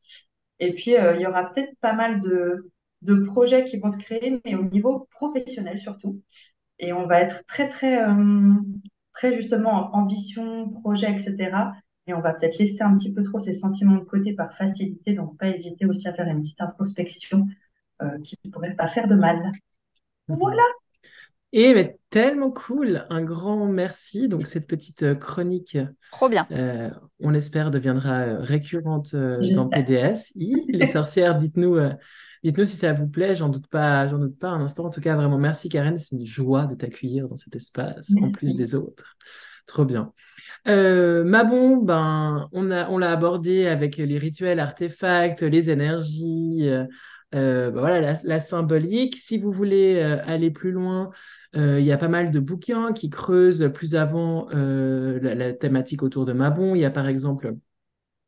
Et 0.61 0.75
puis, 0.75 0.93
il 0.93 1.21
y 1.21 1.27
aura 1.27 1.53
peut-être 1.53 1.77
pas 1.81 1.93
mal 1.93 2.23
de, 2.23 2.71
de 3.03 3.15
projets 3.25 3.65
qui 3.65 3.79
vont 3.79 3.91
se 3.91 3.99
créer, 3.99 4.41
mais 4.45 4.55
au 4.55 4.65
niveau 4.65 5.07
professionnel 5.11 5.79
surtout. 5.79 6.23
Et 6.79 6.93
on 6.93 7.07
va 7.07 7.21
être 7.21 7.45
très, 7.47 7.69
très, 7.69 8.05
très 9.13 9.35
justement 9.35 9.95
ambition, 9.95 10.71
projet, 10.71 11.13
etc. 11.13 11.53
Et 12.09 12.15
on 12.15 12.21
va 12.21 12.33
peut-être 12.33 12.59
laisser 12.59 12.83
un 12.83 12.97
petit 12.97 13.13
peu 13.13 13.23
trop 13.23 13.39
ces 13.39 13.55
sentiments 13.55 13.97
de 13.97 14.05
côté 14.05 14.33
par 14.33 14.57
facilité, 14.57 15.13
donc 15.13 15.39
pas 15.39 15.49
hésiter 15.49 15.87
aussi 15.87 16.09
à 16.09 16.15
faire 16.15 16.27
une 16.27 16.41
petite 16.41 16.61
introspection 16.61 17.47
euh, 18.03 18.19
qui 18.25 18.37
ne 18.45 18.51
pourrait 18.51 18.75
pas 18.75 18.89
faire 18.89 19.07
de 19.07 19.15
mal. 19.15 19.53
Voilà. 20.27 20.63
Et 21.53 21.73
mais 21.73 21.99
tellement 22.11 22.51
cool, 22.51 23.07
un 23.09 23.23
grand 23.23 23.67
merci. 23.67 24.29
Donc 24.29 24.47
cette 24.47 24.67
petite 24.67 25.03
euh, 25.03 25.15
chronique, 25.15 25.79
Trop 26.13 26.29
bien. 26.29 26.47
euh, 26.51 26.91
on 27.21 27.31
l'espère, 27.31 27.71
deviendra 27.71 28.39
récurrente 28.39 29.15
euh, 29.15 29.39
dans 29.53 29.69
PDS. 29.69 30.33
Les 30.35 30.87
sorcières, 30.87 31.39
dites-nous, 31.39 31.77
euh, 31.77 31.93
dites-nous 32.45 32.67
si 32.67 32.77
ça 32.77 32.93
vous 32.93 33.07
plaît. 33.07 33.35
J'en 33.35 33.49
doute 33.49 33.67
pas, 33.67 34.09
j'en 34.09 34.19
doute 34.19 34.39
pas 34.39 34.51
un 34.51 34.61
instant. 34.61 34.87
En 34.87 34.91
tout 34.91 35.01
cas, 35.01 35.15
vraiment 35.15 35.39
merci 35.39 35.69
Karen, 35.69 35.97
c'est 35.97 36.17
une 36.17 36.27
joie 36.27 36.67
de 36.67 36.75
t'accueillir 36.75 37.29
dans 37.29 37.37
cet 37.37 37.57
espace 37.57 38.11
en 38.23 38.31
plus 38.31 38.55
des 38.55 38.75
autres. 38.75 39.17
Trop 39.67 39.85
bien. 39.85 40.13
Euh, 40.69 41.25
Mabon, 41.25 41.79
ben, 41.79 42.49
on 42.53 42.71
a, 42.71 42.89
on 42.91 42.99
l'a 42.99 43.11
abordé 43.11 43.67
avec 43.67 43.97
les 43.97 44.19
rituels, 44.19 44.61
artefacts, 44.61 45.43
les 45.43 45.71
énergies, 45.71 46.69
euh, 46.69 46.85
euh, 47.35 47.71
ben 47.71 47.81
voilà, 47.81 48.01
la, 48.01 48.19
la 48.23 48.41
symbolique. 48.41 49.17
Si 49.17 49.39
vous 49.39 49.51
voulez 49.51 50.01
aller 50.01 50.51
plus 50.51 50.73
loin, 50.73 51.11
il 51.55 51.81
y 51.81 51.93
a 51.93 51.97
pas 51.97 52.09
mal 52.09 52.31
de 52.31 52.41
bouquins 52.41 52.93
qui 52.93 53.09
creusent 53.09 53.71
plus 53.73 53.95
avant 53.95 54.49
la, 54.51 55.35
la 55.35 55.53
thématique 55.53 56.03
autour 56.03 56.27
de 56.27 56.33
Mabon. 56.35 56.75
Il 56.75 56.81
y 56.81 56.85
a 56.85 56.91
par 56.91 57.09
exemple 57.09 57.55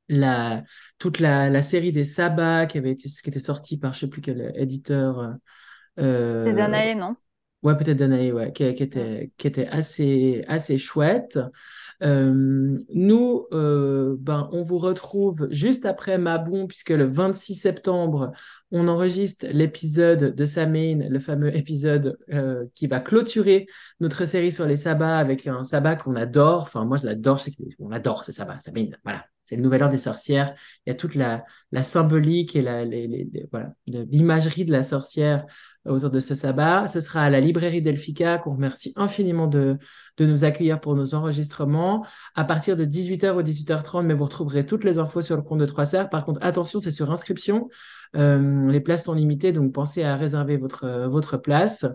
la, 0.09 0.65
toute 0.99 1.19
la, 1.19 1.51
la 1.51 1.63
série 1.63 1.93
des 1.93 2.05
sabbats 2.05 2.67
qui 2.67 2.79
avait 2.79 2.91
été, 2.91 3.09
était 3.27 3.39
sortie 3.39 3.79
par 3.79 3.95
je 3.95 4.01
sais 4.01 4.09
plus 4.09 4.23
quel 4.23 4.53
éditeur. 4.57 5.35
C'est 5.97 6.53
Danae, 6.55 6.95
non? 6.95 7.17
Ouais, 7.63 7.77
peut-être 7.77 7.99
Danae, 7.99 8.33
ouais, 8.33 8.53
qui, 8.53 8.75
qui 8.75 8.83
était, 8.83 9.33
qui 9.37 9.47
était 9.47 9.67
assez, 9.67 10.43
assez 10.49 10.79
chouette. 10.79 11.39
Euh, 12.03 12.79
nous, 12.95 13.47
euh, 13.53 14.17
ben, 14.19 14.49
on 14.53 14.63
vous 14.63 14.79
retrouve 14.79 15.47
juste 15.51 15.85
après 15.85 16.17
Mabon, 16.17 16.67
puisque 16.67 16.89
le 16.89 17.05
26 17.05 17.55
septembre, 17.57 18.33
on 18.71 18.89
enregistre 18.89 19.47
l'épisode 19.53 20.35
de 20.35 20.45
Samhain, 20.47 21.07
le 21.11 21.21
fameux 21.21 21.55
épisode 21.55 22.17
euh, 22.33 22.65
qui 22.75 22.87
va 22.87 22.99
clôturer 23.01 23.67
notre 24.01 24.25
série 24.25 24.53
sur 24.53 24.65
les 24.67 24.77
sabbats 24.79 25.19
avec 25.19 25.47
un 25.47 25.63
sabbat 25.63 25.97
qu'on 25.97 26.17
adore. 26.17 26.63
Enfin, 26.63 26.87
moi, 26.87 26.97
je 26.97 27.05
l'adore, 27.05 27.41
qu'on 27.79 27.91
adore 27.91 28.25
ce 28.25 28.33
sabbat, 28.33 28.59
Samhain. 28.61 28.87
Voilà, 29.05 29.27
c'est 29.45 29.57
le 29.57 29.63
nouvel 29.63 29.83
heure 29.83 29.91
des 29.91 29.99
sorcières. 29.99 30.55
Il 30.87 30.91
y 30.91 30.93
a 30.93 30.95
toute 30.95 31.15
la, 31.15 31.45
la 31.73 31.83
symbolique 31.83 32.57
et 32.57 32.63
la, 32.63 32.87
les, 32.87 33.07
les- 33.07 33.29
les- 33.31 33.47
voilà, 33.53 33.75
l'imagerie 33.87 34.65
de 34.65 34.73
la 34.73 34.83
sorcière 34.83 35.45
autour 35.89 36.11
de 36.11 36.21
ce 36.21 36.35
sabbat. 36.35 36.89
Ce 36.89 37.01
sera 37.01 37.23
à 37.23 37.31
la 37.31 37.41
librairie 37.41 37.83
Delphica, 37.83 38.39
qu'on 38.39 38.55
remercie 38.55 38.93
infiniment 38.97 39.47
de, 39.47 39.79
de 40.19 40.27
nous 40.27 40.45
accueillir 40.45 40.81
pour 40.81 40.95
nos 40.95 41.15
enregistrements. 41.15 42.07
À 42.35 42.45
partir 42.45 42.77
de 42.77 42.85
18h 42.85 43.35
ou 43.35 43.43
18h30, 43.43 44.05
mais 44.05 44.15
vous 44.15 44.25
retrouverez 44.25 44.67
toutes 44.67 44.85
les 44.85 44.99
infos 44.99 45.23
sur 45.23 45.37
le 45.37 45.43
compte 45.43 45.59
de 45.59 45.67
Trois 45.67 45.87
Cerfs. 45.87 46.11
Par 46.11 46.25
contre, 46.25 46.41
attention, 46.43 46.81
c'est 46.81 46.91
sur 46.91 47.11
inscription. 47.11 47.69
Euh, 48.17 48.71
les 48.71 48.81
places 48.81 49.05
sont 49.05 49.15
limitées, 49.15 49.53
donc 49.53 49.73
pensez 49.73 50.03
à 50.03 50.17
réserver 50.17 50.57
votre, 50.57 51.07
votre 51.09 51.37
place. 51.37 51.87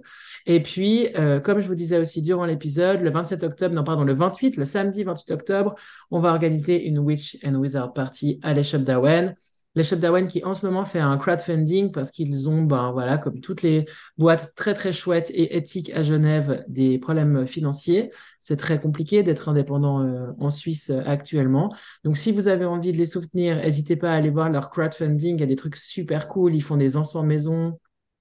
Et 0.46 0.62
puis, 0.62 1.10
euh, 1.18 1.40
comme 1.40 1.60
je 1.60 1.68
vous 1.68 1.76
disais 1.76 1.98
aussi 2.00 2.22
durant 2.22 2.46
l'épisode, 2.46 3.02
le 3.02 3.10
27 3.12 3.44
octobre, 3.44 3.76
non, 3.76 3.84
pardon, 3.84 4.04
le 4.04 4.14
28, 4.14 4.58
le 4.58 4.66
samedi 4.66 5.04
28 5.04 5.32
octobre, 5.32 5.76
on 6.12 6.20
va 6.20 6.30
organiser 6.32 6.86
une 6.86 7.00
Witch 7.00 7.38
and 7.46 7.56
Wizard 7.56 7.94
Party 7.94 8.40
à 8.44 8.54
l'échoppe 8.54 8.84
d'Awen. 8.84 9.36
L'échoppe 9.76 10.00
d'Awen 10.00 10.28
qui 10.28 10.44
en 10.44 10.54
ce 10.54 10.66
moment 10.66 10.86
fait 10.86 11.00
un 11.00 11.18
crowdfunding 11.18 11.92
parce 11.92 12.12
qu'ils 12.12 12.48
ont, 12.48 12.64
ben 12.64 12.92
voilà, 12.92 13.18
comme 13.18 13.42
toutes 13.42 13.62
les 13.62 13.86
boîtes 14.18 14.54
très 14.56 14.74
très 14.74 14.94
chouettes 14.94 15.30
et 15.32 15.58
éthiques 15.58 15.92
à 15.92 16.02
Genève, 16.02 16.64
des 16.68 16.98
problèmes 16.98 17.46
financiers. 17.46 18.12
C'est 18.40 18.58
très 18.58 18.80
compliqué 18.80 19.22
d'être 19.24 19.50
indépendant 19.50 20.02
euh, 20.02 20.32
en 20.40 20.50
Suisse 20.50 20.90
euh, 20.90 21.02
actuellement. 21.06 21.74
Donc, 22.04 22.18
si 22.18 22.32
vous 22.32 22.48
avez 22.48 22.66
envie 22.66 22.92
de 22.92 22.98
les 22.98 23.06
soutenir, 23.06 23.58
n'hésitez 23.58 23.96
pas 23.96 24.12
à 24.12 24.16
aller 24.16 24.30
voir 24.30 24.50
leur 24.50 24.70
crowdfunding. 24.70 25.36
Il 25.38 25.42
y 25.42 25.44
a 25.44 25.48
des 25.48 25.56
trucs 25.56 25.76
super 25.76 26.28
cool. 26.28 26.56
Ils 26.56 26.64
font 26.64 26.78
des 26.78 26.96
encens 26.98 27.26
maison. 27.26 27.78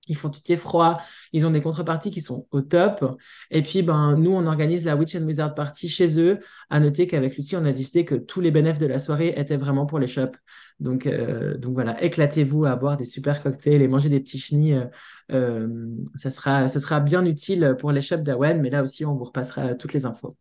Ils 0.09 0.17
font 0.17 0.29
thé 0.29 0.57
froid. 0.57 0.99
Ils 1.33 1.47
ont 1.47 1.51
des 1.51 1.61
contreparties 1.61 2.11
qui 2.11 2.21
sont 2.21 2.47
au 2.51 2.61
top. 2.61 3.17
Et 3.51 3.63
puis, 3.63 3.83
ben, 3.83 4.17
nous, 4.17 4.33
on 4.33 4.47
organise 4.47 4.85
la 4.85 4.97
Witch 4.97 5.15
and 5.15 5.25
Wizard 5.25 5.55
Party 5.55 5.89
chez 5.89 6.21
eux. 6.21 6.41
À 6.71 6.81
noter 6.81 7.07
qu'avec 7.07 7.37
Lucie, 7.37 7.57
on 7.57 7.65
a 7.65 7.73
décidé 7.73 8.05
que 8.05 8.15
tous 8.15 8.41
les 8.41 8.51
bénéfices 8.51 8.81
de 8.81 8.87
la 8.87 8.99
soirée 8.99 9.35
étaient 9.37 9.57
vraiment 9.57 9.87
pour 9.87 9.99
les 9.99 10.07
shops. 10.07 10.37
Donc, 10.81 11.07
euh, 11.07 11.57
donc 11.57 11.75
voilà, 11.75 12.03
éclatez-vous 12.03 12.65
à 12.65 12.77
boire 12.77 12.97
des 12.97 13.05
super 13.05 13.43
cocktails 13.43 13.81
et 13.81 13.89
manger 13.89 14.09
des 14.09 14.21
petits 14.21 14.39
chenilles. 14.39 14.75
Euh, 14.75 14.87
euh, 15.33 15.69
ça 16.17 16.31
sera, 16.31 16.69
ce 16.69 16.79
sera 16.79 17.01
bien 17.01 17.25
utile 17.25 17.77
pour 17.79 17.93
les 17.93 18.01
shops 18.01 18.23
d'Awen, 18.23 18.61
mais 18.61 18.71
là 18.71 18.83
aussi, 18.83 19.05
on 19.05 19.15
vous 19.15 19.25
repassera 19.25 19.75
toutes 19.75 19.93
les 19.93 20.05
infos. 20.05 20.37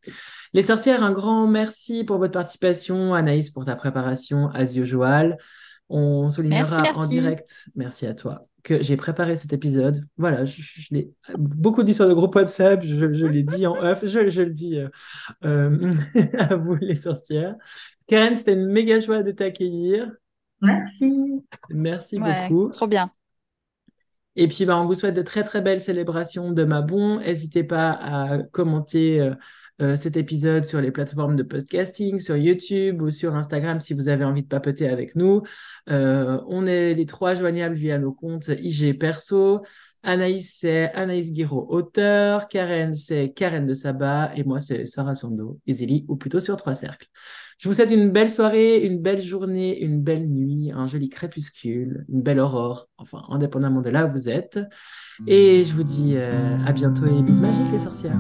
Les 0.54 0.64
sorcières, 0.64 1.04
un 1.04 1.12
grand 1.12 1.48
merci 1.48 2.04
pour 2.04 2.18
votre 2.18 2.34
participation. 2.34 3.14
Anaïs, 3.14 3.50
pour 3.50 3.66
ta 3.66 3.76
préparation, 3.76 4.50
as 4.50 4.76
usual. 4.76 5.38
On 5.90 6.30
soulignera 6.30 6.82
Merci, 6.82 7.00
en 7.00 7.06
direct, 7.06 7.70
merci 7.76 8.08
à 8.08 8.14
toi, 8.14 8.48
que 8.64 8.82
j'ai 8.82 8.98
préparé 8.98 9.36
cet 9.36 9.54
épisode. 9.54 10.06
Voilà, 10.18 10.46
je, 10.46 10.62
je- 10.62 10.82
je 10.82 10.88
l'ai 10.94 11.14
beaucoup 11.38 11.84
dit 11.84 11.94
sur 11.94 12.08
le 12.08 12.16
groupe 12.16 12.36
WhatsApp, 12.36 12.84
je, 12.86 13.14
je 13.14 13.26
l'ai 13.26 13.44
dit 13.44 13.68
en 13.68 13.76
off, 13.78 14.06
je, 14.06 14.20
le 14.42 14.52
dis 14.52 14.78
euh, 14.80 14.90
euh, 15.46 15.94
à 16.40 16.56
vous, 16.56 16.76
les 16.76 16.96
sorcières. 16.96 17.56
Karen, 18.08 18.36
c'était 18.36 18.54
une 18.54 18.68
méga 18.68 19.00
joie 19.00 19.24
de 19.24 19.32
t'accueillir. 19.32 20.12
Merci. 20.62 21.44
Merci 21.70 22.20
Ouais, 22.20 22.20
beaucoup. 22.20 22.72
trop 22.72 22.88
bien. 22.88 23.14
Et 24.36 24.48
puis, 24.48 24.66
bah, 24.66 24.78
on 24.78 24.86
vous 24.86 24.96
souhaite 24.96 25.14
de 25.16 25.22
très, 25.22 25.44
très 25.44 25.62
belles 25.62 25.82
célébrations 25.82 26.52
de 26.52 26.64
Mabon. 26.64 27.20
N'hésitez 27.20 27.64
pas 27.64 27.92
à 27.92 28.40
commenter 28.52 29.20
euh, 29.22 29.36
euh, 29.82 29.96
cet 29.96 30.18
épisode 30.18 30.66
sur 30.66 30.82
les 30.82 30.92
plateformes 30.92 31.36
de 31.36 31.44
podcasting, 31.44 32.20
sur 32.20 32.38
YouTube 32.38 33.02
ou 33.02 33.10
sur 33.10 33.36
Instagram 33.36 33.80
si 33.80 33.94
vous 33.94 34.08
avez 34.08 34.24
envie 34.24 34.44
de 34.44 34.48
papoter 34.48 34.88
avec 34.88 35.16
nous. 35.16 35.42
Euh, 35.90 36.40
on 36.48 36.66
est 36.68 36.94
les 36.94 37.06
trois 37.06 37.36
joignables 37.36 37.76
via 37.76 37.98
nos 37.98 38.14
comptes 38.14 38.50
IG 38.50 38.98
perso. 39.00 39.62
Anaïs, 40.04 40.58
c'est 40.60 40.92
Anaïs 40.94 41.32
Guiraud, 41.32 41.66
auteur. 41.70 42.50
Karen, 42.50 42.94
c'est 42.94 43.32
Karen 43.34 43.66
de 43.66 43.74
Saba. 43.74 44.32
Et 44.36 44.44
moi, 44.44 44.60
c'est 44.60 44.86
Sarah 44.86 45.16
Sando, 45.16 45.60
Easily, 45.66 46.06
ou 46.10 46.18
plutôt 46.18 46.42
sur 46.42 46.58
Trois 46.58 46.74
Cercles. 46.74 47.08
Je 47.58 47.70
vous 47.70 47.74
souhaite 47.74 47.92
une 47.92 48.10
belle 48.10 48.30
soirée, 48.30 48.86
une 48.86 49.00
belle 49.00 49.22
journée, 49.22 49.82
une 49.82 50.02
belle 50.02 50.28
nuit, 50.28 50.72
un 50.76 50.88
joli 50.88 51.08
crépuscule, 51.08 52.06
une 52.10 52.22
belle 52.22 52.40
aurore, 52.40 52.90
enfin, 52.98 53.24
indépendamment 53.30 53.82
de 53.82 53.90
là 53.90 54.06
où 54.06 54.12
vous 54.12 54.28
êtes. 54.28 54.60
Et 55.26 55.64
je 55.64 55.74
vous 55.74 55.84
dis 55.84 56.14
euh, 56.16 56.58
à 56.66 56.74
bientôt 56.74 57.06
et 57.06 57.22
bis 57.22 57.40
magiques 57.40 57.72
les 57.72 57.80
sorcières. 57.80 58.20